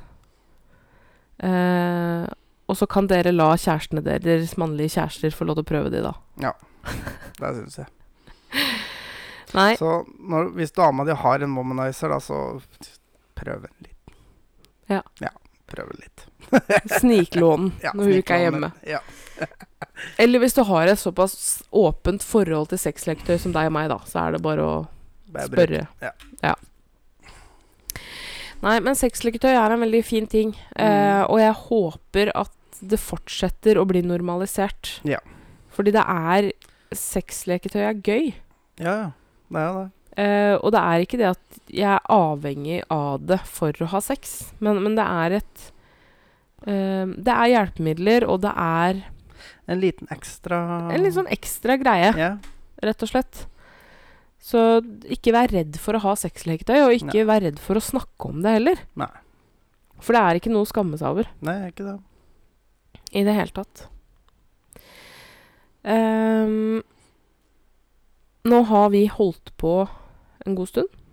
Uh, 1.42 2.28
og 2.68 2.78
så 2.78 2.86
kan 2.90 3.08
dere 3.10 3.32
la 3.34 3.54
kjærestene 3.58 4.04
deres, 4.06 4.58
mannlige 4.60 4.98
kjærester, 4.98 5.34
få 5.34 5.48
lov 5.48 5.58
til 5.58 5.66
å 5.66 5.70
prøve 5.72 5.94
de, 5.94 6.04
da. 6.04 6.14
Det 7.40 7.54
syns 7.62 7.80
jeg. 7.80 7.90
Nei, 9.58 9.72
Så 9.80 10.02
når, 10.20 10.52
hvis 10.60 10.76
dama 10.76 11.08
di 11.08 11.16
har 11.16 11.44
en 11.44 11.56
womanizer, 11.56 12.12
da, 12.12 12.20
så 12.20 12.60
prøv 13.40 13.64
en 13.64 13.78
litt. 13.88 14.18
Ja. 14.92 15.02
prøv 15.24 15.47
den 15.76 16.00
litt. 16.00 16.26
sniklån 17.02 17.72
Ja, 17.84 17.92
når 17.94 18.04
hun 18.04 18.14
ikke 18.22 18.34
er 18.38 18.46
hjemme. 18.46 18.72
Ja. 18.88 19.00
Eller 20.18 20.40
hvis 20.40 20.54
du 20.56 20.64
har 20.64 20.88
et 20.88 21.00
såpass 21.00 21.64
åpent 21.76 22.24
forhold 22.24 22.70
til 22.70 22.78
sexleketøy 22.80 23.38
som 23.40 23.52
deg 23.52 23.68
og 23.68 23.74
meg, 23.76 23.90
da, 23.92 23.98
så 24.08 24.24
er 24.24 24.32
det 24.38 24.42
bare 24.42 24.64
å 24.64 24.78
spørre. 25.50 25.88
Ja. 26.02 26.56
Nei, 28.64 28.80
men 28.82 28.96
sexleketøy 28.98 29.52
er 29.54 29.74
en 29.76 29.84
veldig 29.84 30.04
fin 30.06 30.26
ting. 30.28 30.56
Eh, 30.76 30.86
Mm. 30.88 31.30
og 31.30 31.40
jeg 31.40 31.54
håper 31.54 32.32
at 32.34 32.52
det 32.82 32.98
fortsetter 33.00 33.78
å 33.78 33.86
bli 33.86 34.02
normalisert. 34.02 35.00
Ja. 35.04 35.20
Fordi 35.74 35.92
det 35.92 36.04
er 36.08 36.52
Sexleketøy 36.94 37.82
er 37.84 37.94
gøy. 38.00 38.34
Ja, 38.80 38.94
ja. 38.96 39.12
Det 39.52 39.60
er 39.60 39.74
det. 39.74 39.92
Eh, 40.18 40.56
og 40.58 40.72
det 40.74 40.82
er 40.82 41.04
ikke 41.04 41.20
det 41.20 41.28
at 41.30 41.60
jeg 41.70 41.90
er 41.92 42.08
avhengig 42.10 42.80
av 42.94 43.22
det 43.30 43.38
for 43.46 43.76
å 43.86 43.90
ha 43.92 44.02
sex, 44.02 44.38
men, 44.64 44.80
men 44.82 44.96
det 44.98 45.06
er 45.06 45.36
et 45.42 45.68
uh, 46.66 47.06
Det 47.06 47.34
er 47.34 47.52
hjelpemidler, 47.52 48.26
og 48.26 48.42
det 48.48 48.54
er 48.58 49.04
En 49.70 49.84
liten 49.84 50.10
ekstra 50.14 50.58
en 50.90 51.04
litt 51.04 51.14
sånn 51.14 51.30
ekstra 51.30 51.76
greie. 51.78 52.10
yeah. 52.18 52.40
rett 52.82 53.04
og 53.06 53.12
slett. 53.12 53.44
Så 54.42 54.64
ikke 55.12 55.34
vær 55.36 55.52
redd 55.54 55.78
for 55.82 55.98
å 55.98 56.02
ha 56.06 56.16
sexleketøy, 56.18 56.80
og 56.86 56.96
ikke 56.96 57.26
vær 57.28 57.44
redd 57.44 57.62
for 57.62 57.78
å 57.78 57.84
snakke 57.84 58.32
om 58.32 58.42
det 58.46 58.56
heller. 58.58 58.82
Nei. 58.98 59.12
For 60.02 60.16
det 60.16 60.24
er 60.24 60.40
ikke 60.40 60.54
noe 60.54 60.66
å 60.66 60.70
skamme 60.70 60.98
seg 60.98 61.14
over 61.14 61.30
Nei, 61.46 61.58
ikke 61.72 61.86
det. 61.88 61.96
i 63.18 63.26
det 63.28 63.36
hele 63.38 63.54
tatt. 63.54 63.86
Um, 65.88 66.82
nå 68.48 68.62
har 68.72 68.92
vi 68.94 69.06
holdt 69.12 69.54
på 69.60 69.82
en 70.48 70.58
god 70.58 70.72
stund. 70.72 71.04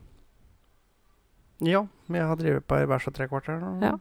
Ja, 1.65 1.87
vi 2.07 2.19
har 2.19 2.37
drevet 2.37 2.67
på 2.67 2.79
i 2.83 2.87
bæsj 2.91 3.09
og 3.11 3.17
tre 3.17 3.29
kvarter. 3.31 3.63
Ja. 3.83 3.95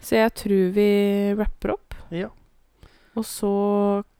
Så 0.00 0.18
jeg 0.20 0.34
tror 0.38 0.74
vi 0.76 0.90
rapper 1.38 1.74
opp. 1.74 1.96
Ja. 2.14 2.30
Og 3.16 3.24
så 3.26 3.52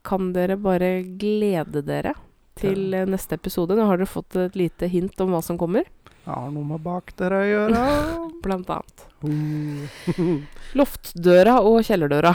kan 0.07 0.31
dere 0.35 0.57
bare 0.59 1.03
glede 1.21 1.83
dere 1.85 2.15
til 2.57 2.95
ja. 2.95 3.05
neste 3.07 3.37
episode. 3.37 3.77
Nå 3.77 3.85
har 3.87 3.99
dere 3.99 4.09
fått 4.09 4.35
et 4.41 4.57
lite 4.57 4.89
hint 4.91 5.19
om 5.23 5.35
hva 5.35 5.43
som 5.45 5.59
kommer, 5.59 5.87
Jeg 6.27 6.35
har 6.35 6.49
noe 6.51 6.67
med 6.67 6.81
bak 6.83 7.13
dere 7.15 7.39
å 7.39 7.47
gjøre. 7.47 7.83
blant 8.43 8.71
annet. 8.73 9.05
Loftdøra 10.79 11.59
og 11.63 11.79
kjellerdøra. 11.87 12.33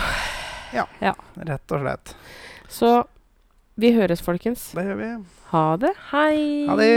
Ja, 0.72 0.86
Rett 1.36 1.74
og 1.74 1.82
slett. 1.82 2.14
Så 2.72 2.94
vi 3.76 3.92
høres, 3.96 4.22
folkens. 4.22 4.70
Det 4.76 4.84
gjør 4.84 4.98
vi. 5.00 5.10
Ha 5.52 5.66
det. 5.80 5.92
Hei. 6.12 6.66
Ha 6.68 6.76
det. 6.76 6.90